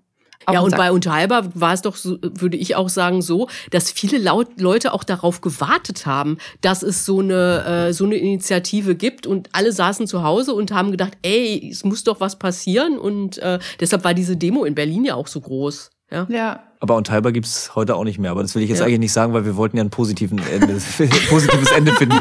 ja, 0.53 0.61
und 0.61 0.76
bei 0.76 0.92
Unterhalber 0.92 1.49
war 1.55 1.72
es 1.72 1.82
doch, 1.82 1.97
so, 1.97 2.18
würde 2.20 2.57
ich 2.57 2.76
auch 2.76 2.88
sagen, 2.88 3.22
so, 3.22 3.49
dass 3.70 3.90
viele 3.90 4.18
Laut 4.18 4.61
Leute 4.61 4.92
auch 4.92 5.05
darauf 5.05 5.40
gewartet 5.40 6.07
haben, 6.07 6.38
dass 6.61 6.82
es 6.82 7.05
so 7.05 7.20
eine, 7.20 7.88
äh, 7.88 7.92
so 7.92 8.05
eine 8.05 8.16
Initiative 8.16 8.95
gibt 8.95 9.26
und 9.26 9.49
alle 9.53 9.72
saßen 9.72 10.07
zu 10.07 10.22
Hause 10.22 10.55
und 10.55 10.72
haben 10.72 10.90
gedacht, 10.90 11.12
ey, 11.22 11.68
es 11.70 11.84
muss 11.84 12.05
doch 12.05 12.20
was 12.20 12.38
passieren 12.38 12.99
und 12.99 13.38
äh, 13.38 13.59
deshalb 13.80 14.05
war 14.05 14.14
diese 14.14 14.36
Demo 14.36 14.64
in 14.64 14.74
Berlin 14.74 15.05
ja 15.05 15.14
auch 15.14 15.28
so 15.28 15.40
groß. 15.40 15.90
Ja. 16.11 16.26
ja. 16.28 16.61
Aber 16.80 16.97
Unteilbar 16.97 17.32
gibt's 17.32 17.74
heute 17.74 17.97
auch 17.97 18.05
nicht 18.05 18.18
mehr. 18.18 18.30
Aber 18.30 18.42
das 18.42 18.55
will 18.55 18.62
ich 18.62 18.68
jetzt 18.68 18.80
ja. 18.80 18.84
eigentlich 18.84 18.99
nicht 18.99 19.12
sagen, 19.12 19.32
weil 19.32 19.47
wir 19.47 19.57
wollten 19.57 19.78
ja 19.78 19.82
ein 19.82 19.90
positiven 19.90 20.38
Ende, 20.38 20.74
positives 21.28 21.72
Ende 21.72 21.92
finden. 21.92 22.20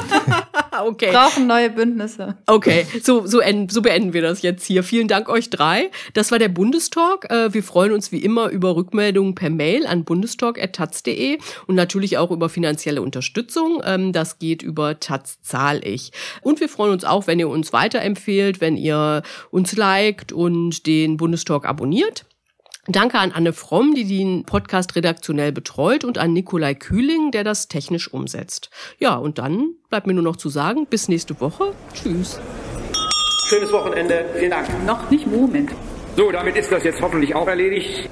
okay. 0.86 1.12
Brauchen 1.12 1.48
neue 1.48 1.70
Bündnisse. 1.70 2.38
Okay, 2.48 2.86
so, 3.02 3.26
so, 3.26 3.40
enden, 3.40 3.70
so 3.70 3.82
beenden 3.82 4.14
wir 4.14 4.22
das 4.22 4.42
jetzt 4.42 4.66
hier. 4.66 4.84
Vielen 4.84 5.08
Dank 5.08 5.30
euch 5.30 5.50
drei. 5.50 5.92
Das 6.14 6.32
war 6.32 6.40
der 6.40 6.50
Bundestalk. 6.50 7.30
Äh, 7.30 7.54
wir 7.54 7.64
freuen 7.64 7.92
uns 7.92 8.12
wie 8.12 8.20
immer 8.20 8.50
über 8.50 8.76
Rückmeldungen 8.76 9.36
per 9.36 9.50
Mail 9.50 9.86
an 9.86 10.04
bundestalk.taz.de 10.04 11.38
und 11.68 11.76
natürlich 11.76 12.18
auch 12.18 12.32
über 12.32 12.50
finanzielle 12.50 13.02
Unterstützung. 13.02 13.82
Ähm, 13.86 14.14
das 14.14 14.40
geht 14.40 14.62
über 14.64 15.00
Taz 15.00 15.42
zahl 15.42 15.86
ich. 15.86 16.12
Und 16.42 16.60
wir 16.60 16.70
freuen 16.70 16.92
uns 16.92 17.06
auch, 17.06 17.28
wenn 17.28 17.40
ihr 17.40 17.50
uns 17.50 17.74
weiterempfehlt, 17.74 18.62
wenn 18.62 18.78
ihr 18.78 19.24
uns 19.52 19.76
liked 19.76 20.32
und 20.32 20.86
den 20.86 21.18
Bundestalk 21.18 21.66
abonniert. 21.66 22.26
Danke 22.88 23.18
an 23.18 23.32
Anne 23.32 23.54
Fromm, 23.54 23.96
die 23.96 24.04
den 24.04 24.44
Podcast 24.44 24.98
redaktionell 24.98 25.54
betreut 25.54 26.04
und 26.04 26.18
an 26.18 26.34
Nikolai 26.34 26.74
Kühling, 26.74 27.32
der 27.32 27.46
das 27.46 27.70
technisch 27.70 28.12
umsetzt. 28.12 28.70
Ja, 29.00 29.16
und 29.16 29.38
dann 29.38 29.76
bleibt 29.90 30.06
mir 30.06 30.14
nur 30.14 30.24
noch 30.24 30.36
zu 30.36 30.50
sagen, 30.50 30.86
bis 30.88 31.08
nächste 31.08 31.40
Woche. 31.40 31.74
Tschüss. 31.94 32.42
Schönes 33.48 33.72
Wochenende. 33.72 34.26
Vielen 34.38 34.52
Dank. 34.52 34.68
Noch 34.86 35.10
nicht 35.10 35.26
Moment. 35.26 35.72
So, 36.18 36.30
damit 36.30 36.58
ist 36.58 36.74
das 36.74 36.84
jetzt 36.84 37.02
hoffentlich 37.02 37.34
auch 37.34 37.48
erledigt. 37.48 38.10